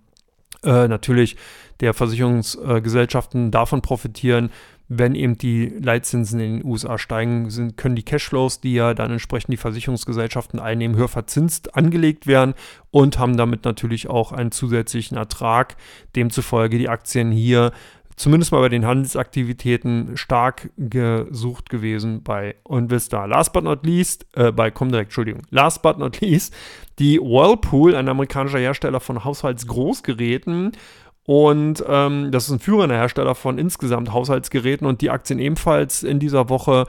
äh, 0.65 0.89
natürlich 0.89 1.37
der 1.81 1.95
Versicherungsgesellschaften 1.95 3.51
davon 3.51 3.83
profitieren, 3.83 4.51
wenn 4.89 5.15
eben 5.15 5.39
die 5.39 5.69
Leitzinsen 5.69 6.39
in 6.39 6.59
den 6.59 6.65
USA 6.67 6.99
steigen, 6.99 7.51
sind, 7.51 7.77
können 7.77 7.97
die 7.97 8.03
Cashflows, 8.03 8.61
die 8.61 8.75
ja 8.75 8.93
dann 8.95 9.11
entsprechend 9.11 9.53
die 9.53 9.57
Versicherungsgesellschaften 9.57 10.61
einnehmen, 10.61 10.97
höher 10.97 11.09
verzinst 11.09 11.75
angelegt 11.75 12.27
werden 12.27 12.55
und 12.91 13.19
haben 13.19 13.37
damit 13.37 13.65
natürlich 13.65 14.09
auch 14.11 14.33
einen 14.33 14.53
zusätzlichen 14.53 15.17
Ertrag. 15.17 15.77
Demzufolge 16.15 16.79
die 16.79 16.91
Aktien 16.91 17.33
hier 17.33 17.73
zumindest 18.17 18.53
mal 18.53 18.61
bei 18.61 18.69
den 18.69 18.87
Handelsaktivitäten 18.87 20.17
stark 20.17 20.71
gesucht 20.77 21.71
gewesen 21.71 22.23
bei 22.23 22.57
Investa. 22.69 23.25
Last 23.25 23.53
but 23.53 23.65
not 23.65 23.87
least, 23.87 24.27
äh, 24.35 24.53
bei 24.53 24.71
Comdirect, 24.71 25.09
Entschuldigung, 25.09 25.43
last 25.51 25.83
but 25.83 25.99
not 25.99 26.21
least, 26.21 26.55
die 27.03 27.19
Whirlpool, 27.19 27.97
ein 27.97 28.09
amerikanischer 28.09 28.61
Hersteller 28.61 29.01
von 29.01 29.25
Haushaltsgroßgeräten, 29.25 30.73
und 31.25 31.85
ähm, 31.87 32.31
das 32.33 32.47
ist 32.47 32.51
ein 32.51 32.59
führender 32.59 32.97
Hersteller 32.97 33.35
von 33.35 33.59
insgesamt 33.59 34.13
Haushaltsgeräten 34.13 34.87
und 34.87 35.01
die 35.03 35.11
Aktien 35.11 35.39
ebenfalls 35.39 36.03
in 36.03 36.19
dieser 36.19 36.49
Woche 36.49 36.87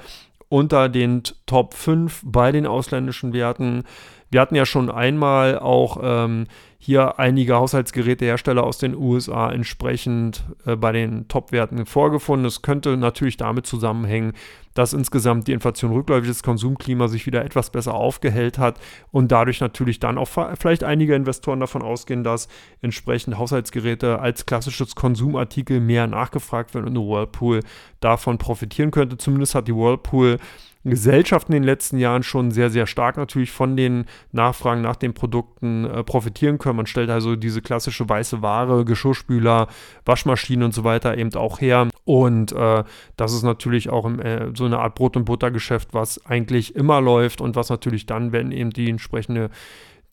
unter 0.50 0.90
den 0.90 1.24
Top 1.46 1.74
5 1.74 2.22
bei 2.26 2.52
den 2.52 2.66
ausländischen 2.66 3.34
Werten. 3.34 3.84
Wir 4.32 4.42
hatten 4.42 4.56
ja 4.56 4.66
schon 4.66 4.90
einmal 4.90 5.60
auch 5.60 6.00
ähm, 6.02 6.48
hier 6.86 7.18
einige 7.18 7.56
Haushaltsgerätehersteller 7.56 8.62
aus 8.62 8.78
den 8.78 8.94
USA 8.94 9.50
entsprechend 9.50 10.44
äh, 10.66 10.76
bei 10.76 10.92
den 10.92 11.30
Top-Werten 11.30 11.86
vorgefunden. 11.86 12.46
Es 12.46 12.62
könnte 12.62 12.98
natürlich 12.98 13.38
damit 13.38 13.66
zusammenhängen, 13.66 14.34
dass 14.74 14.92
insgesamt 14.92 15.48
die 15.48 15.54
Inflation 15.54 15.94
rückläufig 15.94 16.30
ist, 16.30 16.44
Konsumklima 16.44 17.08
sich 17.08 17.26
wieder 17.26 17.46
etwas 17.46 17.70
besser 17.70 17.94
aufgehellt 17.94 18.58
hat 18.58 18.82
und 19.12 19.32
dadurch 19.32 19.62
natürlich 19.62 20.00
dann 20.00 20.18
auch 20.18 20.28
vielleicht 20.60 20.84
einige 20.84 21.16
Investoren 21.16 21.62
davon 21.62 21.84
ausgehen, 21.84 22.26
dass 22.26 22.50
entsprechend 22.82 23.38
Haushaltsgeräte 23.38 24.20
als 24.20 24.46
klassisches 24.46 24.94
Konsumartikel 24.94 25.80
mehr 25.80 26.08
nachgefragt 26.08 26.74
werden 26.74 26.88
und 26.88 26.98
eine 26.98 27.08
Whirlpool 27.08 27.62
davon 28.02 28.38
profitieren 28.38 28.92
könnte. 28.92 29.16
Zumindest 29.16 29.56
hat 29.56 29.70
die 29.70 29.76
Whirlpool 29.76 30.38
Gesellschaft 30.84 31.48
in 31.48 31.54
den 31.54 31.64
letzten 31.64 31.98
Jahren 31.98 32.24
schon 32.24 32.52
sehr, 32.52 32.70
sehr 32.70 32.88
stark 32.88 33.18
natürlich 33.18 33.52
von 33.52 33.78
den 33.78 34.06
Nachfragen 34.32 34.82
nach 34.82 34.98
den 34.98 35.14
Produkten 35.14 35.86
äh, 35.86 36.04
profitieren 36.04 36.58
können. 36.58 36.78
Man 36.78 36.88
stellt 36.88 37.10
also 37.10 37.36
diese 37.36 37.62
klassische 37.62 38.08
weiße 38.08 38.42
Ware, 38.42 38.84
Geschirrspüler, 38.84 39.68
Waschmaschinen 40.06 40.66
und 40.66 40.74
so 40.74 40.84
weiter 40.84 41.18
eben 41.18 41.34
auch 41.36 41.62
her. 41.62 41.88
Und 42.04 42.52
äh, 42.52 42.84
das 43.16 43.34
ist 43.34 43.44
natürlich 43.44 43.90
auch 43.90 44.06
im, 44.06 44.20
äh, 44.20 44.52
so 44.56 44.66
eine 44.66 44.80
Art 44.80 44.96
Brot- 44.96 45.16
und 45.16 45.26
Buttergeschäft, 45.26 45.94
was 45.94 46.26
eigentlich 46.26 46.76
immer 46.76 47.00
läuft 47.00 47.40
und 47.40 47.56
was 47.56 47.70
natürlich 47.70 48.06
dann, 48.06 48.34
wenn 48.34 48.52
eben 48.52 48.72
die 48.72 48.90
entsprechende 48.90 49.50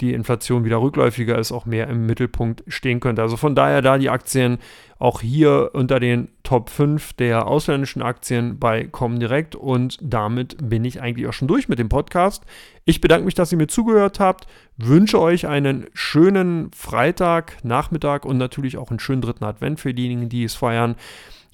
die 0.01 0.13
Inflation 0.13 0.65
wieder 0.65 0.81
rückläufiger 0.81 1.39
ist, 1.39 1.53
auch 1.53 1.67
mehr 1.67 1.89
im 1.89 2.07
Mittelpunkt 2.07 2.65
stehen 2.67 3.01
könnte. 3.01 3.23
Also 3.23 3.37
von 3.37 3.55
daher 3.55 3.83
da 3.83 3.99
die 3.99 4.11
Aktien 4.11 4.59
auch 4.99 5.21
hier 5.23 5.71
unter 5.73 5.99
den 5.99 6.29
Top 6.43 6.69
5 6.69 7.15
der 7.15 7.47
ausländischen 7.47 8.03
Aktien 8.03 8.59
bei 8.59 8.85
Comdirect 8.85 9.55
und 9.55 9.99
damit 10.03 10.57
bin 10.61 10.85
ich 10.85 11.01
eigentlich 11.01 11.27
auch 11.27 11.33
schon 11.33 11.49
durch 11.49 11.69
mit 11.69 11.79
dem 11.79 11.89
Podcast. 11.89 12.45
Ich 12.85 13.01
bedanke 13.01 13.25
mich, 13.25 13.35
dass 13.35 13.51
ihr 13.51 13.59
mir 13.59 13.69
zugehört 13.69 14.21
habt, 14.21 14.47
wünsche 14.77 15.21
euch 15.21 15.47
einen 15.47 15.87
schönen 15.95 16.71
Freitag, 16.73 17.57
Nachmittag 17.65 18.25
und 18.25 18.37
natürlich 18.37 18.77
auch 18.77 18.91
einen 18.91 19.01
schönen 19.01 19.23
dritten 19.23 19.45
Advent 19.45 19.81
für 19.81 19.95
diejenigen, 19.95 20.29
die 20.29 20.45
es 20.45 20.55
feiern. 20.55 20.97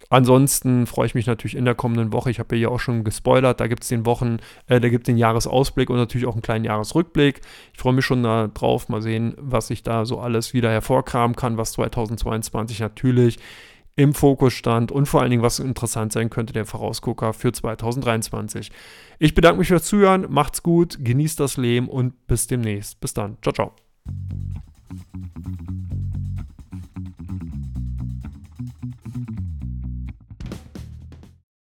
Ansonsten 0.08 0.86
freue 0.86 1.06
ich 1.06 1.14
mich 1.14 1.26
natürlich 1.26 1.56
in 1.56 1.64
der 1.64 1.74
kommenden 1.74 2.12
Woche. 2.12 2.30
Ich 2.30 2.38
habe 2.38 2.56
ja 2.56 2.68
auch 2.68 2.80
schon 2.80 3.04
gespoilert. 3.04 3.60
Da 3.60 3.66
gibt 3.66 3.82
es 3.82 3.88
den 3.88 4.06
Wochen, 4.06 4.38
äh, 4.66 4.80
da 4.80 4.88
gibt 4.88 5.08
den 5.08 5.16
Jahresausblick 5.16 5.90
und 5.90 5.96
natürlich 5.96 6.26
auch 6.26 6.34
einen 6.34 6.42
kleinen 6.42 6.64
Jahresrückblick. 6.64 7.40
Ich 7.72 7.80
freue 7.80 7.92
mich 7.92 8.04
schon 8.04 8.22
darauf, 8.22 8.88
mal 8.88 9.02
sehen, 9.02 9.34
was 9.38 9.70
ich 9.70 9.82
da 9.82 10.04
so 10.04 10.18
alles 10.20 10.54
wieder 10.54 10.70
hervorkramen 10.70 11.36
kann, 11.36 11.56
was 11.56 11.72
2022 11.72 12.80
natürlich 12.80 13.38
im 13.96 14.12
Fokus 14.12 14.52
stand 14.52 14.92
und 14.92 15.06
vor 15.06 15.22
allen 15.22 15.30
Dingen, 15.30 15.42
was 15.42 15.58
interessant 15.58 16.12
sein 16.12 16.28
könnte, 16.28 16.52
der 16.52 16.66
Vorausgucker 16.66 17.32
für 17.32 17.50
2023. 17.50 18.70
Ich 19.18 19.34
bedanke 19.34 19.58
mich 19.58 19.68
fürs 19.68 19.84
Zuhören, 19.84 20.26
macht's 20.28 20.62
gut, 20.62 20.98
genießt 21.02 21.40
das 21.40 21.56
Leben 21.56 21.88
und 21.88 22.26
bis 22.26 22.46
demnächst. 22.46 23.00
Bis 23.00 23.14
dann. 23.14 23.38
Ciao, 23.40 23.54
ciao. 23.54 23.72